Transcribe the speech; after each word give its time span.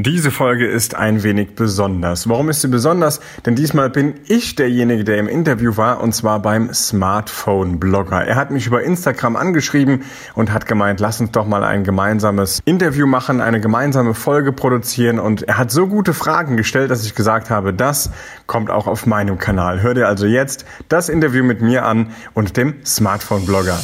Diese 0.00 0.30
Folge 0.30 0.64
ist 0.64 0.94
ein 0.94 1.24
wenig 1.24 1.56
besonders. 1.56 2.28
Warum 2.28 2.50
ist 2.50 2.60
sie 2.60 2.68
besonders? 2.68 3.18
Denn 3.44 3.56
diesmal 3.56 3.90
bin 3.90 4.14
ich 4.28 4.54
derjenige, 4.54 5.02
der 5.02 5.18
im 5.18 5.26
Interview 5.26 5.76
war, 5.76 6.00
und 6.00 6.14
zwar 6.14 6.40
beim 6.40 6.72
Smartphone-Blogger. 6.72 8.24
Er 8.24 8.36
hat 8.36 8.52
mich 8.52 8.68
über 8.68 8.84
Instagram 8.84 9.34
angeschrieben 9.34 10.04
und 10.36 10.52
hat 10.52 10.66
gemeint, 10.66 11.00
lass 11.00 11.20
uns 11.20 11.32
doch 11.32 11.48
mal 11.48 11.64
ein 11.64 11.82
gemeinsames 11.82 12.60
Interview 12.64 13.08
machen, 13.08 13.40
eine 13.40 13.60
gemeinsame 13.60 14.14
Folge 14.14 14.52
produzieren. 14.52 15.18
Und 15.18 15.42
er 15.42 15.58
hat 15.58 15.72
so 15.72 15.88
gute 15.88 16.14
Fragen 16.14 16.56
gestellt, 16.56 16.92
dass 16.92 17.04
ich 17.04 17.16
gesagt 17.16 17.50
habe, 17.50 17.74
das 17.74 18.12
kommt 18.46 18.70
auch 18.70 18.86
auf 18.86 19.04
meinem 19.04 19.38
Kanal. 19.38 19.82
Hör 19.82 19.94
dir 19.94 20.06
also 20.06 20.26
jetzt 20.26 20.64
das 20.88 21.08
Interview 21.08 21.42
mit 21.42 21.60
mir 21.60 21.84
an 21.84 22.12
und 22.34 22.56
dem 22.56 22.76
Smartphone-Blogger. 22.86 23.80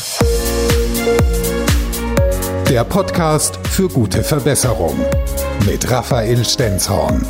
Der 2.68 2.84
Podcast 2.84 3.58
für 3.66 3.88
gute 3.88 4.22
Verbesserung 4.22 4.96
mit 5.66 5.90
Raphael 5.90 6.44
Stenzhorn. 6.44 7.26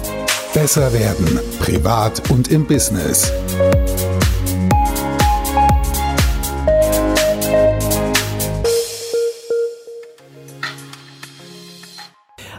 Besser 0.52 0.92
werden, 0.92 1.40
privat 1.60 2.30
und 2.30 2.48
im 2.48 2.66
Business. 2.66 3.32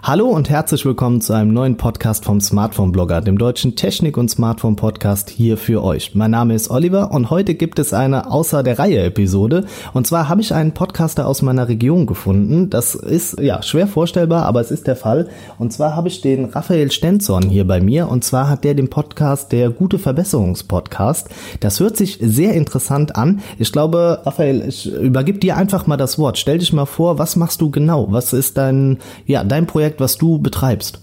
Hallo 0.08 0.28
und 0.28 0.52
herzlich 0.52 0.86
willkommen 0.86 1.20
zu 1.20 1.34
einem 1.34 1.52
neuen 1.52 1.78
Podcast 1.78 2.26
vom 2.26 2.40
Smartphone 2.40 2.92
Blogger, 2.92 3.22
dem 3.22 3.40
deutschen 3.40 3.76
Technik- 3.76 4.18
und 4.18 4.30
Smartphone 4.30 4.76
Podcast 4.76 5.32
hier 5.32 5.58
für 5.58 5.84
euch. 5.84 6.14
Mein 6.14 6.30
Name 6.30 6.54
ist 6.54 6.70
Oliver 6.70 7.10
und 7.10 7.32
heute 7.32 7.56
gibt 7.56 7.80
es 7.80 7.92
eine 7.92 8.30
außer 8.30 8.62
der 8.62 8.78
Reihe 8.78 9.02
Episode. 9.02 9.66
Und 9.94 10.06
zwar 10.06 10.30
habe 10.30 10.42
ich 10.42 10.54
einen 10.54 10.74
Podcaster 10.74 11.26
aus 11.28 11.42
meiner 11.42 11.70
Region 11.70 12.06
gefunden. 12.06 12.70
Das 12.70 12.94
ist 12.94 13.40
ja 13.40 13.64
schwer 13.64 13.88
vorstellbar, 13.88 14.46
aber 14.46 14.62
es 14.62 14.70
ist 14.70 14.86
der 14.86 14.96
Fall. 14.96 15.28
Und 15.58 15.74
zwar 15.74 15.96
habe 15.96 16.08
ich 16.08 16.22
den 16.22 16.46
Raphael 16.46 16.92
Stenzorn 16.92 17.50
hier 17.50 17.66
bei 17.66 17.82
mir. 17.82 18.08
Und 18.08 18.24
zwar 18.24 18.48
hat 18.48 18.64
der 18.64 18.76
den 18.76 18.92
Podcast 18.92 19.54
der 19.54 19.72
Gute 19.72 19.98
Verbesserungspodcast. 19.98 21.30
Das 21.62 21.80
hört 21.80 21.98
sich 21.98 22.20
sehr 22.22 22.54
interessant 22.54 23.16
an. 23.16 23.42
Ich 23.58 23.72
glaube, 23.72 24.22
Raphael, 24.24 24.66
ich 24.68 24.86
übergib 24.86 25.42
dir 25.42 25.58
einfach 25.58 25.88
mal 25.88 25.98
das 25.98 26.20
Wort. 26.20 26.38
Stell 26.38 26.60
dich 26.60 26.74
mal 26.74 26.86
vor, 26.86 27.18
was 27.18 27.36
machst 27.36 27.60
du 27.60 27.72
genau? 27.72 28.06
Was 28.12 28.34
ist 28.34 28.56
dein, 28.58 29.00
ja, 29.26 29.44
dein 29.44 29.66
Projekt? 29.66 29.95
Projekt, 29.96 30.00
was 30.00 30.18
du 30.18 30.40
betreibst. 30.40 31.00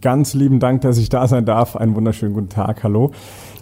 Ganz 0.00 0.34
lieben 0.34 0.58
Dank, 0.58 0.80
dass 0.80 0.98
ich 0.98 1.08
da 1.08 1.28
sein 1.28 1.44
darf. 1.44 1.76
Einen 1.76 1.94
wunderschönen 1.94 2.34
guten 2.34 2.48
Tag. 2.48 2.82
Hallo. 2.82 3.12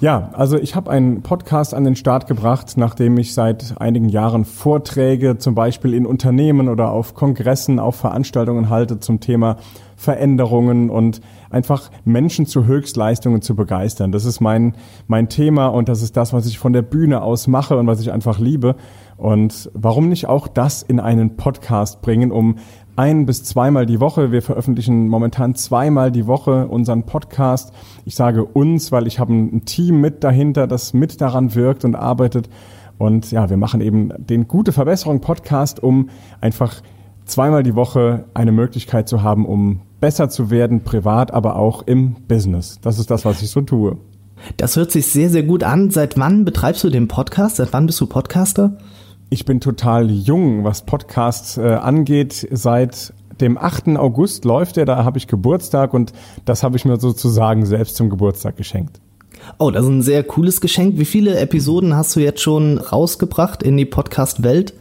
Ja, 0.00 0.30
also 0.32 0.56
ich 0.56 0.74
habe 0.74 0.90
einen 0.90 1.20
Podcast 1.20 1.74
an 1.74 1.84
den 1.84 1.96
Start 1.96 2.26
gebracht, 2.26 2.78
nachdem 2.78 3.18
ich 3.18 3.34
seit 3.34 3.74
einigen 3.78 4.08
Jahren 4.08 4.46
Vorträge 4.46 5.36
zum 5.36 5.54
Beispiel 5.54 5.92
in 5.92 6.06
Unternehmen 6.06 6.70
oder 6.70 6.92
auf 6.92 7.14
Kongressen, 7.14 7.78
auf 7.78 7.96
Veranstaltungen 7.96 8.70
halte 8.70 9.00
zum 9.00 9.20
Thema 9.20 9.58
Veränderungen 9.96 10.88
und 10.88 11.20
einfach 11.50 11.90
Menschen 12.06 12.46
zu 12.46 12.64
Höchstleistungen 12.64 13.42
zu 13.42 13.54
begeistern. 13.54 14.12
Das 14.12 14.24
ist 14.24 14.40
mein, 14.40 14.74
mein 15.08 15.28
Thema 15.28 15.66
und 15.66 15.90
das 15.90 16.00
ist 16.00 16.16
das, 16.16 16.32
was 16.32 16.46
ich 16.46 16.58
von 16.58 16.72
der 16.72 16.80
Bühne 16.80 17.20
aus 17.20 17.46
mache 17.48 17.76
und 17.76 17.86
was 17.86 18.00
ich 18.00 18.10
einfach 18.10 18.38
liebe. 18.38 18.76
Und 19.18 19.70
warum 19.74 20.08
nicht 20.08 20.26
auch 20.26 20.48
das 20.48 20.82
in 20.82 20.98
einen 20.98 21.36
Podcast 21.36 22.00
bringen, 22.00 22.32
um 22.32 22.56
ein 22.96 23.26
bis 23.26 23.44
zweimal 23.44 23.86
die 23.86 24.00
Woche. 24.00 24.32
Wir 24.32 24.42
veröffentlichen 24.42 25.08
momentan 25.08 25.54
zweimal 25.54 26.10
die 26.10 26.26
Woche 26.26 26.66
unseren 26.66 27.04
Podcast. 27.04 27.72
Ich 28.04 28.14
sage 28.14 28.44
uns, 28.44 28.92
weil 28.92 29.06
ich 29.06 29.18
habe 29.18 29.32
ein 29.32 29.64
Team 29.64 30.00
mit 30.00 30.24
dahinter, 30.24 30.66
das 30.66 30.92
mit 30.92 31.20
daran 31.20 31.54
wirkt 31.54 31.84
und 31.84 31.94
arbeitet. 31.94 32.48
Und 32.98 33.30
ja, 33.30 33.48
wir 33.48 33.56
machen 33.56 33.80
eben 33.80 34.10
den 34.18 34.46
Gute 34.48 34.72
Verbesserung 34.72 35.20
Podcast, 35.20 35.82
um 35.82 36.10
einfach 36.40 36.82
zweimal 37.24 37.62
die 37.62 37.74
Woche 37.74 38.24
eine 38.34 38.52
Möglichkeit 38.52 39.08
zu 39.08 39.22
haben, 39.22 39.46
um 39.46 39.80
besser 40.00 40.28
zu 40.28 40.50
werden, 40.50 40.82
privat, 40.82 41.32
aber 41.32 41.56
auch 41.56 41.86
im 41.86 42.16
Business. 42.28 42.78
Das 42.82 42.98
ist 42.98 43.10
das, 43.10 43.24
was 43.24 43.42
ich 43.42 43.50
so 43.50 43.62
tue. 43.62 43.96
Das 44.56 44.76
hört 44.76 44.90
sich 44.90 45.06
sehr, 45.06 45.30
sehr 45.30 45.42
gut 45.42 45.62
an. 45.62 45.90
Seit 45.90 46.18
wann 46.18 46.44
betreibst 46.44 46.82
du 46.84 46.90
den 46.90 47.08
Podcast? 47.08 47.56
Seit 47.56 47.72
wann 47.72 47.86
bist 47.86 48.00
du 48.00 48.06
Podcaster? 48.06 48.76
Ich 49.32 49.44
bin 49.44 49.60
total 49.60 50.10
jung, 50.10 50.64
was 50.64 50.82
Podcasts 50.82 51.56
äh, 51.56 51.62
angeht. 51.62 52.48
Seit 52.50 53.12
dem 53.40 53.58
8. 53.58 53.96
August 53.96 54.44
läuft 54.44 54.76
er, 54.76 54.86
da 54.86 55.04
habe 55.04 55.18
ich 55.18 55.28
Geburtstag 55.28 55.94
und 55.94 56.12
das 56.44 56.64
habe 56.64 56.76
ich 56.76 56.84
mir 56.84 56.98
sozusagen 56.98 57.64
selbst 57.64 57.94
zum 57.94 58.10
Geburtstag 58.10 58.56
geschenkt. 58.56 59.00
Oh, 59.58 59.70
das 59.70 59.84
ist 59.84 59.88
ein 59.88 60.02
sehr 60.02 60.24
cooles 60.24 60.60
Geschenk. 60.60 60.98
Wie 60.98 61.04
viele 61.04 61.38
Episoden 61.38 61.94
hast 61.94 62.16
du 62.16 62.20
jetzt 62.20 62.40
schon 62.40 62.78
rausgebracht 62.78 63.62
in 63.62 63.76
die 63.76 63.84
Podcast-Welt? 63.84 64.74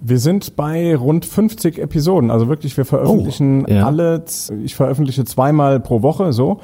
Wir 0.00 0.18
sind 0.18 0.56
bei 0.56 0.96
rund 0.96 1.26
50 1.26 1.78
Episoden. 1.78 2.30
Also 2.30 2.48
wirklich, 2.48 2.78
wir 2.78 2.86
veröffentlichen 2.86 3.66
oh, 3.66 3.70
ja. 3.70 3.86
alle, 3.86 4.24
ich 4.64 4.74
veröffentliche 4.76 5.26
zweimal 5.26 5.78
pro 5.78 6.00
Woche 6.00 6.32
so. 6.32 6.60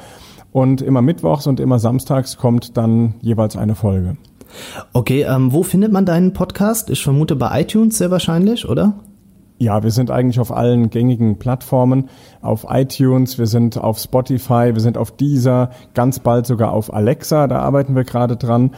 Und 0.52 0.80
immer 0.80 1.02
mittwochs 1.02 1.46
und 1.46 1.60
immer 1.60 1.78
samstags 1.78 2.38
kommt 2.38 2.78
dann 2.78 3.14
jeweils 3.20 3.58
eine 3.58 3.74
Folge. 3.74 4.16
Okay, 4.92 5.22
ähm, 5.22 5.52
wo 5.52 5.62
findet 5.62 5.92
man 5.92 6.06
deinen 6.06 6.32
Podcast? 6.32 6.90
Ich 6.90 7.02
vermute 7.02 7.36
bei 7.36 7.60
iTunes 7.60 7.98
sehr 7.98 8.10
wahrscheinlich, 8.10 8.68
oder? 8.68 8.94
Ja, 9.62 9.82
wir 9.82 9.90
sind 9.90 10.10
eigentlich 10.10 10.40
auf 10.40 10.52
allen 10.52 10.88
gängigen 10.88 11.38
Plattformen, 11.38 12.08
auf 12.40 12.64
iTunes, 12.70 13.36
wir 13.36 13.46
sind 13.46 13.76
auf 13.76 13.98
Spotify, 13.98 14.70
wir 14.72 14.80
sind 14.80 14.96
auf 14.96 15.10
Deezer, 15.10 15.68
ganz 15.92 16.18
bald 16.18 16.46
sogar 16.46 16.72
auf 16.72 16.94
Alexa, 16.94 17.46
da 17.46 17.58
arbeiten 17.58 17.94
wir 17.94 18.04
gerade 18.04 18.38
dran. 18.38 18.70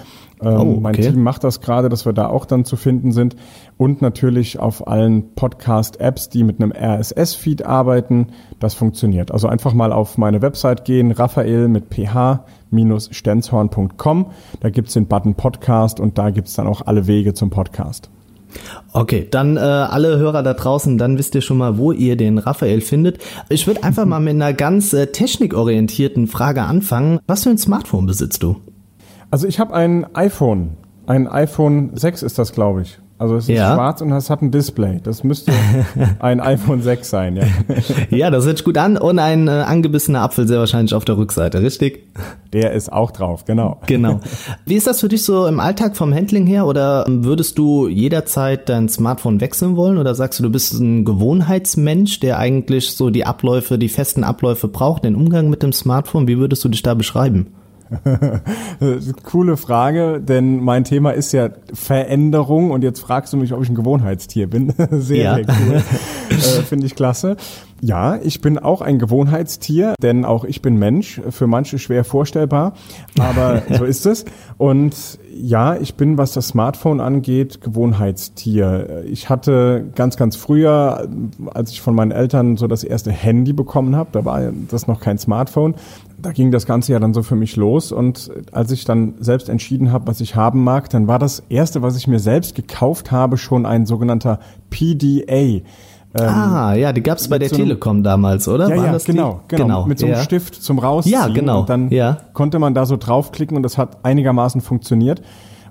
Ähm, 0.42 0.56
oh, 0.56 0.72
okay. 0.72 0.80
Mein 0.80 0.94
Team 0.94 1.22
macht 1.22 1.44
das 1.44 1.60
gerade, 1.60 1.88
dass 1.88 2.04
wir 2.04 2.12
da 2.12 2.26
auch 2.26 2.46
dann 2.46 2.64
zu 2.64 2.74
finden 2.74 3.12
sind. 3.12 3.36
Und 3.76 4.02
natürlich 4.02 4.58
auf 4.58 4.88
allen 4.88 5.36
Podcast-Apps, 5.36 6.30
die 6.30 6.42
mit 6.42 6.60
einem 6.60 6.72
RSS-Feed 6.72 7.64
arbeiten. 7.64 8.32
Das 8.58 8.74
funktioniert. 8.74 9.30
Also 9.30 9.46
einfach 9.46 9.74
mal 9.74 9.92
auf 9.92 10.18
meine 10.18 10.42
Website 10.42 10.84
gehen, 10.84 11.12
Raphael 11.12 11.68
mit 11.68 11.90
ph-stenzhorn.com. 11.90 14.26
Da 14.58 14.70
gibt's 14.70 14.94
den 14.94 15.06
Button 15.06 15.36
Podcast 15.36 16.00
und 16.00 16.18
da 16.18 16.30
gibt's 16.30 16.54
dann 16.54 16.66
auch 16.66 16.84
alle 16.86 17.06
Wege 17.06 17.34
zum 17.34 17.50
Podcast. 17.50 18.10
Okay, 18.92 19.26
dann 19.30 19.56
äh, 19.56 19.60
alle 19.60 20.18
Hörer 20.18 20.42
da 20.42 20.54
draußen, 20.54 20.98
dann 20.98 21.18
wisst 21.18 21.34
ihr 21.34 21.40
schon 21.40 21.58
mal, 21.58 21.78
wo 21.78 21.92
ihr 21.92 22.16
den 22.16 22.38
Raphael 22.38 22.80
findet. 22.80 23.18
Ich 23.48 23.66
würde 23.66 23.82
einfach 23.84 24.04
mal 24.04 24.20
mit 24.20 24.34
einer 24.34 24.52
ganz 24.52 24.92
äh, 24.92 25.06
technikorientierten 25.06 26.26
Frage 26.26 26.62
anfangen. 26.62 27.20
Was 27.26 27.44
für 27.44 27.50
ein 27.50 27.58
Smartphone 27.58 28.06
besitzt 28.06 28.42
du? 28.42 28.56
Also 29.30 29.46
ich 29.46 29.58
habe 29.58 29.74
ein 29.74 30.06
iPhone. 30.14 30.76
Ein 31.06 31.26
iPhone 31.26 31.96
6 31.96 32.22
ist 32.22 32.38
das, 32.38 32.52
glaube 32.52 32.82
ich. 32.82 32.98
Also 33.22 33.36
es 33.36 33.48
ist 33.48 33.56
ja. 33.56 33.76
schwarz 33.76 34.00
und 34.00 34.10
es 34.10 34.30
hat 34.30 34.42
ein 34.42 34.50
Display. 34.50 34.98
Das 35.00 35.22
müsste 35.22 35.52
ein 36.18 36.40
iPhone 36.40 36.82
6 36.82 37.08
sein, 37.08 37.36
ja. 37.36 37.44
Ja, 38.10 38.30
das 38.32 38.44
hört 38.46 38.58
sich 38.58 38.64
gut 38.64 38.76
an 38.76 38.96
und 38.96 39.20
ein 39.20 39.46
äh, 39.46 39.50
angebissener 39.52 40.22
Apfel 40.22 40.48
sehr 40.48 40.58
wahrscheinlich 40.58 40.92
auf 40.92 41.04
der 41.04 41.16
Rückseite, 41.16 41.62
richtig? 41.62 42.02
Der 42.52 42.72
ist 42.72 42.92
auch 42.92 43.12
drauf, 43.12 43.44
genau. 43.44 43.80
Genau. 43.86 44.18
Wie 44.66 44.74
ist 44.74 44.88
das 44.88 44.98
für 44.98 45.08
dich 45.08 45.22
so 45.22 45.46
im 45.46 45.60
Alltag 45.60 45.96
vom 45.96 46.12
Handling 46.12 46.48
her 46.48 46.66
oder 46.66 47.06
würdest 47.08 47.58
du 47.58 47.86
jederzeit 47.86 48.68
dein 48.68 48.88
Smartphone 48.88 49.40
wechseln 49.40 49.76
wollen 49.76 49.98
oder 49.98 50.16
sagst 50.16 50.40
du, 50.40 50.42
du 50.42 50.50
bist 50.50 50.72
ein 50.72 51.04
Gewohnheitsmensch, 51.04 52.18
der 52.18 52.40
eigentlich 52.40 52.90
so 52.90 53.10
die 53.10 53.24
Abläufe, 53.24 53.78
die 53.78 53.88
festen 53.88 54.24
Abläufe 54.24 54.66
braucht, 54.66 55.04
den 55.04 55.14
Umgang 55.14 55.48
mit 55.48 55.62
dem 55.62 55.72
Smartphone? 55.72 56.26
Wie 56.26 56.38
würdest 56.38 56.64
du 56.64 56.68
dich 56.68 56.82
da 56.82 56.94
beschreiben? 56.94 57.54
Coole 59.24 59.56
Frage, 59.56 60.20
denn 60.20 60.62
mein 60.62 60.84
Thema 60.84 61.10
ist 61.10 61.32
ja 61.32 61.50
Veränderung 61.72 62.70
und 62.70 62.82
jetzt 62.82 63.00
fragst 63.00 63.32
du 63.32 63.36
mich, 63.36 63.52
ob 63.52 63.62
ich 63.62 63.68
ein 63.68 63.74
Gewohnheitstier 63.74 64.48
bin. 64.48 64.72
sehr, 64.90 65.22
ja. 65.22 65.34
sehr 65.36 65.46
cool. 65.48 65.82
Äh, 66.38 66.62
Finde 66.62 66.86
ich 66.86 66.94
klasse. 66.94 67.36
Ja, 67.84 68.16
ich 68.22 68.40
bin 68.40 68.60
auch 68.60 68.80
ein 68.80 69.00
Gewohnheitstier, 69.00 69.94
denn 70.00 70.24
auch 70.24 70.44
ich 70.44 70.62
bin 70.62 70.76
Mensch, 70.78 71.20
für 71.30 71.48
manche 71.48 71.80
schwer 71.80 72.04
vorstellbar, 72.04 72.74
aber 73.18 73.62
so 73.76 73.84
ist 73.84 74.06
es. 74.06 74.24
Und 74.56 75.18
ja, 75.34 75.76
ich 75.76 75.96
bin, 75.96 76.16
was 76.16 76.32
das 76.32 76.48
Smartphone 76.48 77.00
angeht, 77.00 77.60
Gewohnheitstier. 77.60 79.02
Ich 79.06 79.28
hatte 79.28 79.90
ganz, 79.96 80.16
ganz 80.16 80.36
früher, 80.36 81.08
als 81.52 81.72
ich 81.72 81.80
von 81.80 81.96
meinen 81.96 82.12
Eltern 82.12 82.56
so 82.56 82.68
das 82.68 82.84
erste 82.84 83.10
Handy 83.10 83.52
bekommen 83.52 83.96
habe, 83.96 84.10
da 84.12 84.24
war 84.24 84.52
das 84.68 84.86
noch 84.86 85.00
kein 85.00 85.18
Smartphone, 85.18 85.74
da 86.22 86.30
ging 86.30 86.52
das 86.52 86.66
Ganze 86.66 86.92
ja 86.92 87.00
dann 87.00 87.14
so 87.14 87.22
für 87.22 87.34
mich 87.34 87.56
los. 87.56 87.90
Und 87.90 88.30
als 88.52 88.70
ich 88.70 88.84
dann 88.84 89.14
selbst 89.18 89.48
entschieden 89.48 89.90
habe, 89.90 90.06
was 90.06 90.20
ich 90.20 90.36
haben 90.36 90.62
mag, 90.62 90.88
dann 90.90 91.08
war 91.08 91.18
das 91.18 91.42
erste, 91.48 91.82
was 91.82 91.96
ich 91.96 92.06
mir 92.06 92.20
selbst 92.20 92.54
gekauft 92.54 93.10
habe, 93.10 93.36
schon 93.36 93.66
ein 93.66 93.86
sogenannter 93.86 94.38
PDA. 94.70 95.62
Ähm, 96.14 96.28
ah, 96.28 96.74
ja, 96.74 96.92
die 96.92 97.02
gab's 97.02 97.28
bei 97.28 97.38
der 97.38 97.48
so 97.48 97.56
Telekom 97.56 98.02
damals, 98.02 98.46
oder? 98.46 98.68
Ja, 98.68 98.76
ja, 98.76 98.98
genau, 98.98 99.40
genau, 99.48 99.64
genau. 99.64 99.86
Mit 99.86 99.98
so 99.98 100.06
einem 100.06 100.16
ja. 100.16 100.22
Stift 100.22 100.54
zum 100.54 100.78
Rausziehen. 100.78 101.14
Ja, 101.14 101.28
genau. 101.28 101.60
Und 101.60 101.70
dann 101.70 101.90
ja. 101.90 102.18
konnte 102.34 102.58
man 102.58 102.74
da 102.74 102.84
so 102.84 102.96
draufklicken 102.98 103.56
und 103.56 103.62
das 103.62 103.78
hat 103.78 104.04
einigermaßen 104.04 104.60
funktioniert. 104.60 105.22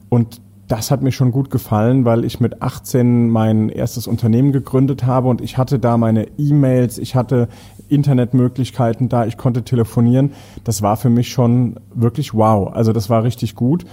Und 0.09 0.41
das 0.67 0.89
hat 0.89 1.01
mir 1.01 1.11
schon 1.11 1.31
gut 1.31 1.51
gefallen, 1.51 2.05
weil 2.05 2.23
ich 2.25 2.39
mit 2.39 2.61
18 2.61 3.29
mein 3.29 3.69
erstes 3.69 4.07
Unternehmen 4.07 4.51
gegründet 4.51 5.05
habe 5.05 5.27
und 5.27 5.41
ich 5.41 5.57
hatte 5.57 5.79
da 5.79 5.97
meine 5.97 6.27
E-Mails, 6.37 6.97
ich 6.97 7.15
hatte 7.15 7.49
Internetmöglichkeiten 7.89 9.09
da, 9.09 9.25
ich 9.25 9.37
konnte 9.37 9.63
telefonieren. 9.63 10.31
Das 10.63 10.81
war 10.81 10.95
für 10.95 11.09
mich 11.09 11.29
schon 11.29 11.75
wirklich 11.93 12.33
wow. 12.33 12.73
Also 12.73 12.93
das 12.93 13.09
war 13.09 13.23
richtig 13.23 13.55
gut. 13.55 13.85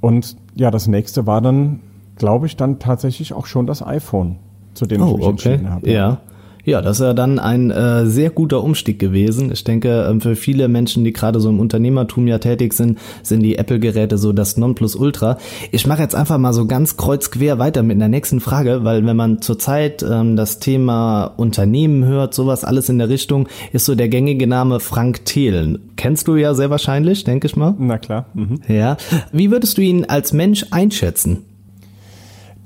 Und 0.00 0.36
ja, 0.54 0.70
das 0.70 0.88
nächste 0.88 1.26
war 1.26 1.40
dann, 1.40 1.80
glaube 2.16 2.46
ich, 2.46 2.56
dann 2.56 2.78
tatsächlich 2.78 3.32
auch 3.32 3.46
schon 3.46 3.66
das 3.66 3.86
iPhone 3.86 4.36
zu 4.78 4.86
dem 4.86 5.02
oh, 5.02 5.10
ich 5.10 5.16
mich 5.16 5.26
okay. 5.26 5.30
entschieden 5.30 5.70
habe. 5.70 5.90
Ja. 5.90 6.20
Ja, 6.64 6.82
das 6.82 7.00
ist 7.00 7.06
ja 7.06 7.14
dann 7.14 7.38
ein 7.38 7.70
äh, 7.70 8.04
sehr 8.04 8.28
guter 8.28 8.62
Umstieg 8.62 8.98
gewesen. 8.98 9.50
Ich 9.50 9.64
denke, 9.64 10.06
ähm, 10.06 10.20
für 10.20 10.36
viele 10.36 10.68
Menschen, 10.68 11.02
die 11.02 11.14
gerade 11.14 11.40
so 11.40 11.48
im 11.48 11.60
Unternehmertum 11.60 12.26
ja 12.26 12.38
tätig 12.38 12.74
sind, 12.74 12.98
sind 13.22 13.42
die 13.42 13.56
Apple-Geräte 13.56 14.18
so 14.18 14.34
das 14.34 14.58
Nonplusultra. 14.58 15.38
Ich 15.72 15.86
mache 15.86 16.02
jetzt 16.02 16.14
einfach 16.14 16.36
mal 16.36 16.52
so 16.52 16.66
ganz 16.66 16.98
kreuzquer 16.98 17.58
weiter 17.58 17.82
mit 17.82 17.98
der 17.98 18.08
nächsten 18.08 18.40
Frage, 18.40 18.84
weil 18.84 19.06
wenn 19.06 19.16
man 19.16 19.40
zurzeit 19.40 20.02
ähm, 20.02 20.36
das 20.36 20.58
Thema 20.58 21.32
Unternehmen 21.38 22.04
hört, 22.04 22.34
sowas 22.34 22.64
alles 22.64 22.90
in 22.90 22.98
der 22.98 23.08
Richtung, 23.08 23.48
ist 23.72 23.86
so 23.86 23.94
der 23.94 24.10
gängige 24.10 24.46
Name 24.46 24.78
Frank 24.78 25.24
Thelen. 25.24 25.78
Kennst 25.96 26.28
du 26.28 26.36
ja 26.36 26.52
sehr 26.52 26.68
wahrscheinlich, 26.68 27.24
denke 27.24 27.46
ich 27.46 27.56
mal. 27.56 27.76
Na 27.78 27.96
klar. 27.96 28.26
Mhm. 28.34 28.60
Ja. 28.68 28.98
Wie 29.32 29.50
würdest 29.50 29.78
du 29.78 29.80
ihn 29.80 30.04
als 30.04 30.34
Mensch 30.34 30.66
einschätzen? 30.70 31.46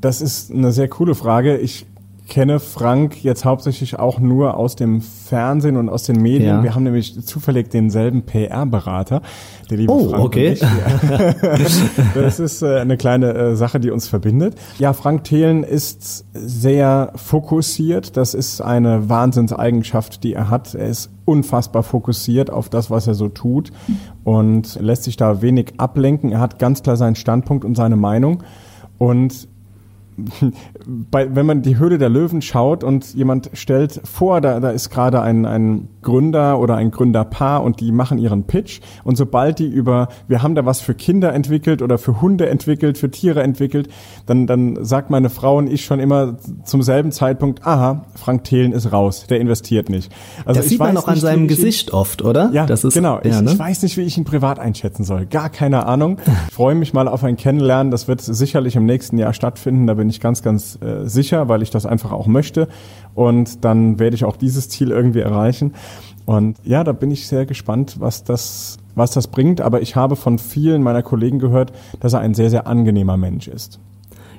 Das 0.01 0.21
ist 0.21 0.51
eine 0.51 0.73
sehr 0.73 0.89
coole 0.89 1.15
Frage. 1.15 1.59
Ich 1.59 1.87
kenne 2.29 2.61
Frank 2.61 3.23
jetzt 3.25 3.45
hauptsächlich 3.45 3.99
auch 3.99 4.19
nur 4.19 4.57
aus 4.57 4.77
dem 4.77 5.01
Fernsehen 5.01 5.77
und 5.77 5.89
aus 5.89 6.05
den 6.05 6.21
Medien. 6.21 6.57
Ja. 6.57 6.63
Wir 6.63 6.75
haben 6.75 6.85
nämlich 6.85 7.25
zufällig 7.25 7.71
denselben 7.71 8.23
PR-Berater, 8.23 9.23
der 9.71 9.79
liebe 9.79 9.93
oh, 9.93 10.11
Frank. 10.11 10.25
okay. 10.25 10.57
das 12.15 12.41
ist 12.41 12.63
äh, 12.63 12.79
eine 12.79 12.97
kleine 12.97 13.35
äh, 13.35 13.57
Sache, 13.57 13.81
die 13.81 13.91
uns 13.91 14.09
verbindet. 14.09 14.55
Ja, 14.79 14.93
Frank 14.93 15.25
Thelen 15.25 15.65
ist 15.65 16.25
sehr 16.33 17.13
fokussiert. 17.17 18.17
Das 18.17 18.35
ist 18.35 18.61
eine 18.61 19.09
Wahnsinnseigenschaft, 19.09 20.25
die 20.25 20.35
er 20.35 20.49
hat. 20.49 20.75
Er 20.75 20.89
ist 20.89 21.11
unfassbar 21.25 21.83
fokussiert 21.83 22.51
auf 22.51 22.69
das, 22.69 22.91
was 22.91 23.07
er 23.07 23.15
so 23.15 23.29
tut 23.29 23.73
und 24.25 24.79
lässt 24.81 25.05
sich 25.05 25.17
da 25.17 25.43
wenig 25.43 25.75
ablenken. 25.79 26.33
Er 26.33 26.41
hat 26.41 26.59
ganz 26.59 26.83
klar 26.83 26.97
seinen 26.97 27.17
Standpunkt 27.17 27.65
und 27.65 27.77
seine 27.77 27.97
Meinung. 27.97 28.43
Und 28.99 29.49
bei, 30.87 31.35
wenn 31.35 31.47
man 31.47 31.63
die 31.63 31.79
Höhle 31.79 31.99
der 31.99 32.09
Löwen 32.09 32.43
schaut 32.43 32.85
und 32.85 33.15
jemand 33.15 33.51
stellt 33.53 34.01
vor, 34.05 34.41
da, 34.41 34.61
da 34.61 34.71
ist 34.71 34.91
gerade 34.91 35.23
ein, 35.23 35.47
ein 35.47 35.89
Gründer 36.03 36.59
oder 36.59 36.77
ein 36.77 36.91
Gründerpaar 36.91 37.63
und 37.63 37.81
die 37.81 37.93
machen 37.93 38.19
ihren 38.19 38.45
Pitch 38.45 38.81
und 39.05 39.17
sobald 39.17 39.59
die 39.59 39.69
über, 39.69 40.09
wir 40.29 40.43
haben 40.43 40.55
da 40.55 40.67
was 40.67 40.81
für 40.81 40.95
Kinder 40.95 41.33
entwickelt 41.33 41.83
oder 41.83 41.99
für 41.99 42.21
Hunde 42.21 42.49
entwickelt, 42.49 42.99
für 42.99 43.11
Tiere 43.11 43.43
entwickelt, 43.43 43.89
dann, 44.27 44.47
dann 44.47 44.85
sagt 44.85 45.11
meine 45.11 45.31
Frau 45.31 45.59
und 45.59 45.71
ich 45.71 45.85
schon 45.85 46.01
immer 46.01 46.37
zum 46.65 46.83
selben 46.83 47.13
Zeitpunkt, 47.13 47.67
aha, 47.67 48.05
Frank 48.15 48.45
Thelen 48.45 48.73
ist 48.73 48.93
raus, 48.93 49.27
der 49.29 49.41
investiert 49.41 49.89
nicht. 49.89 50.13
Also 50.45 50.61
das 50.61 50.69
sieht 50.69 50.79
man 50.79 50.97
auch 50.97 51.09
an 51.09 51.19
seinem 51.19 51.49
Gesicht 51.49 51.91
ihn, 51.91 51.95
oft, 51.95 52.23
oder? 52.23 52.51
Ja, 52.53 52.67
das 52.67 52.85
ist, 52.85 52.95
genau. 52.95 53.17
Ja, 53.17 53.25
ich, 53.25 53.41
ne? 53.41 53.53
ich 53.53 53.59
weiß 53.59 53.83
nicht, 53.83 53.97
wie 53.97 54.03
ich 54.03 54.17
ihn 54.19 54.25
privat 54.25 54.59
einschätzen 54.59 55.05
soll. 55.05 55.27
Gar 55.27 55.51
keine 55.51 55.87
Ahnung. 55.87 56.19
Freue 56.53 56.75
mich 56.75 56.93
mal 56.93 57.09
auf 57.09 57.25
ein 57.25 57.37
Kennenlernen. 57.37 57.91
Das 57.91 58.09
wird 58.09 58.21
sicherlich 58.21 58.77
im 58.77 58.87
nächsten 58.87 59.19
Jahr 59.19 59.33
stattfinden. 59.33 59.87
Da 59.87 59.95
bin 59.95 60.09
ich 60.09 60.12
ganz, 60.21 60.43
ganz 60.43 60.79
äh, 60.83 61.07
sicher, 61.09 61.49
weil 61.49 61.63
ich 61.63 61.71
das 61.71 61.87
einfach 61.87 62.13
auch 62.13 62.27
möchte. 62.27 62.69
Und 63.15 63.65
dann 63.65 63.99
werde 63.99 64.17
ich 64.17 64.25
auch 64.25 64.37
dieses 64.37 64.69
Ziel 64.69 64.91
irgendwie 64.91 65.21
erreichen. 65.21 65.75
Und 66.25 66.57
ja, 66.65 66.85
da 66.85 66.93
bin 66.93 67.11
ich 67.11 67.27
sehr 67.27 67.47
gespannt, 67.47 67.97
was 67.99 68.25
das, 68.25 68.79
was 68.95 69.11
das 69.11 69.29
bringt. 69.29 69.61
Aber 69.61 69.83
ich 69.83 69.97
habe 69.97 70.17
von 70.17 70.39
vielen 70.39 70.83
meiner 70.83 71.03
Kollegen 71.03 71.39
gehört, 71.39 71.73
dass 72.01 72.13
er 72.13 72.21
ein 72.21 72.35
sehr, 72.35 72.51
sehr 72.51 72.67
angenehmer 72.67 73.17
Mensch 73.17 73.49
ist. 73.49 73.81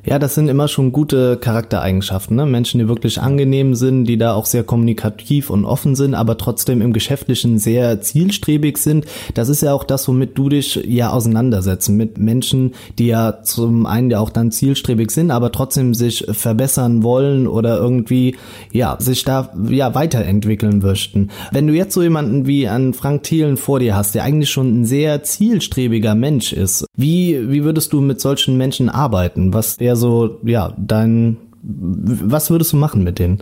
Ja, 0.05 0.19
das 0.19 0.35
sind 0.35 0.50
immer 0.50 0.67
schon 0.67 0.91
gute 0.91 1.38
Charaktereigenschaften. 1.38 2.35
Ne? 2.35 2.45
Menschen, 2.45 2.79
die 2.79 2.89
wirklich 2.89 3.21
angenehm 3.21 3.73
sind, 3.73 4.03
die 4.03 4.17
da 4.17 4.33
auch 4.33 4.45
sehr 4.45 4.65
kommunikativ 4.65 5.50
und 5.50 5.63
offen 5.63 5.95
sind, 5.95 6.13
aber 6.13 6.38
trotzdem 6.38 6.81
im 6.81 6.91
Geschäftlichen 6.91 7.57
sehr 7.57 8.01
zielstrebig 8.01 8.77
sind. 8.77 9.05
Das 9.33 9.47
ist 9.47 9.61
ja 9.61 9.73
auch 9.73 9.85
das, 9.85 10.05
womit 10.09 10.38
du 10.38 10.50
dich 10.50 10.75
ja 10.85 11.11
auseinandersetzen. 11.11 11.95
Mit 11.95 12.17
Menschen, 12.17 12.73
die 13.00 13.07
ja 13.07 13.44
zum 13.44 13.85
einen 13.85 14.11
ja 14.11 14.19
auch 14.19 14.29
dann 14.29 14.51
zielstrebig 14.51 15.09
sind, 15.09 15.31
aber 15.31 15.53
trotzdem 15.53 15.94
sich 15.94 16.25
verbessern 16.29 17.03
wollen 17.03 17.47
oder 17.47 17.77
irgendwie, 17.77 18.35
ja, 18.73 18.97
sich 19.00 19.23
da 19.23 19.53
ja 19.69 19.95
weiterentwickeln 19.95 20.79
möchten. 20.79 21.29
Wenn 21.53 21.67
du 21.67 21.73
jetzt 21.73 21.94
so 21.94 22.03
jemanden 22.03 22.45
wie 22.45 22.67
an 22.67 22.94
Frank 22.94 23.23
Thielen 23.23 23.55
vor 23.55 23.79
dir 23.79 23.95
hast, 23.95 24.15
der 24.15 24.25
eigentlich 24.25 24.50
schon 24.50 24.81
ein 24.81 24.85
sehr 24.85 25.23
zielstrebiger 25.23 26.13
Mensch 26.13 26.51
ist, 26.51 26.85
wie, 26.97 27.50
wie 27.50 27.63
würdest 27.63 27.94
du 27.94 28.01
mit 28.01 28.19
solchen 28.19 28.57
Menschen 28.57 28.89
arbeiten? 28.89 29.53
Was 29.53 29.79
wäre 29.79 29.93
so, 29.95 30.40
ja, 30.44 30.74
dein, 30.78 31.38
was 31.62 32.50
würdest 32.50 32.74
du 32.74 32.78
machen 32.78 33.04
mit 33.04 33.19
denen? 33.19 33.40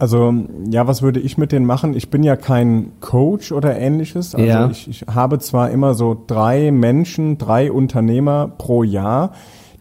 Also 0.00 0.32
ja, 0.70 0.86
was 0.86 1.02
würde 1.02 1.20
ich 1.20 1.36
mit 1.36 1.52
denen 1.52 1.66
machen? 1.66 1.94
Ich 1.94 2.08
bin 2.08 2.22
ja 2.22 2.34
kein 2.34 2.92
Coach 3.00 3.52
oder 3.52 3.78
ähnliches. 3.78 4.34
Also 4.34 4.46
ja. 4.46 4.70
ich, 4.70 4.88
ich 4.88 5.02
habe 5.02 5.38
zwar 5.40 5.70
immer 5.70 5.92
so 5.92 6.16
drei 6.26 6.70
Menschen, 6.70 7.36
drei 7.36 7.70
Unternehmer 7.70 8.50
pro 8.56 8.82
Jahr, 8.82 9.32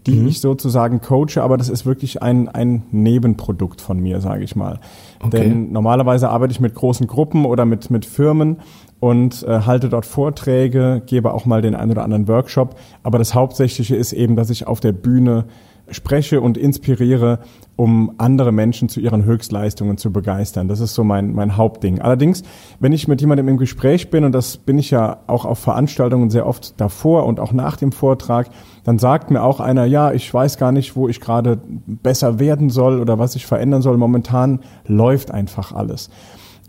die 0.06 0.16
mhm. 0.20 0.28
ich 0.28 0.42
sozusagen 0.42 1.00
coache, 1.00 1.42
aber 1.42 1.56
das 1.56 1.70
ist 1.70 1.86
wirklich 1.86 2.22
ein, 2.22 2.50
ein 2.50 2.84
Nebenprodukt 2.92 3.80
von 3.80 3.98
mir, 4.00 4.20
sage 4.20 4.44
ich 4.44 4.58
mal. 4.58 4.80
Okay. 5.24 5.40
Denn 5.40 5.72
normalerweise 5.72 6.30
arbeite 6.30 6.52
ich 6.52 6.60
mit 6.60 6.76
großen 6.76 7.08
Gruppen 7.08 7.46
oder 7.46 7.64
mit, 7.66 7.90
mit 7.90 8.06
Firmen 8.06 8.58
und 9.00 9.44
äh, 9.44 9.62
halte 9.62 9.88
dort 9.88 10.06
Vorträge, 10.06 11.02
gebe 11.06 11.34
auch 11.34 11.46
mal 11.46 11.62
den 11.62 11.76
einen 11.76 11.92
oder 11.92 12.04
anderen 12.04 12.28
Workshop. 12.28 12.76
Aber 13.04 13.20
das 13.20 13.34
Hauptsächliche 13.34 13.96
ist 13.96 14.12
eben, 14.12 14.36
dass 14.36 14.50
ich 14.50 14.68
auf 14.68 14.82
der 14.82 14.92
Bühne 14.92 15.46
spreche 15.92 16.42
und 16.42 16.58
inspiriere, 16.58 17.40
um 17.76 18.14
andere 18.18 18.52
Menschen 18.52 18.90
zu 18.90 19.00
ihren 19.00 19.24
Höchstleistungen 19.24 19.98
zu 19.98 20.12
begeistern. 20.12 20.68
Das 20.68 20.80
ist 20.80 20.96
so 20.96 21.04
mein, 21.04 21.34
mein 21.34 21.56
Hauptding. 21.56 22.00
Allerdings, 22.02 22.44
wenn 22.80 22.92
ich 22.92 23.08
mit 23.08 23.22
jemandem 23.22 23.48
im 23.48 23.58
Gespräch 23.58 24.10
bin, 24.10 24.24
und 24.24 24.34
das 24.34 24.58
bin 24.58 24.78
ich 24.78 24.92
ja 24.92 25.20
auch 25.28 25.46
auf 25.46 25.60
Veranstaltungen 25.60 26.30
sehr 26.30 26.46
oft 26.46 26.80
davor 26.80 27.26
und 27.26 27.40
auch 27.40 27.54
nach 27.54 27.78
dem 27.78 27.92
Vortrag, 27.92 28.50
dann 28.84 29.00
sagt 29.00 29.32
mir 29.32 29.44
auch 29.44 29.60
einer, 29.60 29.86
ja, 29.86 30.12
ich 30.12 30.34
weiß 30.34 30.58
gar 30.58 30.72
nicht, 30.72 30.96
wo 30.96 31.08
ich 31.08 31.22
gerade 31.22 31.62
besser 31.88 32.40
werden 32.40 32.70
soll 32.70 33.00
oder 33.00 33.20
was 33.20 33.36
ich 33.36 33.46
verändern 33.46 33.82
soll. 33.82 33.98
Momentan 33.98 34.60
läuft 34.86 35.32
einfach 35.32 35.72
alles. 35.72 36.10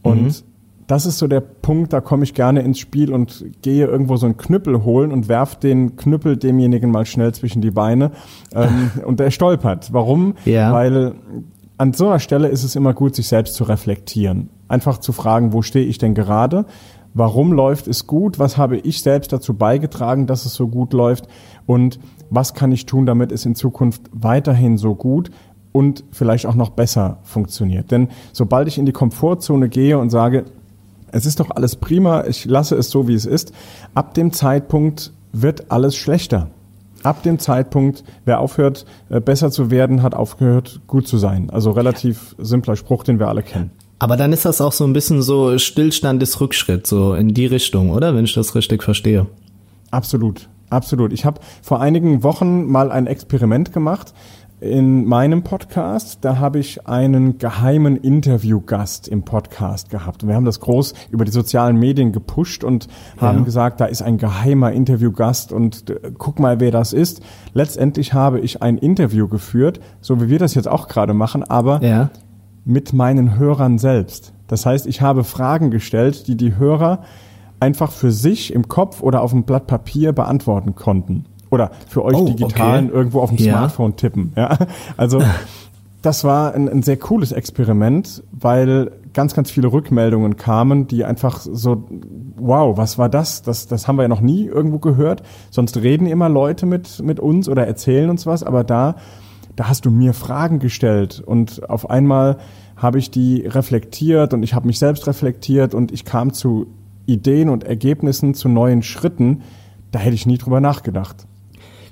Und 0.02 0.22
mhm 0.22 0.50
das 0.90 1.06
ist 1.06 1.19
so 1.19 1.28
der 1.28 1.40
Punkt, 1.40 1.92
da 1.92 2.00
komme 2.00 2.25
ich 2.25 2.34
gerne 2.34 2.62
ins 2.62 2.81
Spiel 2.81 3.12
und 3.12 3.44
gehe 3.62 3.87
irgendwo 3.87 4.16
so 4.16 4.26
einen 4.26 4.37
Knüppel 4.37 4.82
holen 4.82 5.12
und 5.12 5.28
werf 5.28 5.54
den 5.54 5.94
Knüppel 5.94 6.37
demjenigen 6.37 6.90
mal 6.90 7.06
schnell 7.06 7.32
zwischen 7.32 7.62
die 7.62 7.70
Beine 7.70 8.10
ähm, 8.52 8.90
und 9.04 9.20
der 9.20 9.31
stolpert. 9.31 9.92
Warum? 9.92 10.34
Ja. 10.44 10.72
Weil 10.72 11.14
an 11.78 11.92
so 11.92 12.08
einer 12.08 12.19
Stelle 12.19 12.48
ist 12.48 12.64
es 12.64 12.75
immer 12.75 12.92
gut, 12.92 13.14
sich 13.14 13.28
selbst 13.28 13.54
zu 13.54 13.64
reflektieren. 13.64 14.50
Einfach 14.66 14.98
zu 14.98 15.12
fragen, 15.12 15.52
wo 15.52 15.62
stehe 15.62 15.87
ich 15.87 15.98
denn 15.98 16.14
gerade? 16.14 16.66
Warum 17.14 17.52
läuft 17.52 17.86
es 17.86 18.08
gut? 18.08 18.40
Was 18.40 18.56
habe 18.56 18.76
ich 18.76 19.00
selbst 19.00 19.32
dazu 19.32 19.54
beigetragen, 19.54 20.26
dass 20.26 20.44
es 20.44 20.54
so 20.54 20.66
gut 20.66 20.93
läuft? 20.93 21.28
Und 21.66 22.00
was 22.31 22.52
kann 22.52 22.72
ich 22.72 22.86
tun, 22.86 23.06
damit 23.06 23.31
es 23.31 23.46
in 23.46 23.54
Zukunft 23.54 24.02
weiterhin 24.12 24.76
so 24.76 24.96
gut 24.96 25.31
und 25.72 26.04
vielleicht 26.10 26.46
auch 26.46 26.54
noch 26.56 26.70
besser 26.70 27.19
funktioniert? 27.22 27.93
Denn 27.93 28.08
sobald 28.32 28.66
ich 28.66 28.76
in 28.76 28.86
die 28.86 28.93
Komfortzone 28.93 29.69
gehe 29.69 29.96
und 29.98 30.10
sage, 30.10 30.46
es 31.12 31.26
ist 31.26 31.40
doch 31.40 31.50
alles 31.50 31.76
prima, 31.76 32.24
ich 32.26 32.44
lasse 32.44 32.76
es 32.76 32.90
so, 32.90 33.08
wie 33.08 33.14
es 33.14 33.26
ist. 33.26 33.52
Ab 33.94 34.14
dem 34.14 34.32
Zeitpunkt 34.32 35.12
wird 35.32 35.70
alles 35.70 35.96
schlechter. 35.96 36.50
Ab 37.02 37.22
dem 37.22 37.38
Zeitpunkt, 37.38 38.05
wer 38.24 38.40
aufhört, 38.40 38.84
äh, 39.08 39.20
besser 39.20 39.50
zu 39.50 39.70
werden, 39.70 40.02
hat 40.02 40.14
aufgehört, 40.14 40.81
gut 40.86 41.08
zu 41.08 41.17
sein. 41.17 41.48
Also 41.50 41.70
relativ 41.70 42.36
simpler 42.38 42.76
Spruch, 42.76 43.05
den 43.05 43.19
wir 43.19 43.29
alle 43.29 43.43
kennen. 43.43 43.70
Aber 43.98 44.17
dann 44.17 44.32
ist 44.32 44.44
das 44.44 44.60
auch 44.60 44.72
so 44.72 44.84
ein 44.84 44.93
bisschen 44.93 45.22
so 45.22 45.58
Stillstand 45.58 46.20
des 46.22 46.40
Rückschritt, 46.40 46.86
so 46.86 47.14
in 47.14 47.34
die 47.34 47.46
Richtung, 47.46 47.90
oder? 47.90 48.14
Wenn 48.14 48.24
ich 48.24 48.34
das 48.34 48.55
richtig 48.55 48.82
verstehe. 48.82 49.26
Absolut, 49.90 50.48
absolut. 50.69 51.12
Ich 51.12 51.24
habe 51.24 51.40
vor 51.62 51.81
einigen 51.81 52.22
Wochen 52.22 52.64
mal 52.64 52.93
ein 52.93 53.06
Experiment 53.06 53.72
gemacht 53.72 54.14
in 54.60 55.06
meinem 55.06 55.43
Podcast, 55.43 56.19
da 56.20 56.38
habe 56.38 56.58
ich 56.58 56.86
einen 56.86 57.38
geheimen 57.38 57.96
Interviewgast 57.96 59.08
im 59.08 59.22
Podcast 59.22 59.88
gehabt. 59.88 60.22
Und 60.22 60.29
wir 60.29 60.36
haben 60.36 60.44
das 60.44 60.60
groß 60.60 60.94
über 61.10 61.24
die 61.24 61.31
sozialen 61.31 61.76
Medien 61.79 62.12
gepusht 62.12 62.62
und 62.62 62.86
haben 63.19 63.38
ja. 63.38 63.44
gesagt, 63.44 63.81
da 63.81 63.86
ist 63.86 64.02
ein 64.02 64.19
geheimer 64.19 64.72
Interviewgast 64.72 65.52
und 65.52 65.88
äh, 65.88 66.12
guck 66.19 66.38
mal, 66.38 66.60
wer 66.60 66.70
das 66.70 66.93
ist. 66.93 67.22
Letztendlich 67.55 68.12
habe 68.12 68.40
ich 68.40 68.60
ein 68.60 68.76
Interview 68.76 69.29
geführt, 69.29 69.81
so 70.02 70.20
wie 70.20 70.29
wir 70.29 70.38
das 70.38 70.55
jetzt 70.55 70.69
auch 70.69 70.88
gerade 70.88 71.14
machen, 71.14 71.43
aber 71.43 71.82
ja. 71.82 72.10
mit 72.67 72.93
meinen 72.93 73.38
Hörern 73.38 73.79
selbst. 73.79 74.34
Das 74.46 74.67
heißt, 74.67 74.86
ich 74.86 75.00
habe 75.00 75.24
Fragen 75.24 75.70
gestellt, 75.70 76.26
die 76.26 76.36
die 76.36 76.56
Hörer 76.56 77.02
einfach 77.60 77.93
für 77.93 78.10
sich 78.10 78.52
im 78.52 78.69
Kopf 78.69 79.02
oder 79.02 79.22
auf 79.22 79.31
dem 79.31 79.44
Blatt 79.44 79.67
Papier 79.67 80.12
beantworten 80.12 80.74
konnten. 80.74 81.24
Oder 81.50 81.70
für 81.88 82.04
euch 82.04 82.16
oh, 82.16 82.26
Digitalen 82.26 82.86
okay. 82.86 82.96
irgendwo 82.96 83.20
auf 83.20 83.30
dem 83.30 83.38
ja. 83.38 83.52
Smartphone 83.52 83.96
tippen. 83.96 84.32
Ja? 84.36 84.56
Also 84.96 85.20
das 86.02 86.24
war 86.24 86.54
ein, 86.54 86.69
ein 86.69 86.82
sehr 86.82 86.96
cooles 86.96 87.32
Experiment, 87.32 88.22
weil 88.32 88.92
ganz, 89.12 89.34
ganz 89.34 89.50
viele 89.50 89.72
Rückmeldungen 89.72 90.36
kamen, 90.36 90.86
die 90.86 91.04
einfach 91.04 91.40
so, 91.40 91.84
wow, 92.36 92.76
was 92.76 92.98
war 92.98 93.08
das? 93.08 93.42
Das, 93.42 93.66
das 93.66 93.88
haben 93.88 93.96
wir 93.96 94.02
ja 94.02 94.08
noch 94.08 94.20
nie 94.20 94.46
irgendwo 94.46 94.78
gehört. 94.78 95.22
Sonst 95.50 95.76
reden 95.78 96.06
immer 96.06 96.28
Leute 96.28 96.66
mit, 96.66 97.02
mit 97.02 97.20
uns 97.20 97.48
oder 97.48 97.66
erzählen 97.66 98.08
uns 98.08 98.26
was, 98.26 98.42
aber 98.42 98.64
da, 98.64 98.96
da 99.56 99.69
hast 99.69 99.84
du 99.84 99.90
mir 99.90 100.14
Fragen 100.14 100.58
gestellt 100.58 101.22
und 101.24 101.69
auf 101.69 101.90
einmal 101.90 102.38
habe 102.76 102.98
ich 102.98 103.10
die 103.10 103.42
reflektiert 103.46 104.32
und 104.32 104.42
ich 104.42 104.54
habe 104.54 104.66
mich 104.66 104.78
selbst 104.78 105.06
reflektiert 105.06 105.74
und 105.74 105.92
ich 105.92 106.04
kam 106.04 106.32
zu 106.32 106.69
Ideen 107.04 107.48
und 107.48 107.64
Ergebnissen, 107.64 108.34
zu 108.34 108.48
neuen 108.48 108.82
Schritten. 108.82 109.42
Da 109.90 109.98
hätte 109.98 110.14
ich 110.14 110.24
nie 110.24 110.38
drüber 110.38 110.60
nachgedacht. 110.60 111.26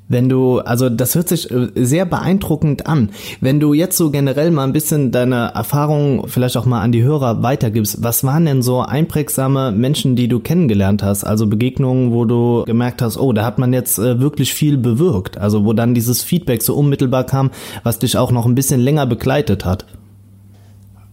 Wenn 0.09 0.31
du, 0.31 0.61
also 0.61 0.89
das 0.89 1.15
hört 1.15 1.29
sich 1.29 1.51
äh, 1.51 1.69
sehr 1.75 2.07
beeindruckend 2.07 2.87
an. 2.87 3.11
Wenn 3.41 3.61
du 3.61 3.75
jetzt 3.75 3.97
so 3.97 4.11
generell 4.11 4.51
mal 4.51 4.65
ein 4.65 4.73
bisschen 4.73 5.13
deine 5.13 5.53
Erfahrungen 5.55 6.27
vielleicht 6.29 6.57
auch 6.57 6.65
mal 6.65 6.81
an 6.81 6.93
die 6.93 7.03
Hörer 7.03 7.43
weitergibst, 7.43 8.03
was 8.03 8.25
waren 8.25 8.47
denn 8.47 8.63
so 8.63 8.81
einprägsame 8.81 9.71
Menschen, 9.71 10.17
die 10.17 10.29
du 10.29 10.41
kennengelernt 10.41 11.03
hast? 11.03 11.25
Also 11.25 11.47
Begegnungen, 11.47 12.13
wo 12.13 12.25
du 12.25 12.65
gemerkt 12.65 13.03
hast, 13.03 13.19
oh, 13.19 13.35
da 13.35 13.45
hat 13.45 13.59
man 13.59 13.75
jetzt 13.75 13.99
äh, 13.99 14.19
wirklich 14.19 14.55
viel 14.55 14.79
bewirkt. 14.79 15.37
Also 15.37 15.67
wo 15.67 15.75
dann 15.75 15.93
dieses 15.93 16.23
Feedback 16.23 16.63
so 16.63 16.75
unmittelbar 16.75 17.25
kam, 17.25 17.51
was 17.83 17.99
dich 17.99 18.17
auch 18.17 18.33
noch 18.33 18.47
ein 18.47 18.55
bisschen 18.55 18.81
länger 18.81 19.05
begleitet 19.05 19.67
hat. 19.67 19.85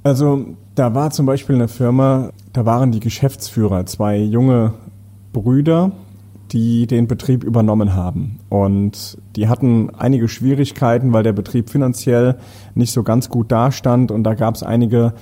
Also 0.03 0.45
da 0.75 0.93
war 0.93 1.11
zum 1.11 1.25
Beispiel 1.25 1.55
eine 1.55 1.67
Firma, 1.67 2.29
da 2.53 2.65
waren 2.65 2.91
die 2.91 2.99
Geschäftsführer, 2.99 3.85
zwei 3.87 4.17
junge 4.17 4.73
Brüder, 5.33 5.91
die 6.51 6.87
den 6.87 7.07
Betrieb 7.07 7.43
übernommen 7.43 7.93
haben. 7.93 8.39
Und 8.49 9.17
die 9.35 9.47
hatten 9.47 9.89
einige 9.95 10.27
Schwierigkeiten, 10.27 11.13
weil 11.13 11.23
der 11.23 11.33
Betrieb 11.33 11.69
finanziell 11.69 12.37
nicht 12.75 12.91
so 12.91 13.03
ganz 13.03 13.29
gut 13.29 13.51
dastand. 13.51 14.11
Und 14.11 14.23
da 14.23 14.35
gab 14.35 14.55
es 14.55 14.63
einige, 14.63 15.13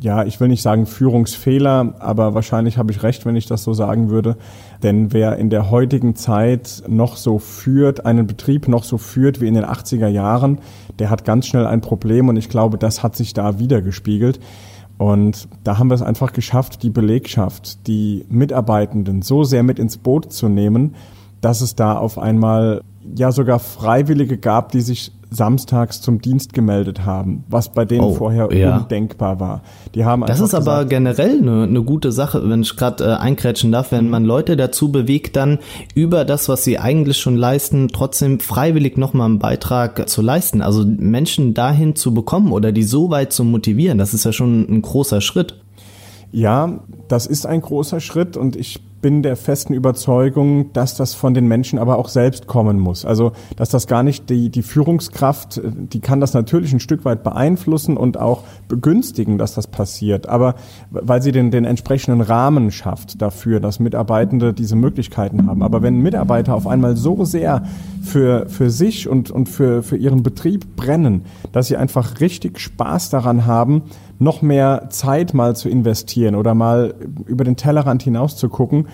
ja, 0.00 0.24
ich 0.24 0.40
will 0.40 0.48
nicht 0.48 0.62
sagen 0.62 0.86
Führungsfehler, 0.86 1.94
aber 1.98 2.34
wahrscheinlich 2.34 2.78
habe 2.78 2.92
ich 2.92 3.02
recht, 3.02 3.24
wenn 3.24 3.36
ich 3.36 3.46
das 3.46 3.64
so 3.64 3.72
sagen 3.72 4.10
würde. 4.10 4.36
Denn 4.82 5.12
wer 5.12 5.36
in 5.36 5.50
der 5.50 5.70
heutigen 5.70 6.14
Zeit 6.14 6.82
noch 6.86 7.16
so 7.16 7.38
führt, 7.38 8.04
einen 8.04 8.26
Betrieb 8.26 8.68
noch 8.68 8.84
so 8.84 8.98
führt 8.98 9.40
wie 9.40 9.48
in 9.48 9.54
den 9.54 9.64
80er 9.64 10.08
Jahren, 10.08 10.58
der 10.98 11.10
hat 11.10 11.24
ganz 11.24 11.46
schnell 11.46 11.66
ein 11.66 11.80
Problem. 11.80 12.28
Und 12.28 12.36
ich 12.36 12.48
glaube, 12.48 12.78
das 12.78 13.02
hat 13.02 13.16
sich 13.16 13.32
da 13.32 13.58
wieder 13.58 13.80
gespiegelt. 13.82 14.38
Und 14.98 15.48
da 15.62 15.78
haben 15.78 15.88
wir 15.88 15.94
es 15.94 16.02
einfach 16.02 16.32
geschafft, 16.32 16.82
die 16.82 16.90
Belegschaft, 16.90 17.86
die 17.86 18.26
Mitarbeitenden 18.28 19.22
so 19.22 19.44
sehr 19.44 19.62
mit 19.62 19.78
ins 19.78 19.96
Boot 19.96 20.32
zu 20.32 20.48
nehmen, 20.48 20.96
dass 21.40 21.60
es 21.60 21.76
da 21.76 21.96
auf 21.96 22.18
einmal 22.18 22.82
ja 23.16 23.32
sogar 23.32 23.58
Freiwillige 23.58 24.38
gab, 24.38 24.72
die 24.72 24.80
sich 24.80 25.12
samstags 25.30 26.00
zum 26.00 26.20
Dienst 26.20 26.52
gemeldet 26.52 27.04
haben, 27.04 27.44
was 27.48 27.72
bei 27.72 27.84
denen 27.84 28.04
oh, 28.04 28.14
vorher 28.14 28.52
ja. 28.52 28.78
undenkbar 28.78 29.40
war. 29.40 29.62
Die 29.94 30.04
haben 30.04 30.24
das 30.26 30.40
ist 30.40 30.52
gesagt, 30.52 30.66
aber 30.66 30.84
generell 30.86 31.38
eine, 31.38 31.64
eine 31.64 31.82
gute 31.82 32.12
Sache, 32.12 32.48
wenn 32.48 32.62
ich 32.62 32.76
gerade 32.76 33.04
äh, 33.04 33.08
einkrätschen 33.14 33.70
darf, 33.72 33.92
wenn 33.92 34.08
man 34.08 34.24
Leute 34.24 34.56
dazu 34.56 34.90
bewegt, 34.90 35.36
dann 35.36 35.58
über 35.94 36.24
das, 36.24 36.48
was 36.48 36.64
sie 36.64 36.78
eigentlich 36.78 37.18
schon 37.18 37.36
leisten, 37.36 37.88
trotzdem 37.88 38.40
freiwillig 38.40 38.96
nochmal 38.96 39.26
einen 39.26 39.38
Beitrag 39.38 40.08
zu 40.08 40.22
leisten. 40.22 40.62
Also 40.62 40.84
Menschen 40.86 41.54
dahin 41.54 41.94
zu 41.94 42.14
bekommen 42.14 42.52
oder 42.52 42.72
die 42.72 42.84
so 42.84 43.10
weit 43.10 43.32
zu 43.32 43.44
motivieren, 43.44 43.98
das 43.98 44.14
ist 44.14 44.24
ja 44.24 44.32
schon 44.32 44.66
ein 44.68 44.82
großer 44.82 45.20
Schritt. 45.20 45.56
Ja, 46.30 46.80
das 47.08 47.26
ist 47.26 47.46
ein 47.46 47.60
großer 47.60 48.00
Schritt 48.00 48.36
und 48.36 48.56
ich 48.56 48.80
bin 49.00 49.22
der 49.22 49.36
festen 49.36 49.74
Überzeugung, 49.74 50.72
dass 50.72 50.96
das 50.96 51.14
von 51.14 51.34
den 51.34 51.46
Menschen 51.46 51.78
aber 51.78 51.98
auch 51.98 52.08
selbst 52.08 52.46
kommen 52.46 52.78
muss. 52.78 53.04
Also, 53.04 53.32
dass 53.56 53.70
das 53.70 53.86
gar 53.86 54.02
nicht 54.02 54.28
die, 54.28 54.50
die 54.50 54.62
Führungskraft, 54.62 55.60
die 55.64 56.00
kann 56.00 56.20
das 56.20 56.34
natürlich 56.34 56.72
ein 56.72 56.80
Stück 56.80 57.04
weit 57.04 57.22
beeinflussen 57.22 57.96
und 57.96 58.18
auch 58.18 58.42
begünstigen, 58.66 59.38
dass 59.38 59.54
das 59.54 59.66
passiert. 59.66 60.28
Aber 60.28 60.56
weil 60.90 61.22
sie 61.22 61.32
den, 61.32 61.50
den 61.50 61.64
entsprechenden 61.64 62.20
Rahmen 62.20 62.70
schafft 62.70 63.22
dafür, 63.22 63.60
dass 63.60 63.78
Mitarbeitende 63.78 64.52
diese 64.52 64.76
Möglichkeiten 64.76 65.46
haben. 65.46 65.62
Aber 65.62 65.82
wenn 65.82 66.00
Mitarbeiter 66.00 66.54
auf 66.54 66.66
einmal 66.66 66.96
so 66.96 67.24
sehr 67.24 67.62
für, 68.02 68.48
für 68.48 68.70
sich 68.70 69.08
und, 69.08 69.30
und 69.30 69.48
für, 69.48 69.82
für 69.82 69.96
ihren 69.96 70.22
Betrieb 70.22 70.76
brennen, 70.76 71.24
dass 71.52 71.68
sie 71.68 71.76
einfach 71.76 72.20
richtig 72.20 72.58
Spaß 72.58 73.10
daran 73.10 73.46
haben, 73.46 73.82
noch 74.18 74.42
mehr 74.42 74.88
Zeit 74.90 75.34
mal 75.34 75.54
zu 75.56 75.68
investieren 75.68 76.34
oder 76.34 76.54
mal 76.54 76.94
über 77.26 77.44
den 77.44 77.56
Tellerrand 77.56 78.02
hinaus 78.02 78.36
zu 78.36 78.48
gucken, 78.48 78.88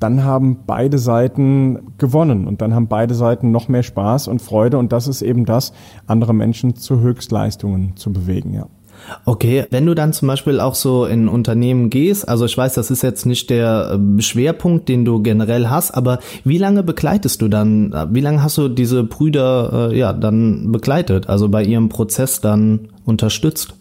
dann 0.00 0.24
haben 0.24 0.58
beide 0.66 0.98
Seiten 0.98 1.94
gewonnen 1.98 2.46
und 2.46 2.60
dann 2.60 2.74
haben 2.74 2.88
beide 2.88 3.14
Seiten 3.14 3.50
noch 3.50 3.68
mehr 3.68 3.82
Spaß 3.82 4.28
und 4.28 4.42
Freude 4.42 4.76
und 4.78 4.92
das 4.92 5.08
ist 5.08 5.22
eben 5.22 5.46
das, 5.46 5.72
andere 6.06 6.34
Menschen 6.34 6.76
zu 6.76 7.00
Höchstleistungen 7.00 7.96
zu 7.96 8.12
bewegen, 8.12 8.52
ja. 8.52 8.66
Okay, 9.24 9.66
wenn 9.70 9.84
du 9.86 9.94
dann 9.94 10.12
zum 10.12 10.28
Beispiel 10.28 10.60
auch 10.60 10.74
so 10.74 11.04
in 11.04 11.28
Unternehmen 11.28 11.90
gehst, 11.90 12.28
also 12.28 12.44
ich 12.46 12.56
weiß, 12.56 12.74
das 12.74 12.90
ist 12.90 13.02
jetzt 13.02 13.26
nicht 13.26 13.50
der 13.50 13.98
äh, 13.98 14.22
Schwerpunkt, 14.22 14.88
den 14.88 15.04
du 15.04 15.22
generell 15.22 15.68
hast, 15.68 15.90
aber 15.90 16.20
wie 16.44 16.58
lange 16.58 16.82
begleitest 16.82 17.42
du 17.42 17.48
dann, 17.48 17.94
wie 18.12 18.20
lange 18.20 18.42
hast 18.42 18.56
du 18.56 18.68
diese 18.68 19.04
Brüder 19.04 19.90
äh, 19.90 19.98
ja 19.98 20.12
dann 20.12 20.72
begleitet, 20.72 21.28
also 21.28 21.48
bei 21.48 21.62
ihrem 21.64 21.88
Prozess 21.88 22.40
dann 22.40 22.88
unterstützt? 23.04 23.74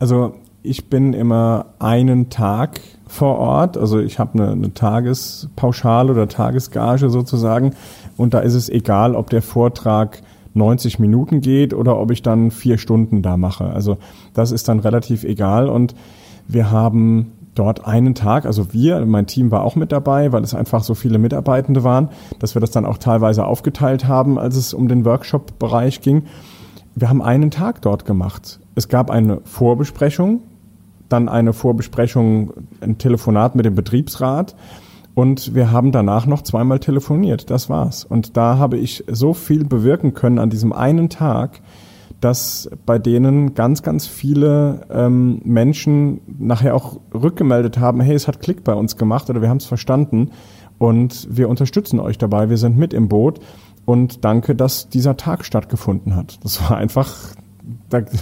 Also 0.00 0.32
ich 0.62 0.88
bin 0.88 1.12
immer 1.12 1.66
einen 1.78 2.30
Tag 2.30 2.80
vor 3.06 3.36
Ort, 3.36 3.76
also 3.76 4.00
ich 4.00 4.18
habe 4.18 4.42
eine, 4.42 4.52
eine 4.52 4.72
Tagespauschale 4.72 6.12
oder 6.12 6.26
Tagesgage 6.26 7.10
sozusagen 7.10 7.74
und 8.16 8.32
da 8.32 8.40
ist 8.40 8.54
es 8.54 8.70
egal, 8.70 9.14
ob 9.14 9.28
der 9.28 9.42
Vortrag 9.42 10.22
90 10.54 10.98
Minuten 11.00 11.42
geht 11.42 11.74
oder 11.74 11.98
ob 11.98 12.10
ich 12.10 12.22
dann 12.22 12.50
vier 12.50 12.78
Stunden 12.78 13.20
da 13.20 13.36
mache. 13.36 13.66
Also 13.66 13.98
das 14.32 14.52
ist 14.52 14.68
dann 14.68 14.80
relativ 14.80 15.22
egal 15.22 15.68
und 15.68 15.94
wir 16.48 16.70
haben 16.70 17.32
dort 17.54 17.86
einen 17.86 18.14
Tag, 18.14 18.46
also 18.46 18.72
wir, 18.72 19.04
mein 19.04 19.26
Team 19.26 19.50
war 19.50 19.64
auch 19.64 19.76
mit 19.76 19.92
dabei, 19.92 20.32
weil 20.32 20.42
es 20.42 20.54
einfach 20.54 20.82
so 20.82 20.94
viele 20.94 21.18
Mitarbeitende 21.18 21.84
waren, 21.84 22.08
dass 22.38 22.54
wir 22.56 22.60
das 22.60 22.70
dann 22.70 22.86
auch 22.86 22.96
teilweise 22.96 23.44
aufgeteilt 23.44 24.08
haben, 24.08 24.38
als 24.38 24.56
es 24.56 24.72
um 24.72 24.88
den 24.88 25.04
Workshop-Bereich 25.04 26.00
ging. 26.00 26.22
Wir 26.94 27.10
haben 27.10 27.20
einen 27.20 27.50
Tag 27.50 27.82
dort 27.82 28.06
gemacht. 28.06 28.60
Es 28.80 28.88
gab 28.88 29.10
eine 29.10 29.42
Vorbesprechung, 29.44 30.40
dann 31.10 31.28
eine 31.28 31.52
Vorbesprechung, 31.52 32.54
ein 32.80 32.96
Telefonat 32.96 33.54
mit 33.54 33.66
dem 33.66 33.74
Betriebsrat 33.74 34.56
und 35.14 35.54
wir 35.54 35.70
haben 35.70 35.92
danach 35.92 36.24
noch 36.24 36.40
zweimal 36.40 36.78
telefoniert. 36.78 37.50
Das 37.50 37.68
war's. 37.68 38.04
Und 38.04 38.38
da 38.38 38.56
habe 38.56 38.78
ich 38.78 39.04
so 39.06 39.34
viel 39.34 39.66
bewirken 39.66 40.14
können 40.14 40.38
an 40.38 40.48
diesem 40.48 40.72
einen 40.72 41.10
Tag, 41.10 41.60
dass 42.22 42.70
bei 42.86 42.98
denen 42.98 43.52
ganz, 43.52 43.82
ganz 43.82 44.06
viele 44.06 44.86
ähm, 44.90 45.42
Menschen 45.44 46.22
nachher 46.38 46.74
auch 46.74 47.00
rückgemeldet 47.12 47.78
haben, 47.78 48.00
hey, 48.00 48.14
es 48.14 48.28
hat 48.28 48.40
Klick 48.40 48.64
bei 48.64 48.72
uns 48.72 48.96
gemacht 48.96 49.28
oder 49.28 49.42
wir 49.42 49.50
haben 49.50 49.58
es 49.58 49.66
verstanden 49.66 50.30
und 50.78 51.28
wir 51.30 51.50
unterstützen 51.50 52.00
euch 52.00 52.16
dabei, 52.16 52.48
wir 52.48 52.56
sind 52.56 52.78
mit 52.78 52.94
im 52.94 53.10
Boot 53.10 53.40
und 53.84 54.24
danke, 54.24 54.54
dass 54.54 54.88
dieser 54.88 55.18
Tag 55.18 55.44
stattgefunden 55.44 56.16
hat. 56.16 56.42
Das 56.42 56.62
war 56.62 56.78
einfach 56.78 57.34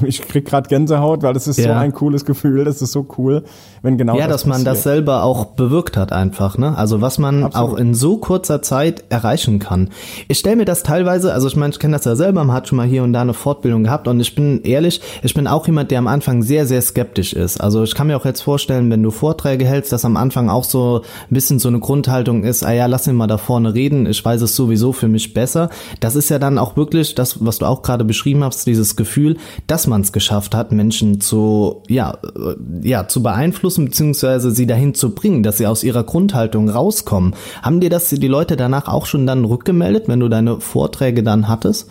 ich 0.07 0.23
krieg 0.23 0.47
gerade 0.47 0.69
Gänsehaut, 0.69 1.23
weil 1.23 1.35
das 1.35 1.47
ist 1.47 1.59
ja. 1.59 1.65
so 1.65 1.73
ein 1.73 1.93
cooles 1.93 2.25
Gefühl, 2.25 2.65
das 2.65 2.83
ist 2.83 2.93
so 2.93 3.07
cool, 3.19 3.45
wenn 3.83 3.99
genau 3.99 4.17
Ja, 4.17 4.27
das 4.27 4.39
dass 4.39 4.47
man 4.47 4.65
das 4.65 4.83
selber 4.85 5.25
auch 5.25 5.47
bewirkt 5.47 5.97
hat 5.97 6.13
einfach, 6.13 6.59
ne? 6.59 6.77
Also 6.77 7.01
was 7.01 7.19
man 7.19 7.45
Absolut. 7.45 7.71
auch 7.71 7.77
in 7.77 7.95
so 7.95 8.19
kurzer 8.19 8.63
Zeit 8.63 9.05
erreichen 9.09 9.59
kann. 9.59 9.91
Ich 10.29 10.39
stelle 10.39 10.57
mir 10.57 10.65
das 10.65 10.83
teilweise, 10.83 11.33
also 11.33 11.49
ich 11.49 11.57
meine, 11.57 11.73
ich 11.73 11.79
kenne 11.79 11.97
das 11.97 12.05
ja 12.05 12.15
selber, 12.15 12.45
man 12.45 12.55
hat 12.55 12.69
schon 12.69 12.77
mal 12.77 12.87
hier 12.87 13.03
und 13.03 13.13
da 13.13 13.23
eine 13.23 13.35
Fortbildung 13.35 13.85
gehabt 13.85 14.07
und 14.09 14.21
ich 14.21 14.35
bin 14.35 14.63
ehrlich, 14.63 15.01
ich 15.23 15.35
bin 15.35 15.47
auch 15.47 15.67
jemand, 15.67 15.91
der 15.91 15.99
am 15.99 16.07
Anfang 16.07 16.43
sehr, 16.43 16.67
sehr 16.67 16.83
skeptisch 16.83 17.33
ist. 17.33 17.61
Also 17.61 17.83
ich 17.83 17.95
kann 17.95 18.07
mir 18.07 18.17
auch 18.17 18.25
jetzt 18.25 18.43
vorstellen, 18.43 18.91
wenn 18.91 19.03
du 19.03 19.11
Vorträge 19.11 19.67
hältst, 19.67 19.93
dass 19.93 20.05
am 20.05 20.17
Anfang 20.17 20.49
auch 20.49 20.65
so 20.65 21.03
ein 21.03 21.35
bisschen 21.35 21.59
so 21.59 21.69
eine 21.69 21.81
Grundhaltung 21.81 22.45
ist, 22.45 22.65
ah 22.65 22.73
ja, 22.73 22.87
lass 22.87 23.07
ihn 23.07 23.17
mal 23.17 23.27
da 23.27 23.39
vorne 23.39 23.75
reden, 23.75 24.07
ich 24.07 24.25
weiß 24.25 24.43
es 24.43 24.55
sowieso 24.55 24.93
für 24.93 25.09
mich 25.09 25.35
besser. 25.35 25.71
Das 26.01 26.17
ist 26.17 26.29
ja 26.29 26.39
dann 26.39 26.59
auch 26.59 26.77
wirklich 26.77 27.15
das, 27.15 27.45
was 27.45 27.59
du 27.59 27.67
auch 27.67 27.83
gerade 27.83 28.05
beschrieben 28.05 28.45
hast, 28.45 28.67
dieses 28.67 28.97
Gefühl, 28.97 29.37
dass 29.67 29.87
man 29.87 30.01
es 30.03 30.13
geschafft 30.13 30.55
hat, 30.55 30.73
Menschen 30.73 31.21
zu, 31.21 31.83
ja, 31.89 32.17
äh, 32.23 32.89
ja, 32.89 33.09
zu 33.09 33.23
beeinflussen, 33.23 33.87
beziehungsweise 33.87 34.51
sie 34.51 34.67
dahin 34.67 34.95
zu 34.95 35.15
bringen, 35.15 35.43
dass 35.43 35.59
sie 35.59 35.67
aus 35.67 35.85
ihrer 35.85 36.05
Grundhaltung 36.05 36.69
rauskommen. 36.69 37.35
Haben 37.63 37.81
dir 37.81 37.91
das 37.91 38.09
die 38.09 38.29
Leute 38.29 38.57
danach 38.57 38.89
auch 38.89 39.07
schon 39.07 39.27
dann 39.27 39.45
rückgemeldet, 39.45 40.09
wenn 40.09 40.21
du 40.21 40.29
deine 40.29 40.61
Vorträge 40.61 41.23
dann 41.23 41.49
hattest? 41.49 41.91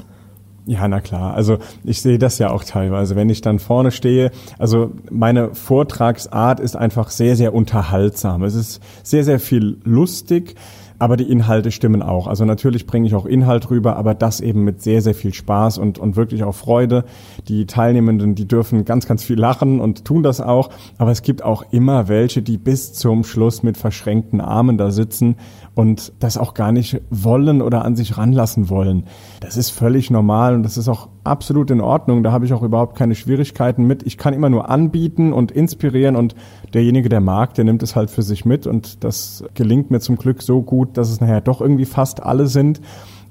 Ja, 0.67 0.85
na 0.89 0.99
klar. 0.99 1.33
Also 1.33 1.59
ich 1.85 2.01
sehe 2.01 2.19
das 2.19 2.39
ja 2.39 2.49
auch 2.49 2.65
teilweise, 2.65 3.15
wenn 3.15 3.29
ich 3.29 3.39
dann 3.39 3.57
vorne 3.57 3.89
stehe. 3.91 4.31
Also 4.59 4.91
meine 5.09 5.55
Vortragsart 5.55 6.59
ist 6.59 6.75
einfach 6.75 7.09
sehr, 7.09 7.37
sehr 7.37 7.53
unterhaltsam. 7.53 8.43
Es 8.43 8.53
ist 8.53 8.81
sehr, 9.01 9.23
sehr 9.23 9.39
viel 9.39 9.77
lustig. 9.85 10.55
Aber 10.99 11.17
die 11.17 11.29
Inhalte 11.29 11.71
stimmen 11.71 12.01
auch. 12.01 12.27
Also 12.27 12.45
natürlich 12.45 12.87
bringe 12.87 13.07
ich 13.07 13.15
auch 13.15 13.25
Inhalt 13.25 13.69
rüber, 13.69 13.97
aber 13.97 14.15
das 14.15 14.41
eben 14.41 14.63
mit 14.63 14.81
sehr, 14.81 15.01
sehr 15.01 15.13
viel 15.13 15.33
Spaß 15.33 15.77
und, 15.77 15.99
und 15.99 16.15
wirklich 16.15 16.43
auch 16.43 16.55
Freude. 16.55 17.05
Die 17.47 17.65
Teilnehmenden, 17.65 18.35
die 18.35 18.47
dürfen 18.47 18.85
ganz, 18.85 19.07
ganz 19.07 19.23
viel 19.23 19.39
lachen 19.39 19.79
und 19.79 20.05
tun 20.05 20.23
das 20.23 20.41
auch. 20.41 20.69
Aber 20.97 21.11
es 21.11 21.21
gibt 21.21 21.43
auch 21.43 21.65
immer 21.71 22.07
welche, 22.07 22.41
die 22.41 22.57
bis 22.57 22.93
zum 22.93 23.23
Schluss 23.23 23.63
mit 23.63 23.77
verschränkten 23.77 24.41
Armen 24.41 24.77
da 24.77 24.91
sitzen 24.91 25.35
und 25.75 26.13
das 26.19 26.37
auch 26.37 26.53
gar 26.53 26.71
nicht 26.71 27.01
wollen 27.09 27.61
oder 27.61 27.85
an 27.85 27.95
sich 27.95 28.17
ranlassen 28.17 28.69
wollen. 28.69 29.03
Das 29.39 29.57
ist 29.57 29.69
völlig 29.69 30.09
normal 30.09 30.55
und 30.55 30.63
das 30.63 30.77
ist 30.77 30.87
auch 30.87 31.09
absolut 31.27 31.71
in 31.71 31.81
Ordnung. 31.81 32.23
Da 32.23 32.31
habe 32.31 32.45
ich 32.45 32.53
auch 32.53 32.63
überhaupt 32.63 32.97
keine 32.97 33.15
Schwierigkeiten 33.15 33.85
mit. 33.85 34.03
Ich 34.03 34.17
kann 34.17 34.33
immer 34.33 34.49
nur 34.49 34.69
anbieten 34.69 35.33
und 35.33 35.51
inspirieren 35.51 36.15
und 36.15 36.35
derjenige, 36.73 37.09
der 37.09 37.21
mag, 37.21 37.53
der 37.53 37.65
nimmt 37.65 37.83
es 37.83 37.95
halt 37.95 38.09
für 38.09 38.23
sich 38.23 38.45
mit 38.45 38.67
und 38.67 39.03
das 39.03 39.43
gelingt 39.53 39.91
mir 39.91 39.99
zum 39.99 40.17
Glück 40.17 40.41
so 40.41 40.61
gut, 40.61 40.97
dass 40.97 41.09
es 41.09 41.21
nachher 41.21 41.41
doch 41.41 41.61
irgendwie 41.61 41.85
fast 41.85 42.23
alle 42.23 42.47
sind. 42.47 42.81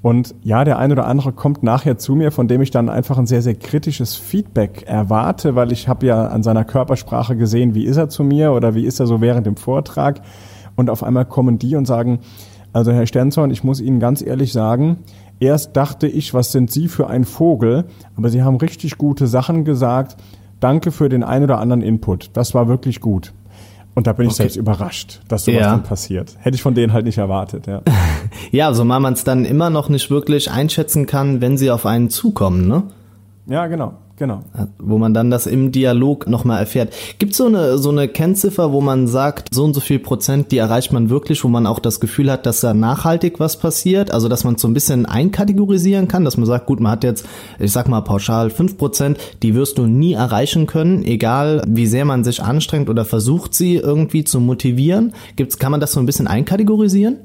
Und 0.02 0.34
ja, 0.44 0.64
der 0.64 0.78
eine 0.78 0.92
oder 0.92 1.06
andere 1.06 1.32
kommt 1.32 1.62
nachher 1.62 1.98
zu 1.98 2.14
mir, 2.14 2.30
von 2.30 2.46
dem 2.46 2.62
ich 2.62 2.70
dann 2.70 2.88
einfach 2.88 3.18
ein 3.18 3.26
sehr, 3.26 3.42
sehr 3.42 3.54
kritisches 3.54 4.14
Feedback 4.14 4.84
erwarte, 4.86 5.56
weil 5.56 5.72
ich 5.72 5.88
habe 5.88 6.06
ja 6.06 6.28
an 6.28 6.42
seiner 6.42 6.64
Körpersprache 6.64 7.36
gesehen, 7.36 7.74
wie 7.74 7.84
ist 7.84 7.96
er 7.96 8.08
zu 8.08 8.22
mir 8.22 8.52
oder 8.52 8.74
wie 8.74 8.84
ist 8.84 9.00
er 9.00 9.06
so 9.06 9.20
während 9.20 9.46
dem 9.46 9.56
Vortrag. 9.56 10.20
Und 10.76 10.90
auf 10.90 11.02
einmal 11.02 11.24
kommen 11.24 11.58
die 11.58 11.74
und 11.74 11.86
sagen, 11.86 12.20
also 12.72 12.92
Herr 12.92 13.06
Sternzorn, 13.06 13.50
ich 13.50 13.64
muss 13.64 13.80
Ihnen 13.80 14.00
ganz 14.00 14.20
ehrlich 14.20 14.52
sagen, 14.52 14.98
Erst 15.38 15.76
dachte 15.76 16.06
ich, 16.06 16.32
was 16.34 16.52
sind 16.52 16.70
Sie 16.70 16.88
für 16.88 17.08
ein 17.08 17.24
Vogel? 17.24 17.84
Aber 18.16 18.30
Sie 18.30 18.42
haben 18.42 18.56
richtig 18.56 18.96
gute 18.96 19.26
Sachen 19.26 19.64
gesagt. 19.64 20.16
Danke 20.60 20.90
für 20.90 21.08
den 21.08 21.22
ein 21.22 21.42
oder 21.42 21.58
anderen 21.58 21.82
Input. 21.82 22.30
Das 22.32 22.54
war 22.54 22.68
wirklich 22.68 23.00
gut. 23.00 23.32
Und 23.94 24.06
da 24.06 24.12
bin 24.12 24.26
ich 24.26 24.32
okay. 24.32 24.42
selbst 24.42 24.56
überrascht, 24.56 25.20
dass 25.28 25.44
sowas 25.44 25.60
ja. 25.60 25.70
dann 25.70 25.82
passiert. 25.82 26.36
Hätte 26.40 26.54
ich 26.54 26.62
von 26.62 26.74
denen 26.74 26.92
halt 26.92 27.06
nicht 27.06 27.16
erwartet, 27.16 27.66
ja. 27.66 27.80
ja, 28.50 28.74
so 28.74 28.84
mal 28.84 29.00
man 29.00 29.14
es 29.14 29.24
dann 29.24 29.46
immer 29.46 29.70
noch 29.70 29.88
nicht 29.88 30.10
wirklich 30.10 30.50
einschätzen 30.50 31.06
kann, 31.06 31.40
wenn 31.40 31.56
sie 31.56 31.70
auf 31.70 31.86
einen 31.86 32.10
zukommen, 32.10 32.68
ne? 32.68 32.82
Ja, 33.46 33.66
genau. 33.68 33.94
Genau. 34.18 34.42
Wo 34.78 34.96
man 34.96 35.12
dann 35.12 35.30
das 35.30 35.46
im 35.46 35.72
Dialog 35.72 36.26
nochmal 36.26 36.60
erfährt. 36.60 36.94
Gibt 37.18 37.32
es 37.32 37.38
so 37.38 37.46
eine, 37.46 37.76
so 37.76 37.90
eine 37.90 38.08
Kennziffer, 38.08 38.72
wo 38.72 38.80
man 38.80 39.08
sagt, 39.08 39.52
so 39.52 39.64
und 39.64 39.74
so 39.74 39.80
viel 39.80 39.98
Prozent, 39.98 40.52
die 40.52 40.58
erreicht 40.58 40.90
man 40.90 41.10
wirklich, 41.10 41.44
wo 41.44 41.48
man 41.48 41.66
auch 41.66 41.78
das 41.78 42.00
Gefühl 42.00 42.30
hat, 42.32 42.46
dass 42.46 42.60
da 42.60 42.72
nachhaltig 42.72 43.38
was 43.40 43.58
passiert? 43.58 44.10
Also, 44.10 44.28
dass 44.28 44.42
man 44.42 44.56
so 44.56 44.68
ein 44.68 44.74
bisschen 44.74 45.04
einkategorisieren 45.04 46.08
kann, 46.08 46.24
dass 46.24 46.38
man 46.38 46.46
sagt, 46.46 46.64
gut, 46.64 46.80
man 46.80 46.92
hat 46.92 47.04
jetzt, 47.04 47.26
ich 47.58 47.72
sag 47.72 47.88
mal 47.88 48.00
pauschal 48.00 48.48
fünf 48.48 48.78
Prozent, 48.78 49.18
die 49.42 49.54
wirst 49.54 49.76
du 49.76 49.86
nie 49.86 50.14
erreichen 50.14 50.66
können, 50.66 51.04
egal 51.04 51.62
wie 51.66 51.86
sehr 51.86 52.06
man 52.06 52.24
sich 52.24 52.42
anstrengt 52.42 52.88
oder 52.88 53.04
versucht, 53.04 53.52
sie 53.52 53.76
irgendwie 53.76 54.24
zu 54.24 54.40
motivieren. 54.40 55.12
Gibt's, 55.36 55.58
kann 55.58 55.72
man 55.72 55.80
das 55.80 55.92
so 55.92 56.00
ein 56.00 56.06
bisschen 56.06 56.26
einkategorisieren? 56.26 57.18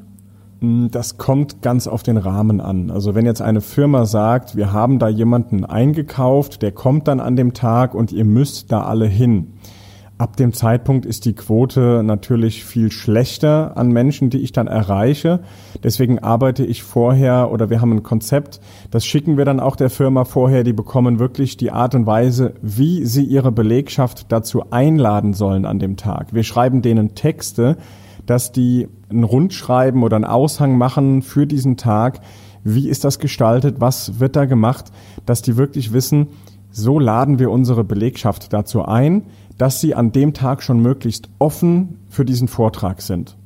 Hm, 0.61 0.89
das 0.91 1.17
kommt 1.17 1.61
ganz 1.61 1.87
auf 1.87 2.03
den 2.03 2.17
Rahmen 2.17 2.61
an. 2.61 2.91
Also 2.91 3.15
wenn 3.15 3.25
jetzt 3.25 3.41
eine 3.41 3.61
Firma 3.61 4.05
sagt, 4.05 4.55
wir 4.55 4.71
haben 4.71 4.99
da 4.99 5.09
jemanden 5.09 5.65
eingekauft, 5.65 6.61
der 6.61 6.71
kommt 6.71 7.07
dann 7.07 7.19
an 7.19 7.35
dem 7.35 7.53
Tag 7.53 7.95
und 7.95 8.11
ihr 8.11 8.25
müsst 8.25 8.71
da 8.71 8.83
alle 8.83 9.07
hin. 9.07 9.53
Ab 10.19 10.37
dem 10.37 10.53
Zeitpunkt 10.53 11.07
ist 11.07 11.25
die 11.25 11.33
Quote 11.33 12.03
natürlich 12.03 12.63
viel 12.63 12.91
schlechter 12.91 13.75
an 13.75 13.89
Menschen, 13.89 14.29
die 14.29 14.37
ich 14.37 14.51
dann 14.51 14.67
erreiche. 14.67 15.39
Deswegen 15.83 16.19
arbeite 16.19 16.63
ich 16.63 16.83
vorher 16.83 17.51
oder 17.51 17.71
wir 17.71 17.81
haben 17.81 17.93
ein 17.93 18.03
Konzept, 18.03 18.61
das 18.91 19.03
schicken 19.03 19.37
wir 19.37 19.45
dann 19.45 19.59
auch 19.59 19.75
der 19.75 19.89
Firma 19.89 20.23
vorher. 20.23 20.63
Die 20.63 20.73
bekommen 20.73 21.17
wirklich 21.17 21.57
die 21.57 21.71
Art 21.71 21.95
und 21.95 22.05
Weise, 22.05 22.53
wie 22.61 23.03
sie 23.03 23.23
ihre 23.23 23.51
Belegschaft 23.51 24.31
dazu 24.31 24.65
einladen 24.69 25.33
sollen 25.33 25.65
an 25.65 25.79
dem 25.79 25.97
Tag. 25.97 26.35
Wir 26.35 26.43
schreiben 26.43 26.83
denen 26.83 27.15
Texte, 27.15 27.77
dass 28.25 28.51
die 28.51 28.87
ein 29.09 29.23
Rundschreiben 29.23 30.03
oder 30.03 30.15
einen 30.15 30.25
Aushang 30.25 30.77
machen 30.77 31.21
für 31.21 31.47
diesen 31.47 31.77
Tag. 31.77 32.21
Wie 32.63 32.89
ist 32.89 33.03
das 33.03 33.19
gestaltet? 33.19 33.77
Was 33.79 34.19
wird 34.19 34.35
da 34.35 34.45
gemacht? 34.45 34.91
Dass 35.25 35.41
die 35.41 35.57
wirklich 35.57 35.93
wissen, 35.93 36.27
so 36.71 36.99
laden 36.99 37.39
wir 37.39 37.51
unsere 37.51 37.83
Belegschaft 37.83 38.53
dazu 38.53 38.83
ein, 38.83 39.23
dass 39.57 39.81
sie 39.81 39.93
an 39.93 40.11
dem 40.11 40.33
Tag 40.33 40.63
schon 40.63 40.79
möglichst 40.79 41.29
offen 41.37 41.99
für 42.07 42.25
diesen 42.25 42.47
Vortrag 42.47 43.01
sind. 43.01 43.37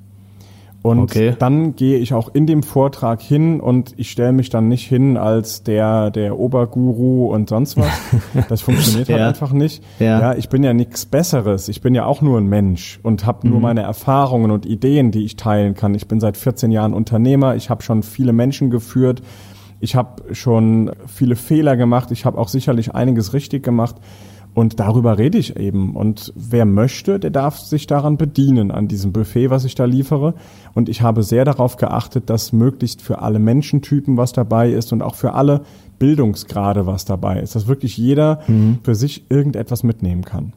Und 0.85 0.99
okay. 0.99 1.35
dann 1.39 1.75
gehe 1.75 1.97
ich 1.97 2.13
auch 2.13 2.29
in 2.35 2.45
dem 2.45 2.61
Vortrag 2.61 3.19
hin 3.19 3.59
und 3.59 3.95
ich 3.97 4.11
stelle 4.11 4.33
mich 4.33 4.51
dann 4.51 4.67
nicht 4.67 4.87
hin 4.87 5.17
als 5.17 5.63
der, 5.63 6.11
der 6.11 6.37
Oberguru 6.37 7.33
und 7.33 7.49
sonst 7.49 7.75
was. 7.75 7.89
Das 8.49 8.61
funktioniert 8.61 9.09
halt 9.09 9.19
ja. 9.19 9.27
einfach 9.27 9.51
nicht. 9.51 9.81
Ja. 9.97 10.19
ja, 10.19 10.35
ich 10.35 10.47
bin 10.47 10.61
ja 10.61 10.73
nichts 10.73 11.07
Besseres. 11.07 11.69
Ich 11.69 11.81
bin 11.81 11.95
ja 11.95 12.05
auch 12.05 12.21
nur 12.21 12.37
ein 12.39 12.45
Mensch 12.45 12.99
und 13.01 13.25
habe 13.25 13.47
nur 13.47 13.57
mhm. 13.57 13.63
meine 13.63 13.81
Erfahrungen 13.81 14.51
und 14.51 14.67
Ideen, 14.67 15.09
die 15.09 15.25
ich 15.25 15.37
teilen 15.37 15.73
kann. 15.73 15.95
Ich 15.95 16.07
bin 16.07 16.19
seit 16.19 16.37
14 16.37 16.69
Jahren 16.71 16.93
Unternehmer. 16.93 17.55
Ich 17.55 17.71
habe 17.71 17.81
schon 17.81 18.03
viele 18.03 18.31
Menschen 18.31 18.69
geführt. 18.69 19.23
Ich 19.79 19.95
habe 19.95 20.35
schon 20.35 20.91
viele 21.07 21.35
Fehler 21.35 21.77
gemacht. 21.77 22.11
Ich 22.11 22.25
habe 22.25 22.37
auch 22.37 22.47
sicherlich 22.47 22.93
einiges 22.93 23.33
richtig 23.33 23.63
gemacht. 23.63 23.95
Und 24.55 24.79
darüber 24.79 25.17
rede 25.17 25.37
ich 25.37 25.57
eben. 25.57 25.95
Und 25.95 26.31
wer 26.35 26.65
möchte, 26.65 27.19
der 27.19 27.29
darf 27.29 27.59
sich 27.59 27.87
daran 27.87 28.15
bedienen, 28.17 28.71
an 28.71 28.87
diesem 28.87 29.11
Buffet, 29.11 29.49
was 29.49 29.65
ich 29.65 29.75
da 29.75 29.83
liefere. 29.83 30.33
Und 30.73 30.87
ich 30.87 31.01
habe 31.01 31.23
sehr 31.23 31.43
darauf 31.43 31.75
geachtet, 31.75 32.29
dass 32.29 32.53
möglichst 32.53 33.01
für 33.01 33.21
alle 33.21 33.37
Menschentypen 33.37 34.15
was 34.15 34.31
dabei 34.31 34.71
ist 34.71 34.93
und 34.93 35.01
auch 35.01 35.15
für 35.15 35.33
alle 35.33 35.61
Bildungsgrade 35.99 36.87
was 36.87 37.03
dabei 37.03 37.41
ist, 37.41 37.55
dass 37.55 37.67
wirklich 37.67 37.97
jeder 37.97 38.39
mhm. 38.47 38.79
für 38.81 38.95
sich 38.95 39.25
irgendetwas 39.29 39.83
mitnehmen 39.83 40.23
kann. 40.23 40.53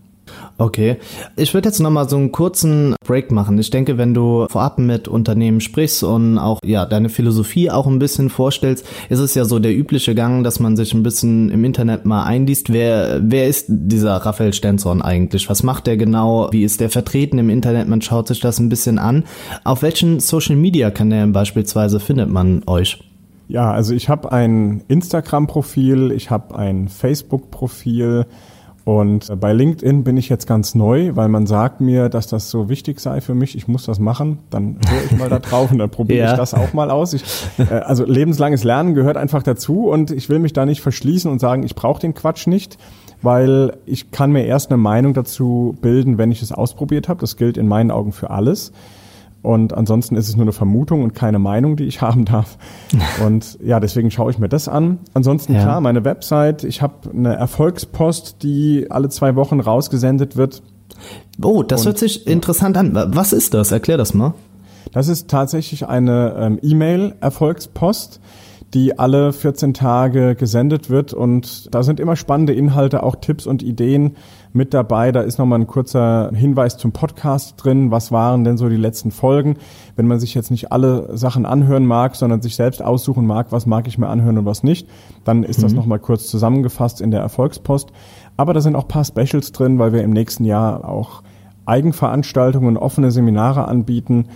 Okay. 0.59 0.97
Ich 1.37 1.55
würde 1.55 1.69
jetzt 1.69 1.79
nochmal 1.79 2.09
so 2.09 2.17
einen 2.17 2.33
kurzen 2.33 2.97
Break 3.05 3.31
machen. 3.31 3.59
Ich 3.59 3.71
denke, 3.71 3.97
wenn 3.97 4.13
du 4.13 4.47
vorab 4.49 4.79
mit 4.79 5.07
Unternehmen 5.07 5.61
sprichst 5.61 6.03
und 6.03 6.39
auch 6.39 6.59
ja 6.65 6.85
deine 6.85 7.09
Philosophie 7.09 7.71
auch 7.71 7.87
ein 7.87 8.01
bisschen 8.01 8.29
vorstellst, 8.29 8.85
ist 9.09 9.21
es 9.21 9.35
ja 9.35 9.45
so 9.45 9.61
der 9.61 9.77
übliche 9.77 10.15
Gang, 10.15 10.43
dass 10.43 10.59
man 10.59 10.77
sich 10.77 10.95
ein 10.95 11.05
bisschen 11.05 11.51
im 11.51 11.65
Internet 11.65 12.05
mal 12.07 12.25
einliest. 12.25 12.73
Wer, 12.73 13.21
wer 13.23 13.47
ist 13.47 13.67
dieser 13.69 14.17
Raphael 14.17 14.53
Stenzorn 14.53 15.01
eigentlich? 15.01 15.49
Was 15.49 15.63
macht 15.63 15.87
der 15.87 15.97
genau? 15.97 16.49
Wie 16.51 16.65
ist 16.65 16.81
der 16.81 16.91
vertreten 16.91 17.39
im 17.39 17.51
Internet? 17.51 17.89
Man 17.89 18.03
schaut 18.03 18.29
sich 18.29 18.41
das 18.41 18.59
ein 18.59 18.69
bisschen 18.69 18.99
an. 18.99 19.25
Auf 19.65 19.83
welchen 19.83 20.19
Social 20.19 20.57
Media 20.57 20.91
Kanälen 20.91 21.33
beispielsweise 21.33 22.01
findet 22.01 22.31
man 22.31 22.63
euch? 22.67 22.99
Ja, 23.49 23.73
also 23.73 23.95
ich 23.95 24.11
habe 24.11 24.31
ein 24.31 24.83
Instagram-Profil, 24.89 26.13
ich 26.13 26.31
habe 26.31 26.55
ein 26.55 26.89
Facebook-Profil, 26.89 28.27
und 28.89 29.39
bei 29.39 29.53
LinkedIn 29.53 30.03
bin 30.03 30.17
ich 30.17 30.31
jetzt 30.31 30.47
ganz 30.47 30.75
neu, 30.75 31.15
weil 31.15 31.29
man 31.29 31.47
sagt 31.47 31.83
mir, 31.83 32.09
dass 32.09 32.27
das 32.27 32.49
so 32.49 32.71
wichtig 32.71 33.01
sei 33.01 33.21
für 33.21 33.35
mich. 33.35 33.55
Ich 33.55 33.69
muss 33.69 33.85
das 33.85 33.99
machen. 33.99 34.39
Dann 34.49 34.79
höre 34.89 35.05
ich 35.05 35.19
mal 35.19 35.29
da 35.29 35.41
drauf 35.41 35.71
und 35.71 35.77
dann 35.77 35.91
probiere 35.91 36.25
ja. 36.25 36.31
ich 36.31 36.39
das 36.39 36.55
auch 36.55 36.73
mal 36.73 36.91
aus. 36.91 37.13
Ich, 37.13 37.23
äh, 37.59 37.65
also 37.65 38.07
lebenslanges 38.07 38.65
Lernen 38.65 38.95
gehört 38.95 39.19
einfach 39.19 39.43
dazu 39.43 39.91
und 39.91 40.11
ich 40.11 40.31
will 40.31 40.39
mich 40.39 40.55
da 40.55 40.65
nicht 40.65 40.81
verschließen 40.81 41.31
und 41.31 41.39
sagen, 41.39 41.65
ich 41.65 41.75
brauche 41.75 42.01
den 42.01 42.15
Quatsch 42.15 42.47
nicht, 42.47 42.79
weil 43.21 43.77
ich 43.85 44.11
kann 44.11 44.33
mir 44.33 44.47
erst 44.47 44.71
eine 44.71 44.79
Meinung 44.79 45.13
dazu 45.13 45.77
bilden, 45.83 46.17
wenn 46.17 46.31
ich 46.31 46.41
es 46.41 46.51
ausprobiert 46.51 47.11
habe. 47.11 47.21
Das 47.21 47.37
gilt 47.37 47.59
in 47.59 47.69
meinen 47.69 47.91
Augen 47.91 48.13
für 48.13 48.31
alles. 48.31 48.73
Und 49.43 49.73
ansonsten 49.73 50.17
ist 50.17 50.29
es 50.29 50.37
nur 50.37 50.45
eine 50.45 50.53
Vermutung 50.53 51.03
und 51.03 51.15
keine 51.15 51.39
Meinung, 51.39 51.77
die 51.77 51.85
ich 51.85 52.01
haben 52.03 52.25
darf. 52.25 52.59
Und 53.25 53.59
ja, 53.63 53.81
deswegen 53.81 54.11
schaue 54.11 54.31
ich 54.31 54.39
mir 54.39 54.49
das 54.49 54.69
an. 54.69 54.99
Ansonsten 55.15 55.55
ja. 55.55 55.63
klar, 55.63 55.81
meine 55.81 56.05
Website. 56.05 56.65
Ich 56.65 56.83
habe 56.83 57.11
eine 57.11 57.35
Erfolgspost, 57.35 58.43
die 58.43 58.91
alle 58.91 59.09
zwei 59.09 59.37
Wochen 59.37 59.61
rausgesendet 59.61 60.37
wird. 60.37 60.63
Oh, 61.43 61.63
das 61.63 61.83
und, 61.83 61.87
hört 61.87 61.99
sich 61.99 62.27
interessant 62.27 62.77
an. 62.77 62.93
Was 63.15 63.33
ist 63.33 63.55
das? 63.55 63.71
Erklär 63.71 63.97
das 63.97 64.15
mal. 64.15 64.35
Das 64.93 65.09
ist 65.09 65.29
tatsächlich 65.29 65.87
eine 65.87 66.35
ähm, 66.39 66.59
E-Mail-Erfolgspost 66.63 68.21
die 68.75 68.99
alle 68.99 69.33
14 69.33 69.75
Tage 69.75 70.35
gesendet 70.35 70.91
wird. 70.91 71.15
Und 71.15 71.75
da 71.75 71.83
sind 71.83 72.01
immer 72.01 72.17
spannende 72.17 72.53
Inhalte, 72.53 73.03
auch 73.03 73.17
Tipps 73.17 73.47
und 73.47 73.63
Ideen 73.63 74.17
mit 74.53 74.75
dabei. 74.75 75.13
Da 75.13 75.21
ist 75.21 75.39
nochmal 75.39 75.61
ein 75.61 75.67
kurzer 75.67 76.31
Hinweis 76.35 76.77
zum 76.77 76.93
Podcast 76.93 77.55
drin. 77.57 77.91
Was 77.91 78.13
waren 78.13 78.45
denn 78.45 78.57
so 78.57 78.69
die 78.69 78.77
letzten 78.77 79.11
Folgen? 79.11 79.57
Wenn 79.97 80.07
man 80.07 80.21
sich 80.21 80.35
jetzt 80.35 80.51
nicht 80.51 80.73
alle 80.73 81.17
Sachen 81.17 81.47
anhören 81.47 81.87
mag, 81.87 82.17
sondern 82.17 82.43
sich 82.43 82.57
selbst 82.57 82.83
aussuchen 82.83 83.27
mag, 83.27 83.47
was 83.51 83.67
mag 83.67 83.87
ich 83.87 83.99
mir 83.99 84.09
anhören 84.09 84.39
und 84.39 84.47
was 84.47 84.63
nicht, 84.63 84.89
dann 85.25 85.43
ist 85.43 85.59
mhm. 85.59 85.63
das 85.63 85.73
nochmal 85.73 85.99
kurz 85.99 86.29
zusammengefasst 86.29 87.01
in 87.01 87.11
der 87.11 87.21
Erfolgspost. 87.21 87.93
Aber 88.37 88.55
da 88.55 88.61
sind 88.61 88.77
auch 88.77 88.89
paar 88.89 89.05
Specials 89.05 89.53
drin, 89.53 89.79
weil 89.79 89.93
wir 89.93 90.03
im 90.03 90.13
nächsten 90.13 90.45
Jahr 90.45 90.89
auch 90.89 91.23
Eigenveranstaltungen, 91.67 92.79
offene 92.79 93.11
Seminare 93.11 93.69
anbieten 93.69 94.27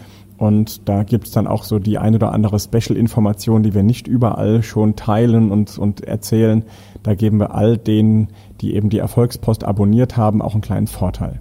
und 0.42 0.88
da 0.88 1.05
gibt's 1.05 1.31
dann 1.31 1.46
auch 1.46 1.62
so 1.62 1.78
die 1.78 1.98
ein 1.98 2.16
oder 2.16 2.33
andere 2.33 2.59
Special-Information, 2.59 3.62
die 3.62 3.74
wir 3.74 3.85
nicht 3.85 4.09
überall 4.09 4.64
schon 4.64 4.96
teilen 4.96 5.52
und, 5.52 5.78
und 5.78 6.02
erzählen. 6.02 6.64
Da 7.05 7.14
geben 7.14 7.38
wir 7.38 7.55
all 7.55 7.78
denen, 7.78 8.26
die 8.61 8.74
eben 8.74 8.90
die 8.90 8.98
Erfolgspost 8.98 9.62
abonniert 9.62 10.16
haben, 10.16 10.42
auch 10.42 10.55
einen 10.55 10.61
kleinen 10.61 10.88
Vorteil. 10.88 11.38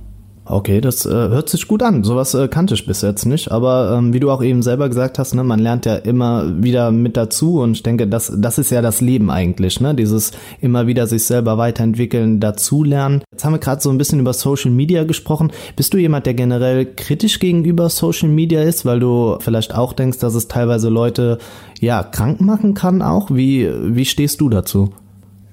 Okay, 0.51 0.81
das 0.81 1.05
äh, 1.05 1.09
hört 1.09 1.47
sich 1.47 1.65
gut 1.65 1.81
an. 1.81 2.03
Sowas 2.03 2.33
äh, 2.33 2.49
kannte 2.49 2.73
ich 2.73 2.85
bis 2.85 3.01
jetzt 3.01 3.25
nicht. 3.25 3.51
Aber 3.51 3.95
ähm, 3.97 4.13
wie 4.13 4.19
du 4.19 4.29
auch 4.29 4.43
eben 4.43 4.61
selber 4.61 4.89
gesagt 4.89 5.17
hast, 5.17 5.33
ne, 5.33 5.45
man 5.45 5.59
lernt 5.59 5.85
ja 5.85 5.95
immer 5.95 6.61
wieder 6.61 6.91
mit 6.91 7.15
dazu 7.15 7.61
und 7.61 7.71
ich 7.71 7.83
denke, 7.83 8.05
das, 8.05 8.33
das 8.35 8.57
ist 8.57 8.69
ja 8.69 8.81
das 8.81 8.99
Leben 8.99 9.31
eigentlich, 9.31 9.79
ne? 9.79 9.95
Dieses 9.95 10.31
immer 10.59 10.87
wieder 10.87 11.07
sich 11.07 11.23
selber 11.23 11.57
weiterentwickeln, 11.57 12.41
dazulernen. 12.41 13.23
Jetzt 13.31 13.45
haben 13.45 13.53
wir 13.53 13.59
gerade 13.59 13.81
so 13.81 13.89
ein 13.89 13.97
bisschen 13.97 14.19
über 14.19 14.33
Social 14.33 14.71
Media 14.71 15.05
gesprochen. 15.05 15.53
Bist 15.77 15.93
du 15.93 15.97
jemand, 15.97 16.25
der 16.25 16.33
generell 16.33 16.85
kritisch 16.85 17.39
gegenüber 17.39 17.87
Social 17.87 18.27
Media 18.27 18.61
ist, 18.61 18.83
weil 18.83 18.99
du 18.99 19.37
vielleicht 19.39 19.73
auch 19.73 19.93
denkst, 19.93 20.19
dass 20.19 20.35
es 20.35 20.49
teilweise 20.49 20.89
Leute 20.89 21.37
ja 21.79 22.03
krank 22.03 22.41
machen 22.41 22.73
kann 22.73 23.01
auch? 23.01 23.31
Wie, 23.31 23.69
wie 23.95 24.05
stehst 24.05 24.41
du 24.41 24.49
dazu? 24.49 24.89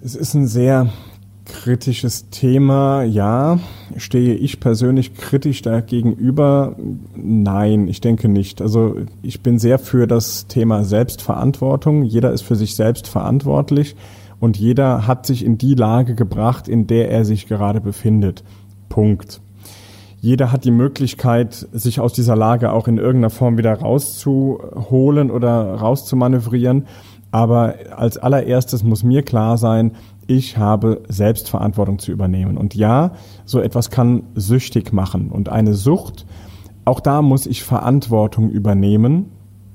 Es 0.03 0.17
ist 0.17 0.35
ein 0.35 0.49
sehr 0.49 0.89
kritisches 1.49 2.31
Thema, 2.31 3.03
ja. 3.03 3.59
Stehe 3.97 4.35
ich 4.35 4.61
persönlich 4.61 5.15
kritisch 5.15 5.63
dagegenüber? 5.63 6.77
Nein, 7.17 7.89
ich 7.89 8.01
denke 8.01 8.29
nicht. 8.29 8.63
Also 8.63 8.97
ich 9.23 9.41
bin 9.41 9.59
sehr 9.59 9.79
für 9.79 10.07
das 10.07 10.47
Thema 10.47 10.85
Selbstverantwortung. 10.85 12.05
Jeder 12.05 12.33
ist 12.33 12.43
für 12.43 12.57
sich 12.57 12.77
selbst 12.77 13.09
verantwortlich 13.09 13.97
und 14.41 14.57
jeder 14.57 15.07
hat 15.07 15.27
sich 15.27 15.45
in 15.45 15.59
die 15.59 15.75
Lage 15.75 16.15
gebracht, 16.15 16.69
in 16.69 16.87
der 16.87 17.11
er 17.11 17.25
sich 17.25 17.49
gerade 17.49 17.81
befindet. 17.81 18.45
Punkt. 18.89 19.41
Jeder 20.21 20.51
hat 20.51 20.65
die 20.65 20.73
Möglichkeit, 20.73 21.69
sich 21.73 22.01
aus 22.01 22.13
dieser 22.13 22.37
Lage 22.37 22.73
auch 22.73 22.89
in 22.89 22.99
irgendeiner 22.99 23.31
Form 23.31 23.57
wieder 23.57 23.75
rauszuholen 23.75 25.31
oder 25.31 25.75
rauszumanövrieren. 25.75 26.87
Aber 27.31 27.75
als 27.97 28.17
allererstes 28.19 28.83
muss 28.83 29.05
mir 29.05 29.23
klar 29.23 29.59
sein, 29.59 29.93
ich 30.29 30.59
habe 30.59 31.03
Selbstverantwortung 31.09 31.99
zu 31.99 32.13
übernehmen. 32.13 32.57
Und 32.57 32.77
ja, 32.77 33.13
so 33.45 33.61
etwas 33.61 33.91
kann 33.91 34.23
süchtig 34.37 34.93
machen. 34.93 35.31
Und 35.31 35.49
eine 35.49 35.75
Sucht, 35.75 36.27
auch 36.85 37.01
da 37.01 37.23
muss 37.23 37.47
ich 37.47 37.65
Verantwortung 37.65 38.49
übernehmen. 38.51 39.33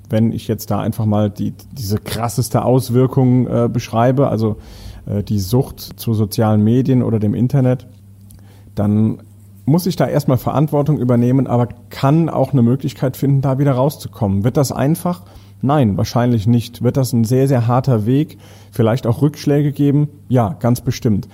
wenn 0.10 0.32
ich 0.32 0.48
jetzt 0.48 0.70
da 0.70 0.80
einfach 0.80 1.06
mal 1.06 1.32
die, 1.32 1.54
diese 1.72 1.98
krasseste 1.98 2.64
Auswirkung 2.64 3.48
äh, 3.48 3.68
beschreibe, 3.68 4.28
also 4.28 4.58
äh, 5.08 5.24
die 5.24 5.40
Sucht 5.40 5.80
zu 5.80 6.14
sozialen 6.14 6.64
Medien 6.64 7.02
oder 7.02 7.18
dem 7.20 7.34
Internet, 7.34 7.88
dann 8.76 9.24
muss 9.66 9.88
ich 9.88 9.96
da 9.96 10.08
erstmal 10.08 10.38
Verantwortung 10.38 11.00
übernehmen, 11.00 11.48
aber 11.48 11.68
kann 11.90 12.30
auch 12.30 12.52
eine 12.52 12.62
Möglichkeit 12.62 13.18
finden, 13.18 13.42
da 13.42 13.58
wieder 13.58 13.72
rauszukommen. 13.72 14.44
Wird 14.44 14.58
das 14.58 14.72
einfach? 14.72 15.24
Nein, 15.66 15.96
wahrscheinlich 15.96 16.46
nicht. 16.46 16.84
Wird 16.84 16.98
das 16.98 17.14
ein 17.14 17.24
sehr, 17.24 17.48
sehr 17.48 17.68
harter 17.68 18.06
Weg? 18.06 18.38
Vielleicht 18.70 19.08
auch 19.08 19.22
Rückschläge 19.22 19.72
geben? 19.72 20.10
Ja, 20.28 20.58
ganz 20.60 20.82
bestimmt. 20.82 21.30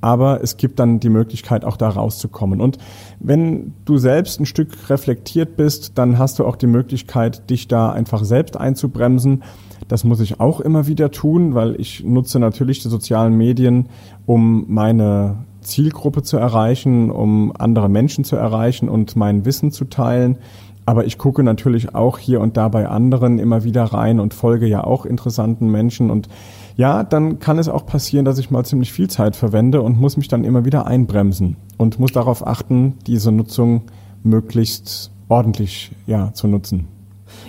Aber 0.00 0.42
es 0.42 0.56
gibt 0.56 0.78
dann 0.78 1.00
die 1.00 1.10
Möglichkeit, 1.10 1.66
auch 1.66 1.76
da 1.76 1.90
rauszukommen. 1.90 2.62
Und 2.62 2.78
wenn 3.20 3.74
du 3.84 3.98
selbst 3.98 4.40
ein 4.40 4.46
Stück 4.46 4.88
reflektiert 4.88 5.56
bist, 5.56 5.98
dann 5.98 6.18
hast 6.18 6.38
du 6.38 6.46
auch 6.46 6.56
die 6.56 6.66
Möglichkeit, 6.66 7.50
dich 7.50 7.68
da 7.68 7.92
einfach 7.92 8.24
selbst 8.24 8.56
einzubremsen. 8.56 9.42
Das 9.86 10.02
muss 10.02 10.20
ich 10.20 10.40
auch 10.40 10.60
immer 10.60 10.86
wieder 10.86 11.10
tun, 11.10 11.54
weil 11.54 11.78
ich 11.78 12.02
nutze 12.04 12.38
natürlich 12.38 12.80
die 12.80 12.88
sozialen 12.88 13.36
Medien, 13.36 13.90
um 14.24 14.64
meine 14.66 15.44
Zielgruppe 15.60 16.22
zu 16.22 16.38
erreichen, 16.38 17.10
um 17.10 17.52
andere 17.58 17.90
Menschen 17.90 18.24
zu 18.24 18.36
erreichen 18.36 18.88
und 18.88 19.14
mein 19.14 19.44
Wissen 19.44 19.72
zu 19.72 19.84
teilen. 19.84 20.38
Aber 20.86 21.06
ich 21.06 21.16
gucke 21.18 21.42
natürlich 21.42 21.94
auch 21.94 22.18
hier 22.18 22.40
und 22.40 22.56
da 22.56 22.68
bei 22.68 22.88
anderen 22.88 23.38
immer 23.38 23.64
wieder 23.64 23.84
rein 23.84 24.20
und 24.20 24.34
folge 24.34 24.66
ja 24.66 24.84
auch 24.84 25.06
interessanten 25.06 25.70
Menschen. 25.70 26.10
Und 26.10 26.28
ja, 26.76 27.04
dann 27.04 27.38
kann 27.38 27.58
es 27.58 27.68
auch 27.68 27.86
passieren, 27.86 28.24
dass 28.24 28.38
ich 28.38 28.50
mal 28.50 28.64
ziemlich 28.64 28.92
viel 28.92 29.08
Zeit 29.08 29.36
verwende 29.36 29.80
und 29.80 29.98
muss 29.98 30.16
mich 30.16 30.28
dann 30.28 30.44
immer 30.44 30.64
wieder 30.64 30.86
einbremsen 30.86 31.56
und 31.78 31.98
muss 31.98 32.12
darauf 32.12 32.46
achten, 32.46 32.98
diese 33.06 33.32
Nutzung 33.32 33.82
möglichst 34.22 35.10
ordentlich 35.28 35.92
ja, 36.06 36.32
zu 36.34 36.48
nutzen. 36.48 36.88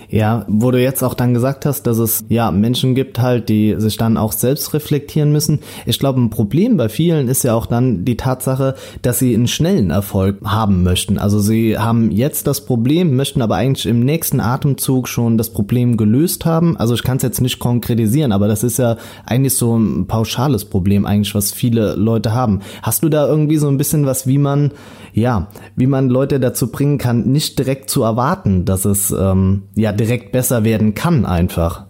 Ja, 0.08 0.44
wo 0.48 0.70
du 0.70 0.80
jetzt 0.80 1.02
auch 1.02 1.14
dann 1.14 1.34
gesagt 1.34 1.66
hast, 1.66 1.86
dass 1.86 1.98
es 1.98 2.24
ja 2.28 2.50
Menschen 2.50 2.94
gibt 2.94 3.20
halt, 3.20 3.48
die 3.48 3.74
sich 3.78 3.96
dann 3.96 4.16
auch 4.16 4.32
selbst 4.32 4.72
reflektieren 4.72 5.32
müssen. 5.32 5.60
Ich 5.84 5.98
glaube, 5.98 6.20
ein 6.20 6.30
Problem 6.30 6.76
bei 6.76 6.88
vielen 6.88 7.28
ist 7.28 7.42
ja 7.42 7.54
auch 7.54 7.66
dann 7.66 8.04
die 8.04 8.16
Tatsache, 8.16 8.74
dass 9.02 9.18
sie 9.18 9.34
einen 9.34 9.48
schnellen 9.48 9.90
Erfolg 9.90 10.38
haben 10.44 10.82
möchten. 10.82 11.18
Also 11.18 11.40
sie 11.40 11.76
haben 11.78 12.10
jetzt 12.10 12.46
das 12.46 12.64
Problem, 12.64 13.16
möchten 13.16 13.42
aber 13.42 13.56
eigentlich 13.56 13.86
im 13.86 14.00
nächsten 14.00 14.40
Atemzug 14.40 15.08
schon 15.08 15.38
das 15.38 15.50
Problem 15.50 15.96
gelöst 15.96 16.44
haben. 16.44 16.76
Also 16.76 16.94
ich 16.94 17.02
kann 17.02 17.16
es 17.16 17.22
jetzt 17.22 17.40
nicht 17.40 17.58
konkretisieren, 17.58 18.32
aber 18.32 18.48
das 18.48 18.62
ist 18.62 18.78
ja 18.78 18.96
eigentlich 19.24 19.54
so 19.54 19.76
ein 19.76 20.06
pauschales 20.06 20.64
Problem 20.64 21.04
eigentlich, 21.04 21.34
was 21.34 21.52
viele 21.52 21.94
Leute 21.94 22.32
haben. 22.32 22.60
Hast 22.82 23.02
du 23.02 23.08
da 23.08 23.26
irgendwie 23.26 23.56
so 23.56 23.68
ein 23.68 23.76
bisschen 23.76 24.06
was, 24.06 24.26
wie 24.26 24.38
man 24.38 24.72
ja, 25.16 25.48
wie 25.76 25.86
man 25.86 26.10
Leute 26.10 26.38
dazu 26.38 26.70
bringen 26.70 26.98
kann, 26.98 27.32
nicht 27.32 27.58
direkt 27.58 27.88
zu 27.88 28.02
erwarten, 28.02 28.66
dass 28.66 28.84
es 28.84 29.10
ähm, 29.10 29.62
ja 29.74 29.92
direkt 29.96 30.32
besser 30.32 30.64
werden 30.64 30.94
kann 30.94 31.24
einfach. 31.24 31.86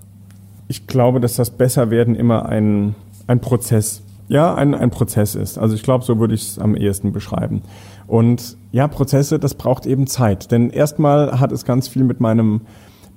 Ich 0.68 0.86
glaube, 0.86 1.20
dass 1.20 1.34
das 1.34 1.50
Besserwerden 1.50 2.14
immer 2.14 2.46
ein, 2.46 2.94
ein 3.26 3.40
Prozess, 3.40 4.02
ja, 4.28 4.54
ein, 4.54 4.74
ein 4.74 4.90
Prozess 4.90 5.34
ist. 5.34 5.58
Also 5.58 5.74
ich 5.74 5.82
glaube, 5.82 6.04
so 6.04 6.18
würde 6.18 6.34
ich 6.34 6.42
es 6.42 6.58
am 6.58 6.74
ehesten 6.74 7.12
beschreiben. 7.12 7.62
Und 8.06 8.56
ja, 8.72 8.88
Prozesse, 8.88 9.38
das 9.38 9.54
braucht 9.54 9.86
eben 9.86 10.06
Zeit. 10.06 10.50
Denn 10.50 10.70
erstmal 10.70 11.38
hat 11.40 11.52
es 11.52 11.64
ganz 11.64 11.88
viel 11.88 12.04
mit 12.04 12.20
meinem 12.20 12.62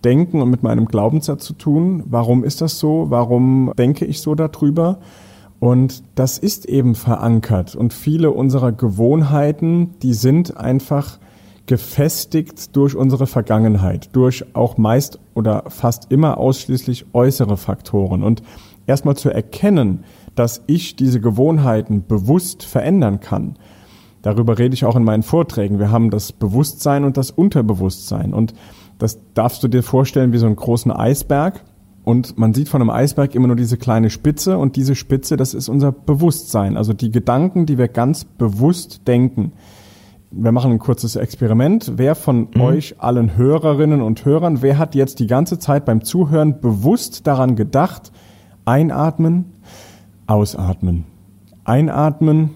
Denken 0.04 0.42
und 0.42 0.50
mit 0.50 0.64
meinem 0.64 0.86
Glaubenssatz 0.86 1.44
zu 1.44 1.54
tun. 1.54 2.04
Warum 2.06 2.44
ist 2.44 2.62
das 2.62 2.80
so? 2.80 3.08
Warum 3.10 3.74
denke 3.78 4.06
ich 4.06 4.22
so 4.22 4.36
darüber? 4.36 5.00
Und 5.60 6.04
das 6.16 6.38
ist 6.38 6.66
eben 6.66 6.96
verankert. 6.96 7.76
Und 7.76 7.94
viele 7.94 8.32
unserer 8.32 8.72
Gewohnheiten, 8.72 9.96
die 10.02 10.14
sind 10.14 10.56
einfach 10.56 11.20
gefestigt 11.70 12.76
durch 12.76 12.96
unsere 12.96 13.28
Vergangenheit, 13.28 14.10
durch 14.14 14.44
auch 14.56 14.80
meist 14.80 15.20
oder 15.36 15.66
fast 15.68 16.12
immer 16.12 16.40
ausschließlich 16.40 17.14
äußere 17.14 17.58
Faktoren. 17.58 18.24
Und 18.24 18.42
erstmal 18.88 19.16
zu 19.16 19.30
erkennen, 19.30 20.04
dass 20.34 20.64
ich 20.66 20.96
diese 20.96 21.22
Gewohnheiten 21.22 22.08
bewusst 22.08 22.64
verändern 22.64 23.20
kann. 23.20 23.56
Darüber 24.24 24.58
rede 24.58 24.74
ich 24.74 24.84
auch 24.84 24.96
in 24.96 25.04
meinen 25.04 25.22
Vorträgen. 25.22 25.78
Wir 25.78 25.92
haben 25.92 26.10
das 26.10 26.32
Bewusstsein 26.32 27.04
und 27.04 27.18
das 27.18 27.30
Unterbewusstsein. 27.30 28.34
Und 28.34 28.56
das 28.98 29.20
darfst 29.36 29.62
du 29.62 29.68
dir 29.68 29.84
vorstellen 29.84 30.34
wie 30.34 30.40
so 30.40 30.48
einen 30.48 30.56
großen 30.56 30.92
Eisberg. 30.92 31.64
Und 32.04 32.36
man 32.40 32.56
sieht 32.56 32.68
von 32.68 32.82
einem 32.82 32.90
Eisberg 32.90 33.36
immer 33.36 33.46
nur 33.46 33.56
diese 33.56 33.78
kleine 33.78 34.10
Spitze 34.10 34.58
und 34.58 34.76
diese 34.76 34.96
Spitze, 34.96 35.38
das 35.38 35.54
ist 35.54 35.70
unser 35.70 35.92
Bewusstsein, 35.92 36.78
also 36.78 36.94
die 36.94 37.12
Gedanken, 37.12 37.68
die 37.68 37.78
wir 37.78 37.90
ganz 37.90 38.24
bewusst 38.24 39.08
denken. 39.08 39.52
Wir 40.32 40.52
machen 40.52 40.72
ein 40.72 40.80
kurzes 40.80 41.16
Experiment. 41.16 41.94
Wer 41.96 42.14
von 42.14 42.50
mhm. 42.54 42.62
euch 42.62 42.96
allen 43.02 43.36
Hörerinnen 43.36 44.02
und 44.02 44.26
Hörern, 44.26 44.62
wer 44.62 44.78
hat 44.78 44.94
jetzt 44.94 45.20
die 45.20 45.28
ganze 45.28 45.58
Zeit 45.58 45.86
beim 45.86 46.04
Zuhören 46.04 46.62
bewusst 46.62 47.26
daran 47.26 47.56
gedacht, 47.56 48.12
einatmen, 48.66 49.46
ausatmen, 50.28 51.06
einatmen, 51.64 52.52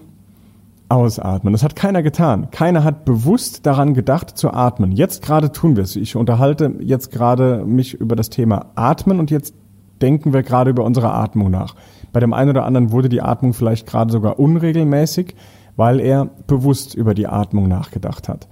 Ausatmen. 0.90 1.52
Das 1.52 1.64
hat 1.64 1.74
keiner 1.76 2.02
getan. 2.02 2.50
Keiner 2.50 2.84
hat 2.84 3.04
bewusst 3.04 3.64
daran 3.66 3.94
gedacht 3.94 4.36
zu 4.36 4.52
atmen. 4.52 4.92
Jetzt 4.92 5.22
gerade 5.22 5.50
tun 5.50 5.76
wir 5.76 5.82
es. 5.82 5.96
Ich 5.96 6.14
unterhalte 6.14 6.74
jetzt 6.80 7.10
gerade 7.10 7.64
mich 7.64 7.94
über 7.94 8.16
das 8.16 8.28
Thema 8.28 8.66
Atmen 8.74 9.18
und 9.18 9.30
jetzt 9.30 9.54
denken 10.02 10.32
wir 10.32 10.42
gerade 10.42 10.70
über 10.70 10.84
unsere 10.84 11.12
Atmung 11.12 11.50
nach. 11.50 11.74
Bei 12.12 12.20
dem 12.20 12.32
einen 12.32 12.50
oder 12.50 12.64
anderen 12.64 12.92
wurde 12.92 13.08
die 13.08 13.22
Atmung 13.22 13.54
vielleicht 13.54 13.86
gerade 13.86 14.12
sogar 14.12 14.38
unregelmäßig, 14.38 15.34
weil 15.76 16.00
er 16.00 16.28
bewusst 16.46 16.94
über 16.94 17.14
die 17.14 17.26
Atmung 17.26 17.68
nachgedacht 17.68 18.28
hat. 18.28 18.48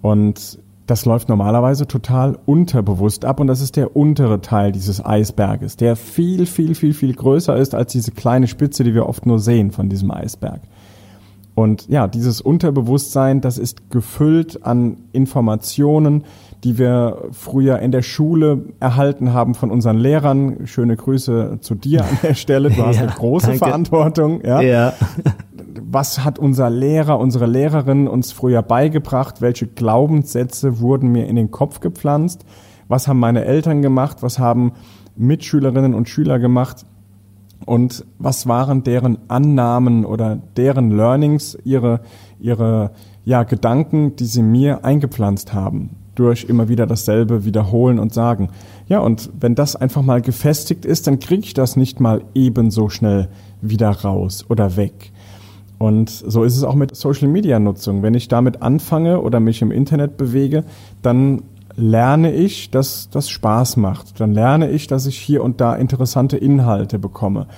Und 0.00 0.58
das 0.86 1.04
läuft 1.04 1.28
normalerweise 1.28 1.86
total 1.86 2.38
unterbewusst 2.44 3.24
ab 3.24 3.40
und 3.40 3.46
das 3.46 3.60
ist 3.60 3.76
der 3.76 3.96
untere 3.96 4.40
Teil 4.40 4.72
dieses 4.72 5.04
Eisberges, 5.04 5.76
der 5.76 5.96
viel, 5.96 6.46
viel, 6.46 6.74
viel, 6.74 6.92
viel 6.92 7.14
größer 7.14 7.56
ist 7.56 7.74
als 7.74 7.92
diese 7.92 8.10
kleine 8.10 8.48
Spitze, 8.48 8.84
die 8.84 8.94
wir 8.94 9.08
oft 9.08 9.24
nur 9.24 9.38
sehen 9.38 9.70
von 9.70 9.88
diesem 9.88 10.10
Eisberg. 10.10 10.60
Und 11.54 11.88
ja, 11.88 12.08
dieses 12.08 12.40
Unterbewusstsein, 12.40 13.42
das 13.42 13.58
ist 13.58 13.90
gefüllt 13.90 14.64
an 14.64 14.96
Informationen, 15.12 16.24
die 16.64 16.78
wir 16.78 17.24
früher 17.32 17.78
in 17.80 17.92
der 17.92 18.02
Schule 18.02 18.64
erhalten 18.80 19.34
haben 19.34 19.54
von 19.54 19.70
unseren 19.70 19.98
Lehrern. 19.98 20.66
Schöne 20.66 20.96
Grüße 20.96 21.58
zu 21.60 21.74
dir 21.74 22.04
an 22.04 22.18
der 22.22 22.34
Stelle. 22.34 22.70
Du 22.70 22.82
hast 22.86 22.96
ja, 22.96 23.02
eine 23.02 23.12
große 23.12 23.48
danke. 23.48 23.64
Verantwortung. 23.64 24.40
Ja. 24.44 24.60
ja. 24.62 24.92
Was 25.94 26.24
hat 26.24 26.38
unser 26.38 26.70
Lehrer, 26.70 27.18
unsere 27.18 27.44
Lehrerin 27.44 28.08
uns 28.08 28.32
früher 28.32 28.62
beigebracht? 28.62 29.42
Welche 29.42 29.66
Glaubenssätze 29.66 30.80
wurden 30.80 31.12
mir 31.12 31.26
in 31.26 31.36
den 31.36 31.50
Kopf 31.50 31.80
gepflanzt? 31.80 32.46
Was 32.88 33.08
haben 33.08 33.20
meine 33.20 33.44
Eltern 33.44 33.82
gemacht? 33.82 34.22
Was 34.22 34.38
haben 34.38 34.72
Mitschülerinnen 35.16 35.92
und 35.92 36.08
Schüler 36.08 36.38
gemacht? 36.38 36.86
und 37.66 38.04
was 38.18 38.46
waren 38.46 38.82
deren 38.84 39.18
Annahmen 39.28 40.04
oder 40.04 40.36
deren 40.56 40.90
Learnings, 40.90 41.56
ihre, 41.64 42.00
ihre 42.40 42.92
ja, 43.24 43.44
Gedanken, 43.44 44.16
die 44.16 44.24
sie 44.24 44.42
mir 44.42 44.84
eingepflanzt 44.84 45.52
haben, 45.52 45.90
durch 46.14 46.44
immer 46.44 46.68
wieder 46.68 46.86
dasselbe 46.86 47.44
wiederholen 47.44 47.98
und 47.98 48.12
sagen. 48.12 48.48
Ja, 48.88 48.98
und 48.98 49.30
wenn 49.38 49.54
das 49.54 49.76
einfach 49.76 50.02
mal 50.02 50.20
gefestigt 50.20 50.84
ist, 50.84 51.06
dann 51.06 51.20
kriege 51.20 51.44
ich 51.44 51.54
das 51.54 51.76
nicht 51.76 52.00
mal 52.00 52.22
ebenso 52.34 52.88
schnell 52.88 53.28
wieder 53.60 53.90
raus 53.90 54.44
oder 54.48 54.76
weg. 54.76 55.12
Und 55.82 56.10
so 56.10 56.44
ist 56.44 56.56
es 56.56 56.62
auch 56.62 56.76
mit 56.76 56.94
Social 56.94 57.26
Media 57.26 57.58
Nutzung. 57.58 58.04
Wenn 58.04 58.14
ich 58.14 58.28
damit 58.28 58.62
anfange 58.62 59.20
oder 59.20 59.40
mich 59.40 59.62
im 59.62 59.72
Internet 59.72 60.16
bewege, 60.16 60.62
dann 61.02 61.42
lerne 61.74 62.32
ich, 62.32 62.70
dass 62.70 63.10
das 63.10 63.28
Spaß 63.28 63.78
macht. 63.78 64.20
Dann 64.20 64.30
lerne 64.30 64.70
ich, 64.70 64.86
dass 64.86 65.06
ich 65.06 65.18
hier 65.18 65.42
und 65.42 65.60
da 65.60 65.74
interessante 65.74 66.36
Inhalte 66.36 67.00
bekomme. 67.00 67.48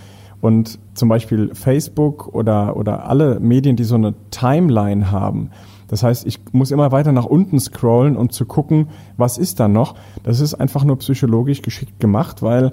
Und 0.41 0.79
zum 0.95 1.11
Beispiel 1.11 1.55
Facebook 1.55 2.35
oder, 2.35 2.79
oder 2.79 3.11
alle 3.11 3.41
Medien, 3.41 3.77
die 3.77 3.85
so 3.85 3.97
eine 3.97 4.15
Timeline 4.31 5.11
haben. 5.11 5.51
Das 5.89 6.03
heißt, 6.03 6.27
ich 6.27 6.41
muss 6.53 6.71
immer 6.71 6.93
weiter 6.93 7.13
nach 7.13 7.27
unten 7.27 7.61
scrollen, 7.61 8.17
um 8.17 8.31
zu 8.31 8.47
gucken, 8.47 8.89
was 9.19 9.37
ist 9.37 9.61
da 9.61 9.69
noch. 9.69 9.97
Das 10.23 10.41
ist 10.41 10.55
einfach 10.55 10.85
nur 10.85 10.97
psychologisch 10.97 11.61
geschickt 11.61 12.01
gemacht, 12.01 12.41
weil 12.41 12.73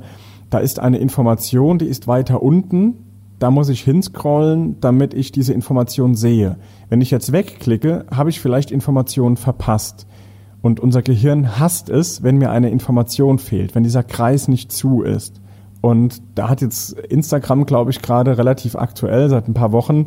da 0.50 0.60
ist 0.60 0.80
eine 0.80 1.00
Information, 1.00 1.78
die 1.78 1.88
ist 1.88 2.08
weiter 2.08 2.42
unten. 2.42 3.11
Da 3.42 3.50
muss 3.50 3.70
ich 3.70 3.82
hinscrollen, 3.82 4.80
damit 4.82 5.16
ich 5.16 5.32
diese 5.32 5.52
Information 5.52 6.14
sehe. 6.14 6.58
Wenn 6.90 7.02
ich 7.02 7.10
jetzt 7.10 7.32
wegklicke, 7.32 8.06
habe 8.16 8.30
ich 8.30 8.40
vielleicht 8.40 8.70
Informationen 8.70 9.36
verpasst. 9.36 10.06
Und 10.62 10.80
unser 10.80 11.02
Gehirn 11.02 11.60
hasst 11.60 11.90
es, 11.90 12.22
wenn 12.22 12.38
mir 12.38 12.52
eine 12.52 12.70
Information 12.70 13.40
fehlt, 13.40 13.74
wenn 13.74 13.82
dieser 13.82 14.04
Kreis 14.04 14.48
nicht 14.48 14.72
zu 14.72 15.02
ist. 15.02 15.42
Und 15.82 16.22
da 16.36 16.50
hat 16.50 16.62
jetzt 16.62 16.92
Instagram, 16.92 17.66
glaube 17.66 17.90
ich, 17.90 18.04
gerade 18.04 18.38
relativ 18.38 18.76
aktuell, 18.76 19.28
seit 19.28 19.48
ein 19.48 19.56
paar 19.56 19.72
Wochen, 19.72 20.06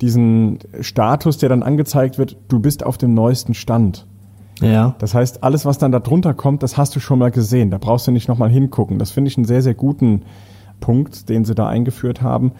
diesen 0.00 0.60
Status, 0.80 1.36
der 1.38 1.48
dann 1.48 1.64
angezeigt 1.64 2.16
wird, 2.16 2.36
du 2.46 2.60
bist 2.60 2.86
auf 2.86 2.96
dem 2.96 3.12
neuesten 3.12 3.54
Stand. 3.54 4.06
Ja. 4.60 4.94
Das 5.00 5.14
heißt, 5.14 5.42
alles, 5.42 5.64
was 5.64 5.78
dann 5.78 5.90
da 5.90 5.98
drunter 5.98 6.32
kommt, 6.32 6.62
das 6.62 6.76
hast 6.76 6.94
du 6.94 7.00
schon 7.00 7.18
mal 7.18 7.32
gesehen. 7.32 7.72
Da 7.72 7.78
brauchst 7.78 8.06
du 8.06 8.12
nicht 8.12 8.28
nochmal 8.28 8.50
hingucken. 8.50 9.00
Das 9.00 9.10
finde 9.10 9.30
ich 9.30 9.36
einen 9.36 9.46
sehr, 9.46 9.62
sehr 9.62 9.74
guten 9.74 10.22
Punkt, 10.80 11.28
den 11.28 11.44
sie 11.44 11.54
da 11.54 11.68
eingeführt 11.68 12.22
haben. 12.22 12.52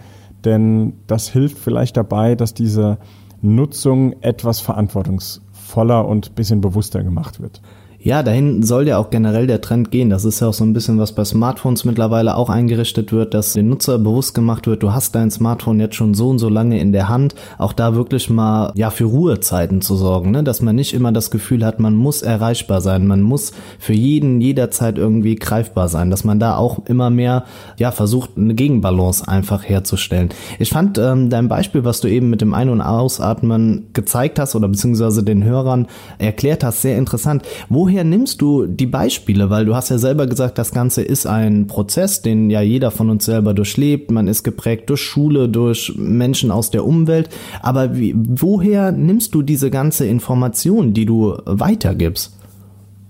Denn 0.45 0.93
das 1.07 1.29
hilft 1.29 1.57
vielleicht 1.57 1.97
dabei, 1.97 2.35
dass 2.35 2.53
diese 2.53 2.97
Nutzung 3.41 4.15
etwas 4.21 4.59
verantwortungs 4.59 5.41
voller 5.51 6.07
und 6.07 6.35
bisschen 6.35 6.61
bewusster 6.61 7.03
gemacht 7.03 7.39
wird. 7.39 7.61
Ja, 8.01 8.23
dahin 8.23 8.63
soll 8.63 8.87
ja 8.87 8.97
auch 8.97 9.09
generell 9.09 9.45
der 9.45 9.59
Trend 9.59 9.91
gehen. 9.91 10.09
Das 10.09 10.23
ist 10.23 10.39
ja 10.39 10.47
auch 10.47 10.53
so 10.53 10.63
ein 10.63 10.71
bisschen, 10.71 10.99
was 10.99 11.11
bei 11.11 11.25
Smartphones 11.25 11.83
mittlerweile 11.83 12.37
auch 12.37 12.49
eingerichtet 12.49 13.11
wird, 13.11 13.33
dass 13.33 13.51
den 13.51 13.67
Nutzer 13.67 13.99
bewusst 13.99 14.33
gemacht 14.33 14.67
wird, 14.67 14.83
du 14.83 14.93
hast 14.93 15.15
dein 15.15 15.29
Smartphone 15.31 15.81
jetzt 15.81 15.95
schon 15.95 16.13
so 16.13 16.29
und 16.29 16.39
so 16.39 16.47
lange 16.47 16.79
in 16.79 16.93
der 16.93 17.09
Hand. 17.09 17.35
Auch 17.57 17.73
da 17.73 17.95
wirklich 17.95 18.29
mal, 18.29 18.71
ja, 18.75 18.89
für 18.89 19.03
Ruhezeiten 19.03 19.81
zu 19.81 19.97
sorgen, 19.97 20.31
ne? 20.31 20.43
dass 20.43 20.61
man 20.61 20.77
nicht 20.77 20.93
immer 20.93 21.11
das 21.11 21.29
Gefühl 21.29 21.65
hat, 21.65 21.81
man 21.81 21.93
muss 21.93 22.21
erreichbar 22.21 22.79
sein, 22.79 23.05
man 23.05 23.21
muss 23.21 23.51
für 23.79 23.91
jeden 23.91 24.39
jederzeit 24.39 24.97
irgendwie 24.97 25.35
greifbar 25.35 25.89
sein, 25.89 26.09
dass 26.09 26.23
man 26.23 26.39
da 26.39 26.55
auch 26.55 26.85
immer 26.85 27.09
mehr, 27.09 27.43
ja, 27.75 27.91
versucht, 27.91 28.37
eine 28.37 28.53
Gegenbalance 28.53 29.27
einfach 29.27 29.67
herzustellen. 29.67 30.29
Ich 30.57 30.69
fand 30.69 30.97
ähm, 30.97 31.29
dein 31.29 31.49
Beispiel, 31.49 31.83
was 31.83 31.99
du 31.99 32.07
eben 32.07 32.29
mit 32.29 32.39
dem 32.39 32.53
Ein- 32.53 32.69
und 32.69 32.79
Ausatmen 32.79 33.87
gezeigt 33.91 34.39
hast 34.39 34.55
oder 34.55 34.69
beziehungsweise 34.69 35.21
den 35.21 35.43
Hörern 35.43 35.87
erklärt 36.17 36.63
hast, 36.63 36.81
sehr 36.81 36.97
interessant. 36.97 37.43
Wo 37.67 37.88
woher 37.89 38.03
nimmst 38.03 38.39
du 38.39 38.67
die 38.67 38.85
Beispiele? 38.85 39.49
Weil 39.49 39.65
du 39.65 39.75
hast 39.75 39.89
ja 39.89 39.97
selber 39.97 40.27
gesagt, 40.27 40.59
das 40.59 40.71
Ganze 40.71 41.01
ist 41.01 41.25
ein 41.25 41.65
Prozess, 41.65 42.21
den 42.21 42.51
ja 42.51 42.61
jeder 42.61 42.91
von 42.91 43.09
uns 43.09 43.25
selber 43.25 43.55
durchlebt. 43.55 44.11
Man 44.11 44.27
ist 44.27 44.43
geprägt 44.43 44.91
durch 44.91 45.01
Schule, 45.01 45.49
durch 45.49 45.93
Menschen 45.97 46.51
aus 46.51 46.69
der 46.69 46.85
Umwelt. 46.85 47.29
Aber 47.63 47.97
wie, 47.97 48.13
woher 48.15 48.91
nimmst 48.91 49.33
du 49.33 49.41
diese 49.41 49.71
ganze 49.71 50.05
Information, 50.05 50.93
die 50.93 51.07
du 51.07 51.35
weitergibst? 51.45 52.37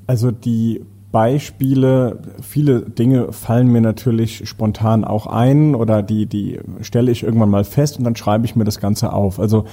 Also 0.07 0.31
die 0.31 0.85
Beispiele, 1.11 2.19
viele 2.41 2.81
Dinge 2.81 3.33
fallen 3.33 3.67
mir 3.67 3.81
natürlich 3.81 4.47
spontan 4.47 5.03
auch 5.03 5.27
ein 5.27 5.75
oder 5.75 6.03
die, 6.03 6.25
die 6.25 6.59
stelle 6.79 7.11
ich 7.11 7.23
irgendwann 7.23 7.49
mal 7.49 7.65
fest 7.65 7.97
und 7.97 8.05
dann 8.05 8.15
schreibe 8.15 8.45
ich 8.45 8.55
mir 8.55 8.63
das 8.63 8.79
Ganze 8.79 9.11
auf. 9.11 9.41
Also 9.41 9.65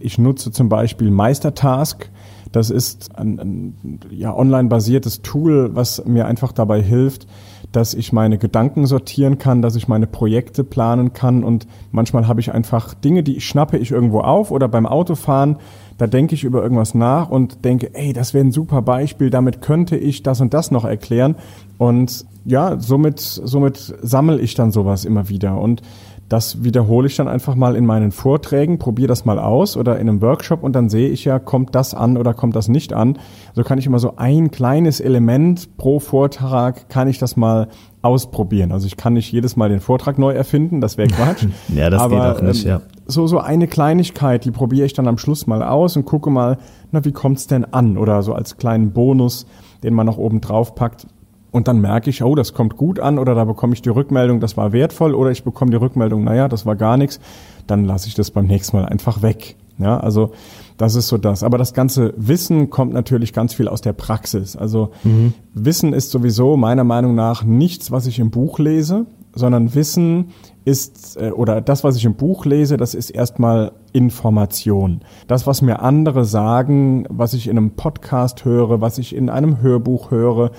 ich 0.00 0.16
nutze 0.16 0.52
zum 0.52 0.70
Beispiel 0.70 1.10
Meistertask 1.10 2.08
das 2.54 2.70
ist 2.70 3.16
ein, 3.18 3.40
ein 3.40 4.00
ja, 4.10 4.34
online-basiertes 4.34 5.22
Tool, 5.22 5.74
was 5.74 6.04
mir 6.04 6.26
einfach 6.26 6.52
dabei 6.52 6.80
hilft, 6.80 7.26
dass 7.72 7.94
ich 7.94 8.12
meine 8.12 8.38
Gedanken 8.38 8.86
sortieren 8.86 9.38
kann, 9.38 9.60
dass 9.60 9.74
ich 9.74 9.88
meine 9.88 10.06
Projekte 10.06 10.62
planen 10.62 11.12
kann. 11.12 11.42
Und 11.42 11.66
manchmal 11.90 12.28
habe 12.28 12.40
ich 12.40 12.52
einfach 12.52 12.94
Dinge, 12.94 13.24
die 13.24 13.40
schnappe 13.40 13.76
ich 13.78 13.90
irgendwo 13.90 14.20
auf 14.20 14.52
oder 14.52 14.68
beim 14.68 14.86
Autofahren, 14.86 15.56
da 15.98 16.06
denke 16.06 16.34
ich 16.34 16.44
über 16.44 16.62
irgendwas 16.62 16.94
nach 16.94 17.28
und 17.28 17.64
denke, 17.64 17.94
ey, 17.94 18.12
das 18.12 18.34
wäre 18.34 18.44
ein 18.44 18.52
super 18.52 18.82
Beispiel, 18.82 19.30
damit 19.30 19.60
könnte 19.60 19.96
ich 19.96 20.22
das 20.22 20.40
und 20.40 20.54
das 20.54 20.70
noch 20.70 20.84
erklären. 20.84 21.34
Und 21.78 22.24
ja, 22.44 22.78
somit, 22.78 23.18
somit 23.20 23.94
sammle 24.02 24.40
ich 24.40 24.54
dann 24.54 24.70
sowas 24.70 25.04
immer 25.04 25.28
wieder. 25.28 25.60
Und 25.60 25.82
das 26.28 26.64
wiederhole 26.64 27.06
ich 27.06 27.16
dann 27.16 27.28
einfach 27.28 27.54
mal 27.54 27.76
in 27.76 27.84
meinen 27.84 28.10
Vorträgen, 28.10 28.78
probiere 28.78 29.08
das 29.08 29.24
mal 29.24 29.38
aus 29.38 29.76
oder 29.76 29.98
in 29.98 30.08
einem 30.08 30.22
Workshop 30.22 30.62
und 30.62 30.74
dann 30.74 30.88
sehe 30.88 31.08
ich 31.08 31.24
ja, 31.24 31.38
kommt 31.38 31.74
das 31.74 31.94
an 31.94 32.16
oder 32.16 32.32
kommt 32.32 32.56
das 32.56 32.68
nicht 32.68 32.92
an. 32.92 33.18
So 33.54 33.62
kann 33.62 33.78
ich 33.78 33.86
immer 33.86 33.98
so 33.98 34.14
ein 34.16 34.50
kleines 34.50 35.00
Element 35.00 35.76
pro 35.76 36.00
Vortrag, 36.00 36.88
kann 36.88 37.08
ich 37.08 37.18
das 37.18 37.36
mal 37.36 37.68
ausprobieren. 38.00 38.72
Also 38.72 38.86
ich 38.86 38.96
kann 38.96 39.14
nicht 39.14 39.32
jedes 39.32 39.56
Mal 39.56 39.68
den 39.68 39.80
Vortrag 39.80 40.18
neu 40.18 40.32
erfinden, 40.32 40.80
das 40.80 40.96
wäre 40.96 41.08
Quatsch. 41.08 41.46
ja, 41.68 41.90
das 41.90 42.00
aber, 42.00 42.16
geht 42.16 42.36
auch 42.36 42.42
nicht, 42.42 42.64
ähm, 42.64 42.70
ja. 42.70 42.80
So, 43.06 43.26
so 43.26 43.38
eine 43.38 43.66
Kleinigkeit, 43.66 44.44
die 44.44 44.50
probiere 44.50 44.86
ich 44.86 44.94
dann 44.94 45.08
am 45.08 45.18
Schluss 45.18 45.46
mal 45.46 45.62
aus 45.62 45.96
und 45.96 46.06
gucke 46.06 46.30
mal, 46.30 46.58
na, 46.90 47.04
wie 47.04 47.12
kommt's 47.12 47.46
denn 47.46 47.66
an? 47.66 47.98
Oder 47.98 48.22
so 48.22 48.32
als 48.32 48.56
kleinen 48.56 48.92
Bonus, 48.92 49.46
den 49.82 49.92
man 49.92 50.06
noch 50.06 50.16
oben 50.16 50.40
drauf 50.40 50.74
packt 50.74 51.06
und 51.54 51.68
dann 51.68 51.80
merke 51.80 52.10
ich, 52.10 52.24
oh, 52.24 52.34
das 52.34 52.52
kommt 52.52 52.76
gut 52.76 52.98
an 52.98 53.16
oder 53.16 53.36
da 53.36 53.44
bekomme 53.44 53.74
ich 53.74 53.82
die 53.82 53.88
Rückmeldung, 53.88 54.40
das 54.40 54.56
war 54.56 54.72
wertvoll 54.72 55.14
oder 55.14 55.30
ich 55.30 55.44
bekomme 55.44 55.70
die 55.70 55.76
Rückmeldung, 55.76 56.24
naja, 56.24 56.48
das 56.48 56.66
war 56.66 56.74
gar 56.74 56.96
nichts, 56.96 57.20
dann 57.68 57.84
lasse 57.84 58.08
ich 58.08 58.14
das 58.14 58.32
beim 58.32 58.46
nächsten 58.46 58.76
Mal 58.76 58.86
einfach 58.86 59.22
weg. 59.22 59.54
Ja, 59.78 59.98
also 59.98 60.32
das 60.76 60.96
ist 60.96 61.06
so 61.06 61.16
das. 61.16 61.44
Aber 61.44 61.56
das 61.56 61.72
ganze 61.72 62.12
Wissen 62.16 62.70
kommt 62.70 62.92
natürlich 62.92 63.32
ganz 63.32 63.54
viel 63.54 63.68
aus 63.68 63.80
der 63.80 63.92
Praxis. 63.92 64.56
Also 64.56 64.90
mhm. 65.04 65.32
Wissen 65.52 65.92
ist 65.92 66.10
sowieso 66.10 66.56
meiner 66.56 66.84
Meinung 66.84 67.14
nach 67.14 67.44
nichts, 67.44 67.92
was 67.92 68.08
ich 68.08 68.18
im 68.18 68.30
Buch 68.32 68.58
lese, 68.58 69.06
sondern 69.32 69.76
Wissen 69.76 70.30
ist, 70.64 71.16
äh, 71.16 71.30
oder 71.30 71.60
das, 71.60 71.84
was 71.84 71.96
ich 71.96 72.04
im 72.04 72.14
Buch 72.14 72.46
lese, 72.46 72.76
das 72.76 72.94
ist 72.94 73.10
erstmal 73.10 73.72
Information. 73.92 75.02
Das, 75.28 75.46
was 75.46 75.62
mir 75.62 75.82
andere 75.82 76.24
sagen, 76.24 77.06
was 77.10 77.32
ich 77.32 77.46
in 77.46 77.58
einem 77.58 77.76
Podcast 77.76 78.44
höre, 78.44 78.80
was 78.80 78.98
ich 78.98 79.14
in 79.14 79.30
einem 79.30 79.60
Hörbuch 79.60 80.10
höre, 80.10 80.50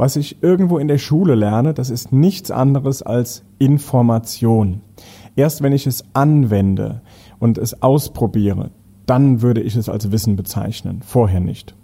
was 0.00 0.16
ich 0.16 0.42
irgendwo 0.42 0.78
in 0.78 0.88
der 0.88 0.96
Schule 0.96 1.34
lerne, 1.34 1.74
das 1.74 1.90
ist 1.90 2.10
nichts 2.10 2.50
anderes 2.50 3.02
als 3.02 3.44
Information. 3.58 4.80
Erst 5.36 5.62
wenn 5.62 5.74
ich 5.74 5.86
es 5.86 6.04
anwende 6.14 7.02
und 7.38 7.58
es 7.58 7.82
ausprobiere, 7.82 8.70
dann 9.04 9.42
würde 9.42 9.60
ich 9.60 9.76
es 9.76 9.90
als 9.90 10.10
Wissen 10.10 10.36
bezeichnen, 10.36 11.02
vorher 11.04 11.40
nicht. 11.40 11.74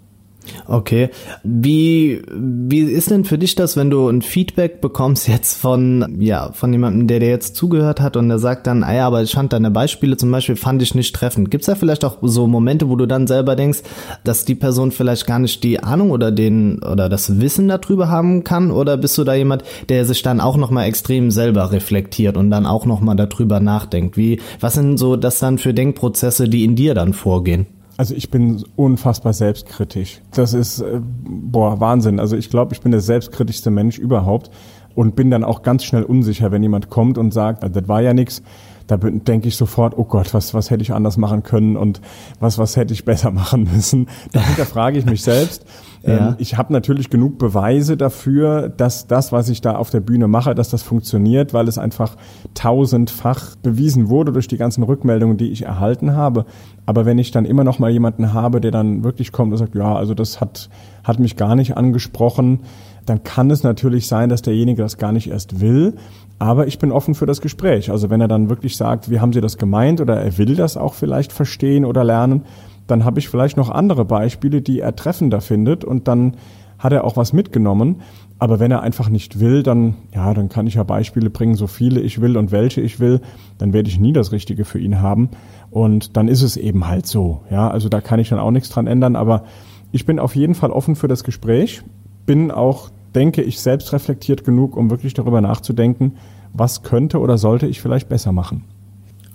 Okay. 0.67 1.09
Wie, 1.43 2.21
wie 2.31 2.81
ist 2.81 3.11
denn 3.11 3.25
für 3.25 3.37
dich 3.37 3.55
das, 3.55 3.77
wenn 3.77 3.89
du 3.89 4.07
ein 4.07 4.21
Feedback 4.21 4.81
bekommst 4.81 5.27
jetzt 5.27 5.57
von, 5.57 6.17
ja, 6.19 6.51
von 6.51 6.71
jemandem, 6.71 7.07
der 7.07 7.19
dir 7.19 7.29
jetzt 7.29 7.55
zugehört 7.55 8.01
hat 8.01 8.17
und 8.17 8.29
der 8.29 8.39
sagt 8.39 8.67
dann, 8.67 8.83
ah 8.83 8.93
ja, 8.93 9.07
aber 9.07 9.21
ich 9.21 9.31
fand 9.31 9.53
deine 9.53 9.71
Beispiele 9.71 10.17
zum 10.17 10.31
Beispiel, 10.31 10.55
fand 10.55 10.81
ich 10.81 10.95
nicht 10.95 11.15
treffend. 11.15 11.51
Gibt 11.51 11.61
es 11.61 11.67
da 11.67 11.75
vielleicht 11.75 12.03
auch 12.05 12.17
so 12.21 12.47
Momente, 12.47 12.89
wo 12.89 12.95
du 12.95 13.05
dann 13.05 13.27
selber 13.27 13.55
denkst, 13.55 13.79
dass 14.23 14.45
die 14.45 14.55
Person 14.55 14.91
vielleicht 14.91 15.27
gar 15.27 15.39
nicht 15.39 15.63
die 15.63 15.81
Ahnung 15.81 16.11
oder 16.11 16.31
den, 16.31 16.79
oder 16.83 17.09
das 17.09 17.39
Wissen 17.39 17.67
darüber 17.67 18.09
haben 18.09 18.43
kann? 18.43 18.71
Oder 18.71 18.97
bist 18.97 19.17
du 19.17 19.23
da 19.23 19.33
jemand, 19.33 19.63
der 19.89 20.05
sich 20.05 20.21
dann 20.21 20.41
auch 20.41 20.57
nochmal 20.57 20.87
extrem 20.87 21.31
selber 21.31 21.71
reflektiert 21.71 22.37
und 22.37 22.51
dann 22.51 22.65
auch 22.65 22.85
nochmal 22.85 23.15
darüber 23.15 23.59
nachdenkt? 23.59 24.17
Wie, 24.17 24.39
was 24.59 24.73
sind 24.73 24.97
so 24.97 25.15
das 25.15 25.39
dann 25.39 25.57
für 25.57 25.73
Denkprozesse, 25.73 26.49
die 26.49 26.63
in 26.63 26.75
dir 26.75 26.93
dann 26.93 27.13
vorgehen? 27.13 27.67
Also 27.97 28.13
ich 28.13 28.29
bin 28.29 28.63
unfassbar 28.75 29.33
selbstkritisch. 29.33 30.21
Das 30.31 30.53
ist, 30.53 30.81
äh, 30.81 31.01
boah, 31.01 31.79
Wahnsinn. 31.79 32.19
Also 32.19 32.37
ich 32.37 32.49
glaube, 32.49 32.73
ich 32.75 32.81
bin 32.81 32.91
der 32.91 33.01
selbstkritischste 33.01 33.71
Mensch 33.71 33.97
überhaupt 33.97 34.51
und 34.93 35.15
bin 35.15 35.31
dann 35.31 35.43
auch 35.43 35.63
ganz 35.63 35.83
schnell 35.83 36.03
unsicher, 36.03 36.51
wenn 36.51 36.61
jemand 36.61 36.89
kommt 36.89 37.17
und 37.17 37.33
sagt, 37.33 37.63
das 37.63 37.87
war 37.87 38.01
ja 38.01 38.13
nichts. 38.13 38.43
Da 38.85 38.97
denke 38.97 39.47
ich 39.47 39.57
sofort, 39.57 39.97
oh 39.97 40.05
Gott, 40.05 40.33
was, 40.33 40.53
was 40.53 40.69
hätte 40.69 40.81
ich 40.81 40.93
anders 40.93 41.17
machen 41.17 41.43
können 41.43 41.75
und 41.75 41.99
was, 42.39 42.57
was 42.57 42.77
hätte 42.77 42.93
ich 42.93 43.03
besser 43.03 43.31
machen 43.31 43.67
müssen. 43.71 44.07
Dahinter 44.31 44.65
frage 44.65 44.99
ich 44.99 45.05
mich 45.05 45.23
selbst. 45.23 45.65
Ja. 46.03 46.29
Ähm, 46.29 46.35
ich 46.37 46.57
habe 46.57 46.73
natürlich 46.73 47.09
genug 47.09 47.37
Beweise 47.37 47.97
dafür, 47.97 48.69
dass 48.69 49.07
das, 49.07 49.31
was 49.31 49.49
ich 49.49 49.61
da 49.61 49.75
auf 49.75 49.89
der 49.89 49.99
Bühne 49.99 50.27
mache, 50.27 50.55
dass 50.55 50.69
das 50.69 50.83
funktioniert, 50.83 51.53
weil 51.53 51.67
es 51.67 51.77
einfach 51.77 52.15
tausendfach 52.53 53.55
bewiesen 53.57 54.09
wurde 54.09 54.31
durch 54.31 54.47
die 54.47 54.57
ganzen 54.57 54.83
Rückmeldungen, 54.83 55.37
die 55.37 55.51
ich 55.51 55.63
erhalten 55.63 56.15
habe. 56.15 56.45
Aber 56.85 57.05
wenn 57.05 57.17
ich 57.17 57.31
dann 57.31 57.45
immer 57.45 57.63
noch 57.63 57.79
mal 57.79 57.91
jemanden 57.91 58.33
habe, 58.33 58.61
der 58.61 58.71
dann 58.71 59.03
wirklich 59.03 59.31
kommt 59.31 59.51
und 59.51 59.57
sagt, 59.57 59.75
ja, 59.75 59.95
also 59.95 60.13
das 60.13 60.39
hat, 60.39 60.69
hat 61.03 61.19
mich 61.19 61.35
gar 61.35 61.55
nicht 61.55 61.75
angesprochen, 61.77 62.61
dann 63.05 63.23
kann 63.23 63.49
es 63.51 63.63
natürlich 63.63 64.07
sein, 64.07 64.29
dass 64.29 64.41
derjenige 64.41 64.81
das 64.81 64.97
gar 64.97 65.11
nicht 65.11 65.29
erst 65.29 65.59
will. 65.61 65.95
Aber 66.39 66.67
ich 66.67 66.77
bin 66.77 66.91
offen 66.91 67.15
für 67.15 67.25
das 67.25 67.41
Gespräch. 67.41 67.89
Also 67.89 68.09
wenn 68.09 68.21
er 68.21 68.27
dann 68.27 68.49
wirklich 68.49 68.77
sagt, 68.77 69.09
wie 69.09 69.19
haben 69.19 69.33
Sie 69.33 69.41
das 69.41 69.57
gemeint 69.57 70.01
oder 70.01 70.21
er 70.21 70.37
will 70.37 70.55
das 70.55 70.77
auch 70.77 70.93
vielleicht 70.93 71.31
verstehen 71.31 71.83
oder 71.83 72.03
lernen, 72.03 72.43
dann 72.87 73.05
habe 73.05 73.19
ich 73.19 73.29
vielleicht 73.29 73.57
noch 73.57 73.69
andere 73.69 74.05
Beispiele, 74.05 74.61
die 74.61 74.79
er 74.79 74.95
treffender 74.95 75.41
findet 75.41 75.83
und 75.83 76.07
dann 76.07 76.37
hat 76.79 76.93
er 76.93 77.03
auch 77.03 77.17
was 77.17 77.33
mitgenommen. 77.33 78.01
Aber 78.39 78.59
wenn 78.59 78.71
er 78.71 78.81
einfach 78.81 79.09
nicht 79.09 79.39
will, 79.39 79.63
dann, 79.63 79.95
ja, 80.13 80.33
dann 80.33 80.47
kann 80.47 80.67
ich 80.67 80.75
ja 80.75 80.83
Beispiele 80.83 81.29
bringen, 81.29 81.55
so 81.55 81.67
viele 81.67 81.99
ich 82.01 82.21
will 82.21 82.37
und 82.37 82.51
welche 82.51 82.81
ich 82.81 82.99
will, 82.99 83.21
dann 83.57 83.73
werde 83.73 83.89
ich 83.89 83.99
nie 83.99 84.13
das 84.13 84.31
Richtige 84.31 84.63
für 84.63 84.79
ihn 84.79 85.01
haben. 85.01 85.29
Und 85.71 86.15
dann 86.17 86.27
ist 86.27 86.43
es 86.43 86.55
eben 86.55 86.87
halt 86.87 87.07
so. 87.07 87.41
Ja, 87.49 87.69
also 87.69 87.89
da 87.89 87.99
kann 87.99 88.19
ich 88.19 88.29
dann 88.29 88.39
auch 88.39 88.51
nichts 88.51 88.69
dran 88.69 88.87
ändern. 88.87 89.15
Aber 89.15 89.43
ich 89.91 90.05
bin 90.05 90.19
auf 90.19 90.35
jeden 90.35 90.53
Fall 90.53 90.71
offen 90.71 90.95
für 90.95 91.07
das 91.07 91.23
Gespräch, 91.23 91.81
bin 92.25 92.51
auch, 92.51 92.89
denke 93.15 93.41
ich, 93.41 93.59
selbst 93.59 93.91
reflektiert 93.91 94.43
genug, 94.43 94.77
um 94.77 94.91
wirklich 94.91 95.15
darüber 95.15 95.41
nachzudenken, 95.41 96.13
was 96.53 96.83
könnte 96.83 97.19
oder 97.19 97.37
sollte 97.37 97.65
ich 97.65 97.81
vielleicht 97.81 98.07
besser 98.07 98.31
machen. 98.31 98.65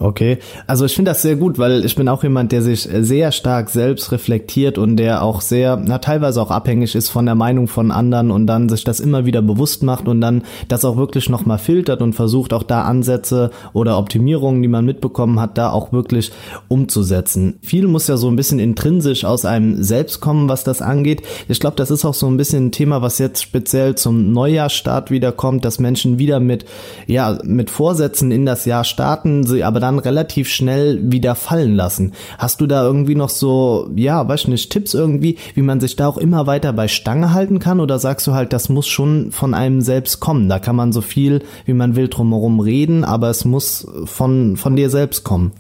Okay, 0.02 0.38
also 0.66 0.84
ich 0.84 0.96
finde 0.96 1.12
das 1.12 1.22
sehr 1.22 1.36
gut, 1.36 1.60
weil 1.60 1.84
ich 1.84 1.94
bin 1.94 2.08
auch 2.08 2.24
jemand, 2.24 2.50
der 2.50 2.60
sich 2.60 2.88
sehr 2.92 3.30
stark 3.30 3.70
selbst 3.70 4.10
reflektiert 4.10 4.76
und 4.76 4.96
der 4.96 5.22
auch 5.22 5.40
sehr, 5.40 5.76
na 5.76 5.98
teilweise 5.98 6.42
auch 6.42 6.50
abhängig 6.50 6.96
ist 6.96 7.08
von 7.08 7.24
der 7.24 7.36
Meinung 7.36 7.68
von 7.68 7.92
anderen 7.92 8.32
und 8.32 8.48
dann 8.48 8.68
sich 8.68 8.82
das 8.82 8.98
immer 8.98 9.26
wieder 9.26 9.42
bewusst 9.42 9.84
macht 9.84 10.08
und 10.08 10.20
dann 10.20 10.42
das 10.66 10.84
auch 10.84 10.96
wirklich 10.96 11.28
nochmal 11.28 11.58
filtert 11.58 12.02
und 12.02 12.14
versucht 12.14 12.52
auch 12.52 12.64
da 12.64 12.82
Ansätze 12.82 13.52
oder 13.74 13.96
Optimierungen, 13.96 14.60
die 14.60 14.68
man 14.68 14.84
mitbekommen 14.84 15.38
hat, 15.38 15.56
da 15.56 15.70
auch 15.70 15.92
wirklich 15.92 16.32
umzusetzen. 16.66 17.60
Viel 17.62 17.86
muss 17.86 18.08
ja 18.08 18.16
so 18.16 18.26
ein 18.28 18.34
bisschen 18.34 18.58
intrinsisch 18.58 19.24
aus 19.24 19.44
einem 19.44 19.84
selbst 19.84 20.20
kommen, 20.20 20.48
was 20.48 20.64
das 20.64 20.82
angeht. 20.82 21.22
Ich 21.46 21.60
glaube, 21.60 21.76
das 21.76 21.92
ist 21.92 22.04
auch 22.04 22.14
so 22.14 22.26
ein 22.26 22.36
bisschen 22.36 22.66
ein 22.66 22.72
Thema, 22.72 23.02
was 23.02 23.18
jetzt 23.18 23.40
speziell 23.40 23.94
zum 23.94 24.32
Neujahrstart 24.32 25.12
wieder 25.12 25.30
kommt, 25.30 25.64
dass 25.64 25.78
Menschen 25.78 26.18
wieder 26.18 26.40
mit, 26.40 26.64
ja, 27.06 27.38
mit 27.44 27.70
Vorsätzen 27.70 28.32
in 28.32 28.46
das 28.46 28.64
Jahr 28.64 28.82
starten, 28.82 29.44
sie 29.44 29.62
aber 29.62 29.78
dann 29.78 29.91
relativ 29.98 30.48
schnell 30.48 31.00
wieder 31.12 31.34
fallen 31.34 31.74
lassen. 31.74 32.12
Hast 32.38 32.60
du 32.60 32.66
da 32.66 32.84
irgendwie 32.84 33.14
noch 33.14 33.28
so, 33.28 33.90
ja, 33.96 34.26
weiß 34.26 34.48
nicht, 34.48 34.70
Tipps 34.70 34.94
irgendwie, 34.94 35.36
wie 35.54 35.62
man 35.62 35.80
sich 35.80 35.96
da 35.96 36.06
auch 36.06 36.18
immer 36.18 36.46
weiter 36.46 36.72
bei 36.72 36.88
Stange 36.88 37.32
halten 37.32 37.58
kann? 37.58 37.80
Oder 37.80 37.98
sagst 37.98 38.26
du 38.26 38.32
halt, 38.32 38.52
das 38.52 38.68
muss 38.68 38.86
schon 38.86 39.32
von 39.32 39.54
einem 39.54 39.80
selbst 39.80 40.20
kommen? 40.20 40.48
Da 40.48 40.58
kann 40.58 40.76
man 40.76 40.92
so 40.92 41.00
viel, 41.00 41.42
wie 41.64 41.74
man 41.74 41.96
will, 41.96 42.08
drumherum 42.08 42.60
reden, 42.60 43.04
aber 43.04 43.30
es 43.30 43.44
muss 43.44 43.86
von, 44.04 44.56
von 44.56 44.76
dir 44.76 44.90
selbst 44.90 45.24
kommen. 45.24 45.52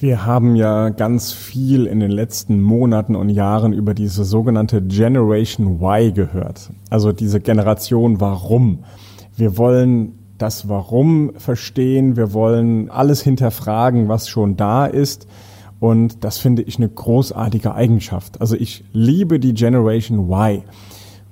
Wir 0.00 0.24
haben 0.24 0.54
ja 0.54 0.90
ganz 0.90 1.32
viel 1.32 1.86
in 1.86 1.98
den 1.98 2.12
letzten 2.12 2.62
Monaten 2.62 3.16
und 3.16 3.30
Jahren 3.30 3.72
über 3.72 3.94
diese 3.94 4.24
sogenannte 4.24 4.80
Generation 4.80 5.80
Y 5.80 6.14
gehört. 6.14 6.70
Also 6.88 7.10
diese 7.10 7.40
Generation 7.40 8.20
Warum. 8.20 8.84
Wir 9.34 9.58
wollen 9.58 10.12
das 10.38 10.68
Warum 10.68 11.32
verstehen, 11.36 12.16
wir 12.16 12.32
wollen 12.32 12.90
alles 12.90 13.20
hinterfragen, 13.22 14.08
was 14.08 14.28
schon 14.28 14.56
da 14.56 14.86
ist. 14.86 15.26
Und 15.80 16.24
das 16.24 16.38
finde 16.38 16.62
ich 16.62 16.78
eine 16.78 16.88
großartige 16.88 17.74
Eigenschaft. 17.74 18.40
Also 18.40 18.56
ich 18.56 18.84
liebe 18.92 19.38
die 19.38 19.54
Generation 19.54 20.30
Y. 20.30 20.62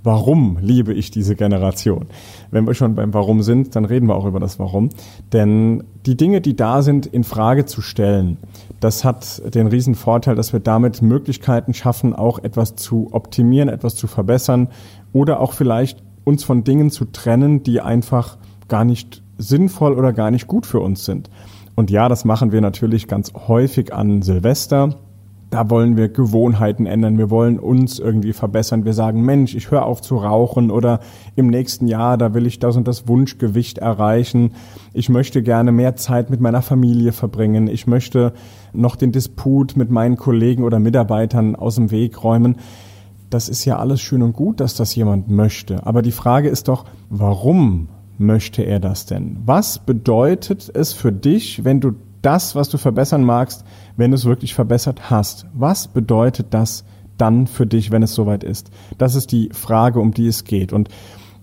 Warum 0.03 0.59
liebe 0.61 0.93
ich 0.93 1.11
diese 1.11 1.35
Generation? 1.35 2.07
Wenn 2.53 2.65
wir 2.65 2.75
schon 2.75 2.95
beim 2.95 3.13
Warum 3.13 3.43
sind, 3.43 3.75
dann 3.75 3.85
reden 3.85 4.07
wir 4.07 4.15
auch 4.15 4.25
über 4.25 4.39
das 4.39 4.61
Warum. 4.61 4.91
Denn 5.33 5.83
die 6.07 6.17
Dinge, 6.17 6.41
die 6.41 6.55
da 6.55 6.83
sind, 6.83 7.07
in 7.07 7.25
Frage 7.25 7.65
zu 7.65 7.83
stellen, 7.83 8.37
das 8.79 9.03
hat 9.03 9.43
den 9.53 9.67
riesen 9.67 9.97
Vorteil, 9.97 10.37
dass 10.37 10.53
wir 10.53 10.61
damit 10.61 11.03
Möglichkeiten 11.03 11.75
schaffen, 11.75 12.15
auch 12.15 12.39
etwas 12.39 12.77
zu 12.77 13.09
optimieren, 13.11 13.69
etwas 13.69 13.97
zu 13.97 14.07
verbessern 14.07 14.69
oder 15.13 15.41
auch 15.41 15.55
vielleicht 15.55 16.05
uns 16.23 16.45
von 16.45 16.63
Dingen 16.63 16.91
zu 16.91 17.07
trennen, 17.07 17.65
die 17.65 17.81
einfach 17.81 18.39
gar 18.69 18.85
nicht 18.85 19.23
sinnvoll 19.39 19.93
oder 19.95 20.13
gar 20.13 20.31
nicht 20.31 20.47
gut 20.47 20.67
für 20.67 20.81
uns 20.81 21.05
sind. 21.05 21.31
Und 21.75 21.91
ja, 21.91 22.09
das 22.09 22.25
machen 22.25 22.53
wir 22.53 22.61
natürlich 22.61 23.07
ganz 23.07 23.33
häufig 23.35 23.93
an 23.93 24.23
Silvester. 24.23 24.97
Da 25.51 25.71
wollen 25.71 25.97
wir 25.97 26.09
Gewohnheiten 26.09 26.87
ändern, 26.87 27.19
wir 27.19 27.31
wollen 27.31 27.61
uns 27.61 28.01
irgendwie 28.01 28.33
verbessern. 28.33 28.85
Wir 28.85 28.95
sagen, 28.95 29.23
Mensch, 29.23 29.55
ich 29.55 29.71
höre 29.71 29.87
auf 29.87 30.03
zu 30.03 30.17
rauchen 30.17 30.73
oder 30.73 30.99
im 31.37 31.47
nächsten 31.47 31.87
Jahr, 31.87 32.19
da 32.19 32.35
will 32.35 32.47
ich 32.47 32.59
das 32.59 32.77
und 32.77 32.89
das 32.89 33.07
Wunschgewicht 33.07 33.79
erreichen. 33.79 34.55
Ich 34.93 35.09
möchte 35.09 35.45
gerne 35.45 35.71
mehr 35.71 35.95
Zeit 35.95 36.31
mit 36.31 36.41
meiner 36.41 36.63
Familie 36.63 37.13
verbringen. 37.13 37.69
Ich 37.69 37.87
möchte 37.87 38.33
noch 38.73 38.97
den 38.97 39.13
Disput 39.13 39.77
mit 39.77 39.89
meinen 39.89 40.17
Kollegen 40.17 40.65
oder 40.65 40.81
Mitarbeitern 40.81 41.55
aus 41.55 41.77
dem 41.77 41.93
Weg 41.93 42.25
räumen. 42.25 42.57
Das 43.31 43.49
ist 43.49 43.65
ja 43.65 43.79
alles 43.79 44.01
schön 44.01 44.23
und 44.23 44.33
gut, 44.33 44.59
dass 44.59 44.75
das 44.75 44.97
jemand 44.97 45.29
möchte. 45.31 45.87
Aber 45.87 46.03
die 46.03 46.13
Frage 46.13 46.49
ist 46.49 46.67
doch, 46.67 46.87
warum 47.09 47.89
möchte 48.19 48.63
er 48.63 48.81
das 48.81 49.07
denn? 49.07 49.39
Was 49.45 49.79
bedeutet 49.79 50.71
es 50.75 50.93
für 50.93 51.13
dich, 51.13 51.65
wenn 51.65 51.81
du 51.81 51.93
das, 52.23 52.55
was 52.55 52.69
du 52.69 52.79
verbessern 52.79 53.25
magst, 53.25 53.65
wenn 53.97 54.11
du 54.11 54.17
es 54.17 54.25
wirklich 54.25 54.55
verbessert 54.55 55.11
hast? 55.11 55.47
Was 55.55 55.89
bedeutet 55.89 56.49
das 56.51 56.85
dann 57.19 57.47
für 57.47 57.67
dich, 57.67 57.91
wenn 57.91 58.03
es 58.03 58.15
soweit 58.15 58.45
ist? 58.45 58.71
Das 58.99 59.15
ist 59.15 59.33
die 59.33 59.51
Frage, 59.53 60.01
um 60.01 60.13
die 60.13 60.27
es 60.27 60.45
geht. 60.45 60.73
Und 60.73 60.89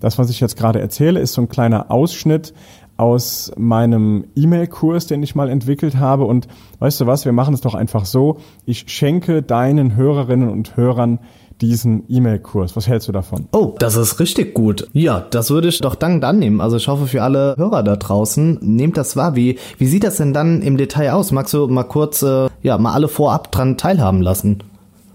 das, 0.00 0.18
was 0.18 0.30
ich 0.30 0.40
jetzt 0.40 0.56
gerade 0.56 0.80
erzähle, 0.80 1.20
ist 1.20 1.32
so 1.32 1.40
ein 1.40 1.48
kleiner 1.48 1.90
Ausschnitt 1.90 2.52
aus 2.96 3.50
meinem 3.56 4.26
E-Mail-Kurs, 4.36 5.06
den 5.06 5.22
ich 5.22 5.34
mal 5.34 5.48
entwickelt 5.48 5.96
habe. 5.96 6.24
Und 6.24 6.46
weißt 6.78 7.00
du 7.00 7.06
was, 7.06 7.24
wir 7.24 7.32
machen 7.32 7.54
es 7.54 7.60
doch 7.60 7.74
einfach 7.74 8.04
so. 8.04 8.38
Ich 8.66 8.84
schenke 8.88 9.42
deinen 9.42 9.96
Hörerinnen 9.96 10.48
und 10.48 10.76
Hörern 10.76 11.18
diesen 11.60 12.04
E-Mail-Kurs. 12.08 12.76
Was 12.76 12.88
hältst 12.88 13.08
du 13.08 13.12
davon? 13.12 13.48
Oh, 13.52 13.74
das 13.78 13.96
ist 13.96 14.20
richtig 14.20 14.54
gut. 14.54 14.88
Ja, 14.92 15.20
das 15.30 15.50
würde 15.50 15.68
ich 15.68 15.80
doch 15.80 15.94
dankend 15.94 16.24
annehmen. 16.24 16.60
Also 16.60 16.76
ich 16.76 16.88
hoffe 16.88 17.06
für 17.06 17.22
alle 17.22 17.54
Hörer 17.56 17.82
da 17.82 17.96
draußen, 17.96 18.58
nehmt 18.60 18.96
das 18.96 19.16
wahr. 19.16 19.36
Wie, 19.36 19.58
wie 19.78 19.86
sieht 19.86 20.04
das 20.04 20.16
denn 20.16 20.32
dann 20.32 20.62
im 20.62 20.76
Detail 20.76 21.12
aus? 21.12 21.32
Magst 21.32 21.54
du 21.54 21.66
mal 21.68 21.84
kurz, 21.84 22.22
äh, 22.22 22.48
ja, 22.62 22.78
mal 22.78 22.92
alle 22.92 23.08
vorab 23.08 23.52
dran 23.52 23.76
teilhaben 23.76 24.20
lassen? 24.22 24.62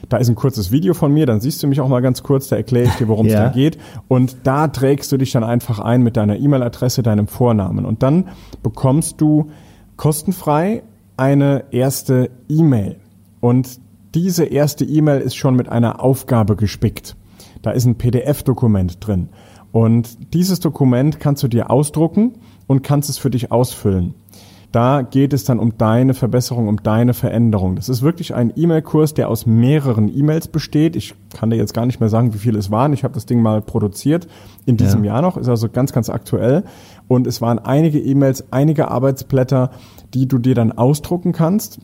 Da 0.07 0.17
ist 0.17 0.27
ein 0.27 0.35
kurzes 0.35 0.71
Video 0.71 0.95
von 0.95 1.13
mir, 1.13 1.27
dann 1.27 1.39
siehst 1.39 1.61
du 1.61 1.67
mich 1.67 1.81
auch 1.81 1.87
mal 1.87 2.01
ganz 2.01 2.23
kurz, 2.23 2.47
da 2.47 2.55
erkläre 2.55 2.87
ich 2.87 2.95
dir, 2.95 3.07
worum 3.07 3.27
es 3.27 3.33
ja. 3.33 3.45
da 3.45 3.49
geht. 3.49 3.77
Und 4.07 4.37
da 4.43 4.67
trägst 4.67 5.11
du 5.11 5.17
dich 5.17 5.31
dann 5.31 5.43
einfach 5.43 5.79
ein 5.79 6.01
mit 6.01 6.17
deiner 6.17 6.37
E-Mail-Adresse, 6.37 7.03
deinem 7.03 7.27
Vornamen. 7.27 7.85
Und 7.85 8.01
dann 8.01 8.29
bekommst 8.63 9.21
du 9.21 9.51
kostenfrei 9.97 10.81
eine 11.15 11.65
erste 11.69 12.31
E-Mail. 12.47 12.95
Und 13.39 13.79
diese 14.15 14.45
erste 14.45 14.85
E-Mail 14.85 15.21
ist 15.21 15.35
schon 15.35 15.55
mit 15.55 15.69
einer 15.69 16.01
Aufgabe 16.01 16.55
gespickt. 16.55 17.15
Da 17.61 17.71
ist 17.71 17.85
ein 17.85 17.95
PDF-Dokument 17.95 19.05
drin. 19.05 19.29
Und 19.71 20.33
dieses 20.33 20.59
Dokument 20.59 21.19
kannst 21.19 21.43
du 21.43 21.47
dir 21.47 21.69
ausdrucken 21.69 22.33
und 22.67 22.81
kannst 22.81 23.09
es 23.09 23.17
für 23.17 23.29
dich 23.29 23.51
ausfüllen. 23.51 24.15
Da 24.71 25.01
geht 25.01 25.33
es 25.33 25.45
dann 25.45 25.57
um 25.57 25.79
deine 25.79 26.13
Verbesserung, 26.13 26.67
um 26.67 26.83
deine 26.83 27.15
Veränderung. 27.15 27.75
Das 27.75 27.89
ist 27.89 28.03
wirklich 28.03 28.35
ein 28.35 28.53
E-Mail-Kurs, 28.55 29.15
der 29.15 29.27
aus 29.27 29.47
mehreren 29.47 30.15
E-Mails 30.15 30.47
besteht. 30.47 30.95
Ich 30.95 31.15
kann 31.33 31.49
dir 31.49 31.55
jetzt 31.55 31.73
gar 31.73 31.87
nicht 31.87 31.99
mehr 31.99 32.09
sagen, 32.09 32.35
wie 32.35 32.37
viele 32.37 32.59
es 32.59 32.69
waren. 32.69 32.93
Ich 32.93 33.03
habe 33.03 33.15
das 33.15 33.25
Ding 33.25 33.41
mal 33.41 33.63
produziert 33.63 34.27
in 34.67 34.77
diesem 34.77 35.03
ja. 35.03 35.13
Jahr 35.13 35.21
noch, 35.23 35.37
ist 35.37 35.49
also 35.49 35.69
ganz, 35.69 35.91
ganz 35.91 36.09
aktuell. 36.11 36.63
Und 37.07 37.25
es 37.25 37.41
waren 37.41 37.57
einige 37.57 37.99
E-Mails, 37.99 38.51
einige 38.51 38.89
Arbeitsblätter, 38.89 39.71
die 40.13 40.27
du 40.27 40.37
dir 40.37 40.53
dann 40.53 40.71
ausdrucken 40.71 41.31
kannst 41.31 41.79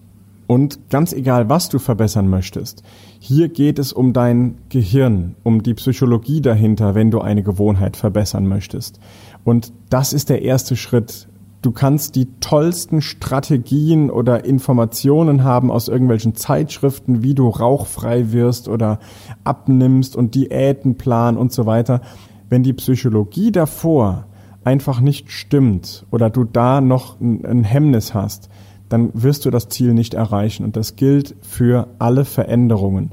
und 0.48 0.90
ganz 0.90 1.14
egal, 1.14 1.50
was 1.50 1.70
du 1.70 1.80
verbessern 1.80 2.28
möchtest, 2.28 2.84
hier 3.20 3.50
geht 3.50 3.80
es 3.80 3.94
um 3.94 4.14
dein 4.14 4.60
Gehirn, 4.70 5.36
um 5.44 5.64
die 5.64 5.74
Psychologie 5.74 6.42
dahinter, 6.42 6.94
wenn 6.94 7.10
du 7.10 7.20
eine 7.20 7.42
Gewohnheit 7.42 7.98
verbessern 7.98 8.46
möchtest. 8.46 9.00
Und 9.44 9.74
das 9.90 10.14
ist 10.14 10.30
der 10.30 10.44
erste 10.44 10.76
Schritt. 10.76 11.28
Du 11.64 11.72
kannst 11.72 12.16
die 12.16 12.28
tollsten 12.42 13.02
Strategien 13.02 14.12
oder 14.12 14.46
Informationen 14.46 15.44
haben 15.44 15.72
aus 15.72 15.88
irgendwelchen 15.88 16.36
Zeitschriften, 16.36 17.24
wie 17.24 17.34
du 17.34 17.50
rauchfrei 17.50 18.32
wirst 18.32 18.68
oder 18.68 19.00
abnimmst 19.44 20.16
und 20.16 20.36
Diäten 20.36 20.96
planen 20.96 21.38
und 21.38 21.52
so 21.52 21.66
weiter. 21.66 22.02
Wenn 22.50 22.62
die 22.62 22.74
Psychologie 22.74 23.52
davor 23.52 24.28
einfach 24.64 25.00
nicht 25.00 25.32
stimmt 25.32 26.06
oder 26.12 26.30
du 26.30 26.44
da 26.44 26.82
noch 26.82 27.20
ein 27.20 27.64
Hemmnis 27.64 28.14
hast, 28.14 28.50
dann 28.90 29.12
wirst 29.14 29.46
du 29.46 29.52
das 29.52 29.70
Ziel 29.70 29.94
nicht 29.94 30.14
erreichen. 30.14 30.64
Und 30.64 30.76
das 30.76 30.96
gilt 30.96 31.36
für 31.42 31.88
alle 32.00 32.26
Veränderungen. 32.26 33.12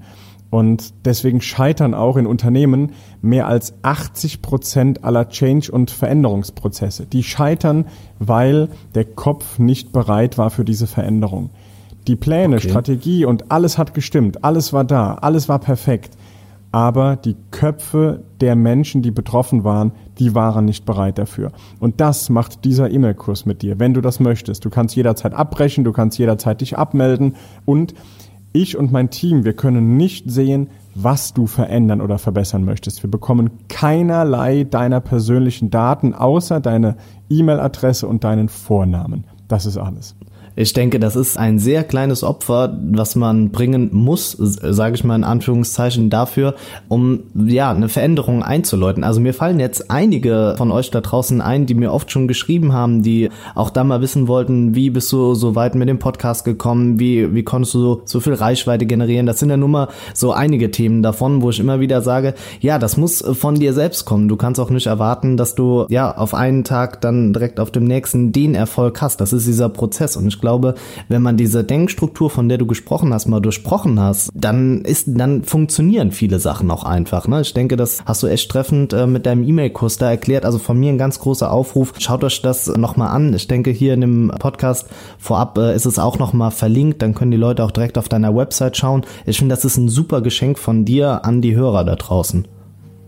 Und 0.51 0.93
deswegen 1.07 1.41
scheitern 1.41 1.95
auch 1.95 2.19
in 2.19 2.27
Unternehmen 2.27 2.93
mehr 3.23 3.47
als 3.47 3.73
80 3.83 4.43
Prozent 4.43 5.03
aller 5.03 5.31
Change- 5.31 5.73
und 5.73 5.91
Veränderungsprozesse. 5.91 7.07
Die 7.07 7.23
scheitern, 7.23 7.87
weil 8.19 8.69
der 8.95 9.07
Kopf 9.07 9.59
nicht 9.59 9.93
bereit 9.93 10.37
war 10.37 10.51
für 10.51 10.65
diese 10.65 10.87
Veränderung. 10.87 11.51
Die 12.07 12.17
Pläne, 12.17 12.57
okay. 12.57 12.69
Strategie 12.69 13.25
und 13.25 13.51
alles 13.51 13.79
hat 13.79 13.95
gestimmt, 13.95 14.45
alles 14.45 14.75
war 14.75 14.85
da, 14.85 15.15
alles 15.15 15.49
war 15.49 15.59
perfekt 15.59 16.17
aber 16.73 17.17
die 17.17 17.37
Köpfe 17.51 18.25
der 18.41 18.57
Menschen, 18.57 19.03
die 19.03 19.11
betroffen 19.11 19.63
waren, 19.63 19.93
die 20.19 20.35
waren 20.35 20.65
nicht 20.65 20.87
bereit 20.87 21.19
dafür. 21.19 21.53
Und 21.79 22.01
das 22.01 22.31
macht 22.31 22.65
dieser 22.65 22.91
E-Mail-Kurs 22.91 23.47
mit 23.47 23.63
dir, 23.63 23.79
wenn 23.79 23.95
du 23.95 24.01
das 24.01 24.21
möchtest. 24.21 24.65
Du 24.65 24.71
kannst 24.71 24.97
jederzeit 24.97 25.35
abbrechen, 25.35 25.85
du 25.85 25.93
kannst 25.93 26.19
jederzeit 26.19 26.61
dich 26.63 26.79
abmelden 26.79 27.37
und 27.67 27.95
ich 28.55 28.77
und 28.77 28.93
mein 28.93 29.11
Team, 29.11 29.45
wir 29.45 29.55
können 29.55 29.97
nicht 29.97 30.31
sehen, 30.31 30.69
was 30.95 31.33
du 31.33 31.47
verändern 31.47 32.01
oder 32.03 32.19
verbessern 32.19 32.65
möchtest. 32.65 33.03
Wir 33.03 33.11
bekommen 33.11 33.51
keinerlei 33.69 34.65
deiner 34.65 35.01
persönlichen 35.01 35.71
Daten 35.71 36.13
außer 36.15 36.61
deine 36.61 36.97
E-Mail-Adresse 37.31 38.07
und 38.07 38.25
deinen 38.25 38.49
Vornamen. 38.49 39.25
Das 39.49 39.65
ist 39.65 39.79
alles. 39.79 40.17
Ich 40.55 40.73
denke, 40.75 41.01
das 41.01 41.17
ist 41.17 41.39
ein 41.39 41.59
sehr 41.59 41.83
kleines 41.83 42.23
Opfer, 42.23 42.79
was 42.93 43.17
man 43.17 43.51
bringen 43.51 43.89
muss, 43.93 44.37
sage 44.39 44.97
ich 44.97 45.05
mal 45.05 45.17
in 45.17 45.25
Anführungszeichen, 45.25 46.11
dafür, 46.11 46.55
um 46.89 47.21
ja 47.35 47.71
eine 47.71 47.89
Veränderung 47.89 48.43
einzuläuten. 48.43 49.03
Also 49.03 49.21
mir 49.21 49.33
fallen 49.33 49.61
jetzt 49.61 49.91
einige 49.91 50.55
von 50.59 50.71
euch 50.71 50.91
da 50.91 51.01
draußen 51.01 51.41
ein, 51.41 51.65
die 51.67 51.75
mir 51.75 51.93
oft 51.93 52.11
schon 52.11 52.29
geschrieben 52.29 52.73
haben, 52.73 53.03
die 53.03 53.31
auch 53.55 53.71
da 53.71 53.83
mal 53.83 54.03
wissen 54.03 54.29
wollten, 54.29 54.75
wie 54.75 54.91
bist 54.91 55.11
du 55.13 55.35
so 55.35 55.55
weit 55.55 55.75
mit 55.75 55.89
dem 55.89 55.99
Podcast 55.99 56.45
gekommen, 56.45 56.99
wie, 56.99 57.35
wie 57.35 57.43
konntest 57.43 57.75
du 57.75 57.81
so, 57.81 58.03
so 58.05 58.21
viel 58.21 58.35
Reichweite 58.35 58.85
generieren. 58.85 59.27
Das 59.27 59.39
sind 59.39 59.49
ja 59.49 59.57
nun 59.57 59.71
mal 59.71 59.89
so 60.13 60.33
einige 60.33 60.71
Themen 60.71 61.03
davon, 61.03 61.41
wo 61.41 61.51
ich 61.51 61.61
immer 61.61 61.81
wieder 61.81 62.03
sage, 62.03 62.35
ja, 62.61 62.79
das 62.79 62.97
muss 62.99 63.23
von 63.23 63.55
dir 63.55 63.73
selbst 63.73 64.05
kommen. 64.05 64.29
Du 64.29 64.37
kannst 64.37 64.61
auch 64.61 64.71
nicht 64.71 64.87
erwarten, 64.87 65.37
dass 65.37 65.55
du 65.55 65.87
ja 65.89 66.15
auf 66.15 66.35
einen 66.35 66.65
Tag 66.65 67.01
dann 67.01 67.33
direkt 67.33 67.59
auf 67.59 67.71
dem 67.71 67.85
nächsten 67.85 68.33
den 68.33 68.55
Erfolg 68.55 69.01
hast. 69.01 69.21
Das 69.21 69.33
ist 69.33 69.47
dieser 69.47 69.71
Prozess 69.71 70.17
und 70.17 70.27
ich 70.27 70.42
glaube, 70.43 70.75
wenn 71.09 71.23
man 71.23 71.39
diese 71.39 71.65
Denkstruktur, 71.65 72.29
von 72.29 72.51
der 72.51 72.59
du 72.59 72.67
gesprochen 72.67 73.15
hast, 73.15 73.27
mal 73.27 73.41
durchsprochen 73.41 73.99
hast, 73.99 74.29
dann 74.35 74.83
ist, 74.83 75.07
dann 75.09 75.45
funktionieren 75.45 76.13
viele 76.13 76.39
Sachen 76.39 76.71
auch 76.71 76.85
einfach. 76.85 77.27
Ne? 77.27 77.41
Ich 77.41 77.55
denke, 77.55 77.79
das 77.79 78.05
hast 78.05 78.23
du 78.23 78.27
echt 78.27 78.51
treffend 78.51 78.93
äh, 78.93 79.07
mit 79.07 79.25
deinem 79.25 79.45
E-Mail-Kurs 79.45 79.97
da 79.97 80.11
erklärt. 80.11 80.45
Also 80.45 80.59
von 80.59 80.79
mir 80.79 80.93
ein 80.93 80.99
ganz 80.99 81.19
großer 81.19 81.51
Aufruf. 81.51 81.95
Schaut 81.99 82.25
euch 82.25 82.43
das 82.43 82.67
nochmal 82.77 83.09
an. 83.09 83.33
Ich 83.33 83.49
denke, 83.49 83.71
hier 83.71 83.95
in 83.95 84.03
dem 84.03 84.33
Podcast 84.39 84.89
vorab 85.19 85.57
äh, 85.57 85.75
ist 85.75 85.87
es 85.87 85.99
auch 85.99 86.19
nochmal 86.19 86.51
verlinkt. 86.51 87.01
Dann 87.01 87.15
können 87.15 87.31
die 87.31 87.39
Leute 87.39 87.65
auch 87.65 87.71
direkt 87.71 87.97
auf 87.97 88.11
deiner 88.11 88.37
Website 88.37 88.77
schauen. 88.77 89.07
Ich 89.25 89.39
finde, 89.39 89.55
das 89.55 89.65
ist 89.65 89.79
ein 89.79 89.89
super 89.89 90.21
Geschenk 90.21 90.59
von 90.59 90.85
dir 90.85 91.25
an 91.25 91.41
die 91.41 91.55
Hörer 91.57 91.85
da 91.85 91.97
draußen. 91.97 92.47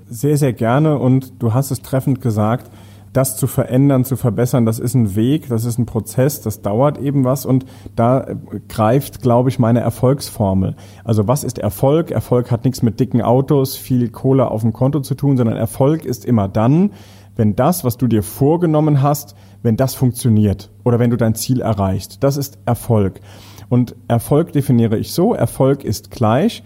Sehr, 0.09 0.37
sehr 0.37 0.53
gerne 0.53 0.99
und 0.99 1.33
du 1.41 1.53
hast 1.53 1.71
es 1.71 1.83
treffend 1.83 2.21
gesagt 2.21 2.71
das 3.15 3.37
zu 3.37 3.47
verändern, 3.47 4.05
zu 4.05 4.17
verbessern, 4.17 4.67
das 4.67 4.79
ist 4.79 4.95
ein 4.95 5.15
Weg, 5.15 5.49
das 5.49 5.65
ist 5.65 5.79
ein 5.79 5.87
Prozess, 5.87 6.43
das 6.43 6.63
dauert 6.63 6.99
eben 6.99 7.25
was 7.25 7.47
und 7.47 7.65
da 7.97 8.27
greift, 8.69 9.23
glaube 9.23 9.49
ich, 9.49 9.59
meine 9.59 9.81
Erfolgsformel. 9.81 10.77
Also 11.05 11.27
was 11.27 11.45
ist 11.45 11.59
Erfolg? 11.59 12.11
Erfolg 12.11 12.51
hat 12.51 12.65
nichts 12.65 12.83
mit 12.83 13.01
dicken 13.01 13.23
Autos, 13.23 13.77
viel 13.77 14.11
Kohle 14.11 14.51
auf 14.51 14.63
dem 14.63 14.73
Konto 14.73 15.01
zu 15.01 15.15
tun, 15.15 15.37
sondern 15.37 15.57
Erfolg 15.57 16.05
ist 16.05 16.25
immer 16.25 16.49
dann, 16.49 16.91
wenn 17.37 17.57
das, 17.57 17.85
was 17.85 17.97
du 17.97 18.07
dir 18.07 18.23
vorgenommen 18.23 19.01
hast, 19.01 19.35
wenn 19.63 19.77
das 19.77 19.95
funktioniert 19.95 20.71
oder 20.85 20.99
wenn 20.99 21.11
du 21.11 21.17
dein 21.17 21.35
Ziel 21.35 21.61
erreichst. 21.61 22.23
Das 22.23 22.37
ist 22.37 22.59
Erfolg. 22.67 23.21
Und 23.69 23.97
Erfolg 24.09 24.53
definiere 24.53 24.99
ich 24.99 25.13
so, 25.13 25.35
Erfolg 25.35 25.85
ist 25.85 26.11
gleich 26.11 26.63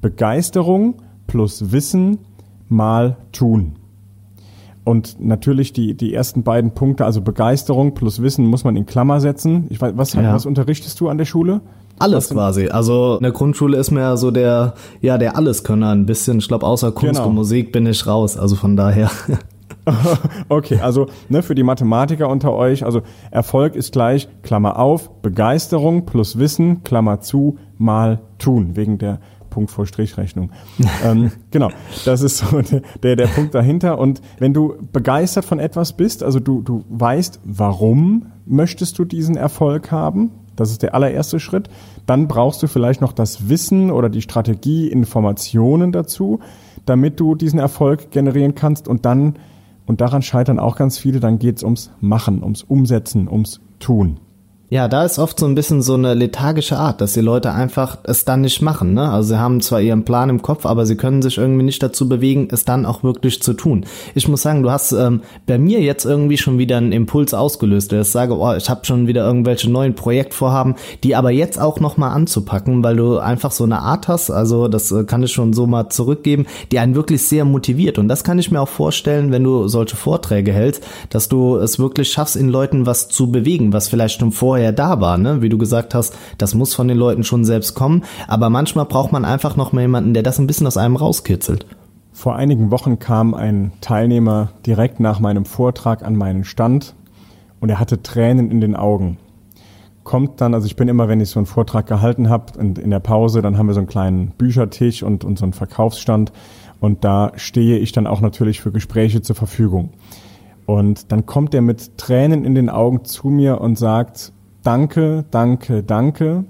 Begeisterung 0.00 0.96
plus 1.26 1.72
Wissen 1.72 2.18
mal 2.68 3.16
tun. 3.32 3.78
Und 4.84 5.20
natürlich 5.20 5.72
die, 5.72 5.94
die 5.94 6.12
ersten 6.12 6.42
beiden 6.42 6.72
Punkte, 6.72 7.04
also 7.04 7.20
Begeisterung 7.20 7.94
plus 7.94 8.20
Wissen, 8.20 8.46
muss 8.46 8.64
man 8.64 8.74
in 8.76 8.84
Klammer 8.84 9.20
setzen. 9.20 9.66
Ich 9.70 9.80
weiß, 9.80 9.92
was, 9.96 10.12
ja. 10.14 10.34
was 10.34 10.44
unterrichtest 10.44 10.98
du 11.00 11.08
an 11.08 11.18
der 11.18 11.24
Schule? 11.24 11.60
Alles 11.98 12.30
quasi. 12.30 12.68
Also 12.68 13.16
in 13.16 13.22
der 13.22 13.32
Grundschule 13.32 13.76
ist 13.76 13.92
mir 13.92 14.16
so 14.16 14.32
der, 14.32 14.74
ja, 15.00 15.18
der 15.18 15.36
Alleskönner 15.36 15.90
ein 15.90 16.04
bisschen. 16.06 16.38
Ich 16.38 16.48
glaube, 16.48 16.66
außer 16.66 16.90
Kunst 16.90 17.16
genau. 17.16 17.28
und 17.28 17.34
Musik 17.34 17.70
bin 17.70 17.86
ich 17.86 18.06
raus. 18.06 18.36
Also 18.36 18.56
von 18.56 18.76
daher. 18.76 19.10
okay, 20.48 20.80
also 20.80 21.06
ne, 21.28 21.42
für 21.42 21.54
die 21.54 21.62
Mathematiker 21.62 22.28
unter 22.28 22.52
euch, 22.52 22.84
also 22.84 23.02
Erfolg 23.30 23.74
ist 23.74 23.92
gleich, 23.92 24.28
Klammer 24.42 24.78
auf, 24.78 25.10
Begeisterung 25.22 26.06
plus 26.06 26.38
Wissen, 26.38 26.82
Klammer 26.82 27.20
zu, 27.20 27.58
mal 27.78 28.20
tun, 28.38 28.76
wegen 28.76 28.98
der 28.98 29.20
Punkt 29.52 29.70
vor 29.70 29.86
Strichrechnung. 29.86 30.50
ähm, 31.04 31.30
genau, 31.50 31.70
das 32.04 32.22
ist 32.22 32.38
so 32.38 32.62
der, 33.02 33.16
der 33.16 33.26
Punkt 33.26 33.54
dahinter. 33.54 33.98
Und 33.98 34.22
wenn 34.38 34.54
du 34.54 34.74
begeistert 34.92 35.44
von 35.44 35.58
etwas 35.58 35.92
bist, 35.92 36.22
also 36.22 36.40
du, 36.40 36.62
du 36.62 36.84
weißt, 36.88 37.40
warum 37.44 38.32
möchtest 38.46 38.98
du 38.98 39.04
diesen 39.04 39.36
Erfolg 39.36 39.90
haben, 39.90 40.30
das 40.56 40.70
ist 40.70 40.82
der 40.82 40.94
allererste 40.94 41.38
Schritt, 41.38 41.68
dann 42.06 42.28
brauchst 42.28 42.62
du 42.62 42.66
vielleicht 42.66 43.00
noch 43.00 43.12
das 43.12 43.48
Wissen 43.48 43.90
oder 43.90 44.08
die 44.08 44.22
Strategie, 44.22 44.88
Informationen 44.88 45.92
dazu, 45.92 46.40
damit 46.86 47.20
du 47.20 47.34
diesen 47.34 47.58
Erfolg 47.58 48.10
generieren 48.10 48.54
kannst 48.54 48.88
und 48.88 49.04
dann, 49.04 49.34
und 49.86 50.00
daran 50.00 50.22
scheitern 50.22 50.58
auch 50.58 50.76
ganz 50.76 50.98
viele, 50.98 51.20
dann 51.20 51.38
geht 51.38 51.58
es 51.58 51.62
ums 51.62 51.90
Machen, 52.00 52.42
ums 52.42 52.62
Umsetzen, 52.62 53.28
ums 53.28 53.60
Tun. 53.78 54.18
Ja, 54.72 54.88
da 54.88 55.04
ist 55.04 55.18
oft 55.18 55.38
so 55.38 55.44
ein 55.44 55.54
bisschen 55.54 55.82
so 55.82 55.92
eine 55.92 56.14
lethargische 56.14 56.78
Art, 56.78 57.02
dass 57.02 57.12
die 57.12 57.20
Leute 57.20 57.52
einfach 57.52 57.98
es 58.04 58.24
dann 58.24 58.40
nicht 58.40 58.62
machen. 58.62 58.94
Ne? 58.94 59.06
Also 59.06 59.34
sie 59.34 59.38
haben 59.38 59.60
zwar 59.60 59.82
ihren 59.82 60.06
Plan 60.06 60.30
im 60.30 60.40
Kopf, 60.40 60.64
aber 60.64 60.86
sie 60.86 60.96
können 60.96 61.20
sich 61.20 61.36
irgendwie 61.36 61.62
nicht 61.62 61.82
dazu 61.82 62.08
bewegen, 62.08 62.48
es 62.50 62.64
dann 62.64 62.86
auch 62.86 63.02
wirklich 63.02 63.42
zu 63.42 63.52
tun. 63.52 63.84
Ich 64.14 64.28
muss 64.28 64.40
sagen, 64.40 64.62
du 64.62 64.70
hast 64.70 64.92
ähm, 64.92 65.20
bei 65.46 65.58
mir 65.58 65.82
jetzt 65.82 66.06
irgendwie 66.06 66.38
schon 66.38 66.56
wieder 66.56 66.78
einen 66.78 66.92
Impuls 66.92 67.34
ausgelöst, 67.34 67.92
der 67.92 68.00
ich 68.00 68.08
sage, 68.08 68.34
oh, 68.34 68.54
ich 68.54 68.70
habe 68.70 68.86
schon 68.86 69.06
wieder 69.06 69.26
irgendwelche 69.26 69.70
neuen 69.70 69.94
Projektvorhaben, 69.94 70.76
die 71.04 71.16
aber 71.16 71.32
jetzt 71.32 71.60
auch 71.60 71.78
nochmal 71.78 72.12
anzupacken, 72.12 72.82
weil 72.82 72.96
du 72.96 73.18
einfach 73.18 73.50
so 73.50 73.64
eine 73.64 73.80
Art 73.80 74.08
hast, 74.08 74.30
also 74.30 74.68
das 74.68 74.90
äh, 74.90 75.04
kann 75.04 75.22
ich 75.22 75.32
schon 75.32 75.52
so 75.52 75.66
mal 75.66 75.90
zurückgeben, 75.90 76.46
die 76.70 76.78
einen 76.78 76.94
wirklich 76.94 77.28
sehr 77.28 77.44
motiviert. 77.44 77.98
Und 77.98 78.08
das 78.08 78.24
kann 78.24 78.38
ich 78.38 78.50
mir 78.50 78.62
auch 78.62 78.68
vorstellen, 78.70 79.32
wenn 79.32 79.44
du 79.44 79.68
solche 79.68 79.96
Vorträge 79.96 80.54
hältst, 80.54 80.82
dass 81.10 81.28
du 81.28 81.56
es 81.56 81.78
wirklich 81.78 82.10
schaffst, 82.10 82.36
in 82.36 82.48
Leuten 82.48 82.86
was 82.86 83.08
zu 83.08 83.30
bewegen, 83.30 83.74
was 83.74 83.88
vielleicht 83.88 84.18
schon 84.18 84.32
vorher 84.32 84.61
vorher 84.62 84.72
da 84.72 85.00
war, 85.00 85.18
ne? 85.18 85.42
Wie 85.42 85.48
du 85.48 85.58
gesagt 85.58 85.92
hast, 85.92 86.16
das 86.38 86.54
muss 86.54 86.72
von 86.72 86.86
den 86.86 86.96
Leuten 86.96 87.24
schon 87.24 87.44
selbst 87.44 87.74
kommen, 87.74 88.04
aber 88.28 88.48
manchmal 88.48 88.84
braucht 88.84 89.10
man 89.10 89.24
einfach 89.24 89.56
noch 89.56 89.72
mal 89.72 89.80
jemanden, 89.80 90.14
der 90.14 90.22
das 90.22 90.38
ein 90.38 90.46
bisschen 90.46 90.68
aus 90.68 90.76
einem 90.76 90.94
rauskitzelt. 90.94 91.66
Vor 92.12 92.36
einigen 92.36 92.70
Wochen 92.70 93.00
kam 93.00 93.34
ein 93.34 93.72
Teilnehmer 93.80 94.50
direkt 94.64 95.00
nach 95.00 95.18
meinem 95.18 95.46
Vortrag 95.46 96.04
an 96.04 96.14
meinen 96.14 96.44
Stand 96.44 96.94
und 97.58 97.70
er 97.70 97.80
hatte 97.80 98.02
Tränen 98.02 98.52
in 98.52 98.60
den 98.60 98.76
Augen. 98.76 99.16
Kommt 100.04 100.40
dann, 100.40 100.54
also 100.54 100.66
ich 100.66 100.76
bin 100.76 100.86
immer, 100.86 101.08
wenn 101.08 101.20
ich 101.20 101.30
so 101.30 101.40
einen 101.40 101.46
Vortrag 101.46 101.88
gehalten 101.88 102.28
habe, 102.28 102.56
in, 102.60 102.76
in 102.76 102.90
der 102.90 103.00
Pause, 103.00 103.42
dann 103.42 103.58
haben 103.58 103.66
wir 103.66 103.74
so 103.74 103.80
einen 103.80 103.88
kleinen 103.88 104.28
Büchertisch 104.38 105.02
und, 105.02 105.24
und 105.24 105.40
so 105.40 105.44
einen 105.44 105.54
Verkaufsstand 105.54 106.32
und 106.78 107.02
da 107.02 107.32
stehe 107.34 107.78
ich 107.78 107.90
dann 107.90 108.06
auch 108.06 108.20
natürlich 108.20 108.60
für 108.60 108.70
Gespräche 108.70 109.22
zur 109.22 109.34
Verfügung. 109.34 109.90
Und 110.66 111.10
dann 111.10 111.26
kommt 111.26 111.52
er 111.52 111.62
mit 111.62 111.98
Tränen 111.98 112.44
in 112.44 112.54
den 112.54 112.70
Augen 112.70 113.04
zu 113.04 113.28
mir 113.28 113.60
und 113.60 113.76
sagt, 113.76 114.32
danke, 114.62 115.24
danke, 115.30 115.82
danke. 115.82 116.44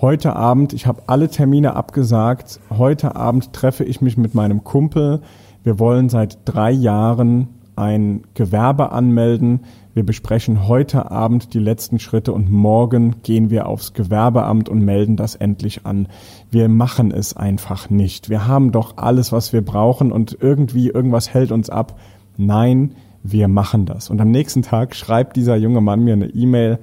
Heute 0.00 0.36
Abend, 0.36 0.72
ich 0.72 0.86
habe 0.86 1.04
alle 1.06 1.28
Termine 1.28 1.76
abgesagt. 1.76 2.60
Heute 2.70 3.16
Abend 3.16 3.52
treffe 3.52 3.84
ich 3.84 4.00
mich 4.00 4.16
mit 4.16 4.34
meinem 4.34 4.64
Kumpel. 4.64 5.20
Wir 5.62 5.78
wollen 5.78 6.08
seit 6.08 6.38
drei 6.44 6.70
Jahren 6.70 7.48
ein 7.76 8.22
Gewerbe 8.34 8.92
anmelden. 8.92 9.60
Wir 9.94 10.04
besprechen 10.04 10.66
heute 10.68 11.10
Abend 11.10 11.54
die 11.54 11.58
letzten 11.60 11.98
Schritte 11.98 12.32
und 12.32 12.50
morgen 12.50 13.22
gehen 13.22 13.50
wir 13.50 13.66
aufs 13.66 13.92
Gewerbeamt 13.92 14.68
und 14.68 14.80
melden 14.80 15.16
das 15.16 15.36
endlich 15.36 15.86
an. 15.86 16.08
Wir 16.50 16.68
machen 16.68 17.12
es 17.12 17.36
einfach 17.36 17.90
nicht. 17.90 18.28
Wir 18.28 18.46
haben 18.46 18.72
doch 18.72 18.96
alles, 18.96 19.32
was 19.32 19.52
wir 19.52 19.64
brauchen 19.64 20.12
und 20.12 20.36
irgendwie 20.40 20.88
irgendwas 20.88 21.32
hält 21.32 21.52
uns 21.52 21.70
ab. 21.70 21.98
Nein, 22.36 22.94
wir 23.22 23.48
machen 23.48 23.86
das. 23.86 24.10
Und 24.10 24.20
am 24.20 24.30
nächsten 24.30 24.62
Tag 24.62 24.94
schreibt 24.94 25.36
dieser 25.36 25.56
junge 25.56 25.80
Mann 25.80 26.04
mir 26.04 26.14
eine 26.14 26.26
E-Mail, 26.26 26.78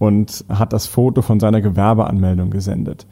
und 0.00 0.46
hat 0.48 0.72
das 0.72 0.86
Foto 0.86 1.22
von 1.22 1.38
seiner 1.38 1.60
Gewerbeanmeldung 1.60 2.50
gesendet. 2.50 3.06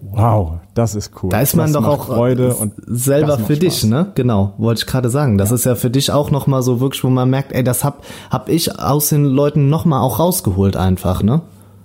Wow, 0.00 0.58
das 0.74 0.96
ist 0.96 1.12
cool. 1.22 1.30
Da 1.30 1.40
ist 1.40 1.54
man 1.54 1.72
das 1.72 1.80
doch 1.80 1.88
auch 1.88 2.06
Freude 2.06 2.54
und 2.54 2.72
selber 2.84 3.38
für 3.38 3.54
Spaß. 3.54 3.58
dich, 3.60 3.84
ne? 3.84 4.10
Genau, 4.16 4.52
wollte 4.58 4.80
ich 4.80 4.86
gerade 4.86 5.08
sagen. 5.08 5.38
Das 5.38 5.50
ja. 5.50 5.54
ist 5.54 5.64
ja 5.64 5.74
für 5.76 5.90
dich 5.90 6.10
auch 6.10 6.32
noch 6.32 6.48
mal 6.48 6.60
so 6.62 6.80
wirklich, 6.80 7.04
wo 7.04 7.08
man 7.10 7.30
merkt, 7.30 7.52
ey, 7.52 7.62
das 7.62 7.84
hab 7.84 8.02
hab 8.28 8.48
ich 8.48 8.80
aus 8.80 9.10
den 9.10 9.24
Leuten 9.24 9.68
noch 9.68 9.84
mal 9.84 10.00
auch 10.00 10.18
rausgeholt 10.18 10.76
einfach, 10.76 11.22
ne? 11.22 11.42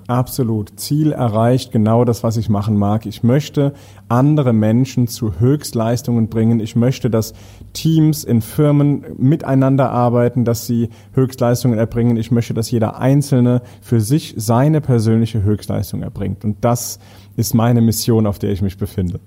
Absolut. 0.07 0.79
Ziel 0.79 1.11
erreicht, 1.11 1.73
genau 1.73 2.05
das, 2.05 2.23
was 2.23 2.37
ich 2.37 2.47
machen 2.47 2.77
mag. 2.77 3.05
Ich 3.05 3.23
möchte 3.23 3.73
andere 4.07 4.53
Menschen 4.53 5.09
zu 5.09 5.41
Höchstleistungen 5.41 6.29
bringen. 6.29 6.61
Ich 6.61 6.77
möchte, 6.77 7.09
dass 7.09 7.33
Teams 7.73 8.23
in 8.23 8.41
Firmen 8.41 9.05
miteinander 9.17 9.91
arbeiten, 9.91 10.45
dass 10.45 10.65
sie 10.65 10.89
Höchstleistungen 11.11 11.77
erbringen. 11.77 12.15
Ich 12.15 12.31
möchte, 12.31 12.53
dass 12.53 12.71
jeder 12.71 12.97
Einzelne 12.99 13.61
für 13.81 13.99
sich 13.99 14.33
seine 14.37 14.79
persönliche 14.79 15.43
Höchstleistung 15.43 16.01
erbringt. 16.01 16.45
Und 16.45 16.63
das 16.63 16.99
ist 17.35 17.53
meine 17.53 17.81
Mission, 17.81 18.27
auf 18.27 18.39
der 18.39 18.51
ich 18.51 18.61
mich 18.61 18.77
befinde. 18.77 19.19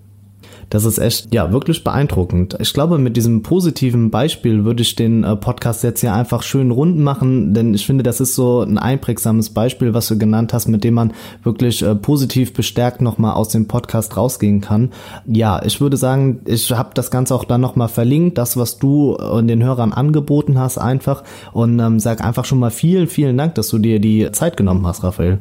Das 0.70 0.84
ist 0.84 0.98
echt, 0.98 1.34
ja, 1.34 1.50
wirklich 1.50 1.82
beeindruckend. 1.82 2.56
Ich 2.60 2.72
glaube, 2.72 2.98
mit 2.98 3.16
diesem 3.16 3.42
positiven 3.42 4.10
Beispiel 4.10 4.64
würde 4.64 4.82
ich 4.82 4.94
den 4.94 5.24
äh, 5.24 5.34
Podcast 5.34 5.82
jetzt 5.82 6.00
hier 6.00 6.14
einfach 6.14 6.44
schön 6.44 6.70
rund 6.70 6.96
machen, 6.96 7.52
denn 7.54 7.74
ich 7.74 7.84
finde, 7.84 8.04
das 8.04 8.20
ist 8.20 8.36
so 8.36 8.60
ein 8.60 8.78
einprägsames 8.78 9.50
Beispiel, 9.50 9.94
was 9.94 10.06
du 10.06 10.16
genannt 10.16 10.52
hast, 10.52 10.68
mit 10.68 10.84
dem 10.84 10.94
man 10.94 11.12
wirklich 11.42 11.82
äh, 11.82 11.96
positiv 11.96 12.52
bestärkt 12.52 13.00
nochmal 13.00 13.34
aus 13.34 13.48
dem 13.48 13.66
Podcast 13.66 14.16
rausgehen 14.16 14.60
kann. 14.60 14.90
Ja, 15.26 15.60
ich 15.64 15.80
würde 15.80 15.96
sagen, 15.96 16.42
ich 16.44 16.70
habe 16.70 16.90
das 16.94 17.10
Ganze 17.10 17.34
auch 17.34 17.44
dann 17.44 17.60
nochmal 17.60 17.88
verlinkt, 17.88 18.38
das, 18.38 18.56
was 18.56 18.78
du 18.78 19.16
äh, 19.16 19.42
den 19.42 19.64
Hörern 19.64 19.92
angeboten 19.92 20.56
hast, 20.56 20.78
einfach 20.78 21.24
und 21.52 21.80
ähm, 21.80 21.98
sag 21.98 22.24
einfach 22.24 22.44
schon 22.44 22.60
mal 22.60 22.70
vielen, 22.70 23.08
vielen 23.08 23.36
Dank, 23.36 23.56
dass 23.56 23.70
du 23.70 23.78
dir 23.78 23.98
die 23.98 24.30
Zeit 24.30 24.56
genommen 24.56 24.86
hast, 24.86 25.02
Raphael. 25.02 25.40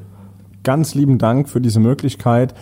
Ganz 0.64 0.96
lieben 0.96 1.20
Dank 1.20 1.50
für 1.50 1.62
diese 1.62 1.80
Möglichkeit 1.80 2.56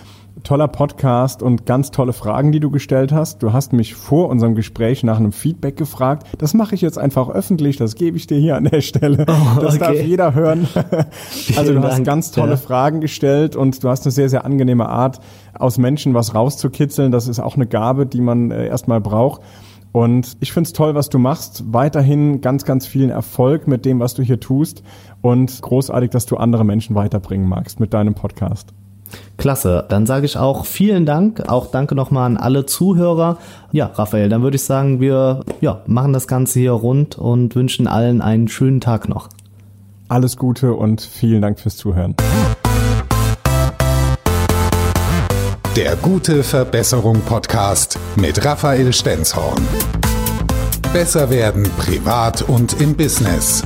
toller 0.43 0.67
Podcast 0.67 1.41
und 1.41 1.65
ganz 1.65 1.91
tolle 1.91 2.13
Fragen, 2.13 2.51
die 2.51 2.59
du 2.59 2.69
gestellt 2.69 3.11
hast. 3.11 3.43
Du 3.43 3.53
hast 3.53 3.73
mich 3.73 3.95
vor 3.95 4.29
unserem 4.29 4.55
Gespräch 4.55 5.03
nach 5.03 5.17
einem 5.17 5.31
Feedback 5.31 5.77
gefragt. 5.77 6.27
Das 6.37 6.53
mache 6.53 6.75
ich 6.75 6.81
jetzt 6.81 6.97
einfach 6.97 7.29
öffentlich, 7.29 7.77
das 7.77 7.95
gebe 7.95 8.17
ich 8.17 8.27
dir 8.27 8.37
hier 8.37 8.55
an 8.55 8.65
der 8.65 8.81
Stelle. 8.81 9.25
Oh, 9.37 9.59
das 9.59 9.77
darf 9.77 10.01
jeder 10.01 10.33
hören. 10.33 10.67
also 11.57 11.73
du 11.73 11.83
hast 11.83 12.03
ganz 12.03 12.31
tolle 12.31 12.51
ja. 12.51 12.57
Fragen 12.57 13.01
gestellt 13.01 13.55
und 13.55 13.83
du 13.83 13.89
hast 13.89 14.05
eine 14.05 14.11
sehr, 14.11 14.29
sehr 14.29 14.45
angenehme 14.45 14.89
Art, 14.89 15.19
aus 15.53 15.77
Menschen 15.77 16.13
was 16.13 16.33
rauszukitzeln. 16.33 17.11
Das 17.11 17.27
ist 17.27 17.39
auch 17.39 17.55
eine 17.55 17.67
Gabe, 17.67 18.05
die 18.05 18.21
man 18.21 18.51
äh, 18.51 18.67
erstmal 18.67 18.99
braucht. 18.99 19.41
Und 19.91 20.37
ich 20.39 20.51
finde 20.53 20.67
es 20.67 20.73
toll, 20.73 20.95
was 20.95 21.09
du 21.09 21.19
machst. 21.19 21.63
Weiterhin 21.73 22.41
ganz, 22.41 22.65
ganz 22.65 22.85
vielen 22.85 23.09
Erfolg 23.09 23.67
mit 23.67 23.85
dem, 23.85 23.99
was 23.99 24.13
du 24.13 24.23
hier 24.23 24.39
tust. 24.39 24.83
Und 25.21 25.61
großartig, 25.61 26.09
dass 26.09 26.25
du 26.25 26.37
andere 26.37 26.65
Menschen 26.65 26.95
weiterbringen 26.95 27.47
magst 27.47 27.79
mit 27.79 27.93
deinem 27.93 28.13
Podcast. 28.13 28.73
Klasse. 29.37 29.85
Dann 29.89 30.05
sage 30.05 30.25
ich 30.25 30.37
auch 30.37 30.65
vielen 30.65 31.05
Dank. 31.05 31.47
Auch 31.47 31.67
danke 31.71 31.95
nochmal 31.95 32.25
an 32.25 32.37
alle 32.37 32.65
Zuhörer. 32.65 33.37
Ja, 33.71 33.91
Raphael, 33.93 34.29
dann 34.29 34.41
würde 34.41 34.55
ich 34.55 34.63
sagen, 34.63 34.99
wir 34.99 35.41
ja, 35.61 35.81
machen 35.85 36.13
das 36.13 36.27
Ganze 36.27 36.59
hier 36.59 36.71
rund 36.71 37.17
und 37.17 37.55
wünschen 37.55 37.87
allen 37.87 38.21
einen 38.21 38.47
schönen 38.47 38.81
Tag 38.81 39.09
noch. 39.09 39.29
Alles 40.09 40.37
Gute 40.37 40.73
und 40.73 41.01
vielen 41.01 41.41
Dank 41.41 41.59
fürs 41.59 41.77
Zuhören. 41.77 42.15
Der 45.75 45.95
Gute 45.97 46.43
Verbesserung 46.43 47.21
Podcast 47.21 47.99
mit 48.15 48.43
Raphael 48.43 48.91
Stenzhorn. 48.91 49.61
Besser 50.91 51.29
werden 51.29 51.69
privat 51.77 52.41
und 52.41 52.81
im 52.81 52.95
Business. 52.95 53.63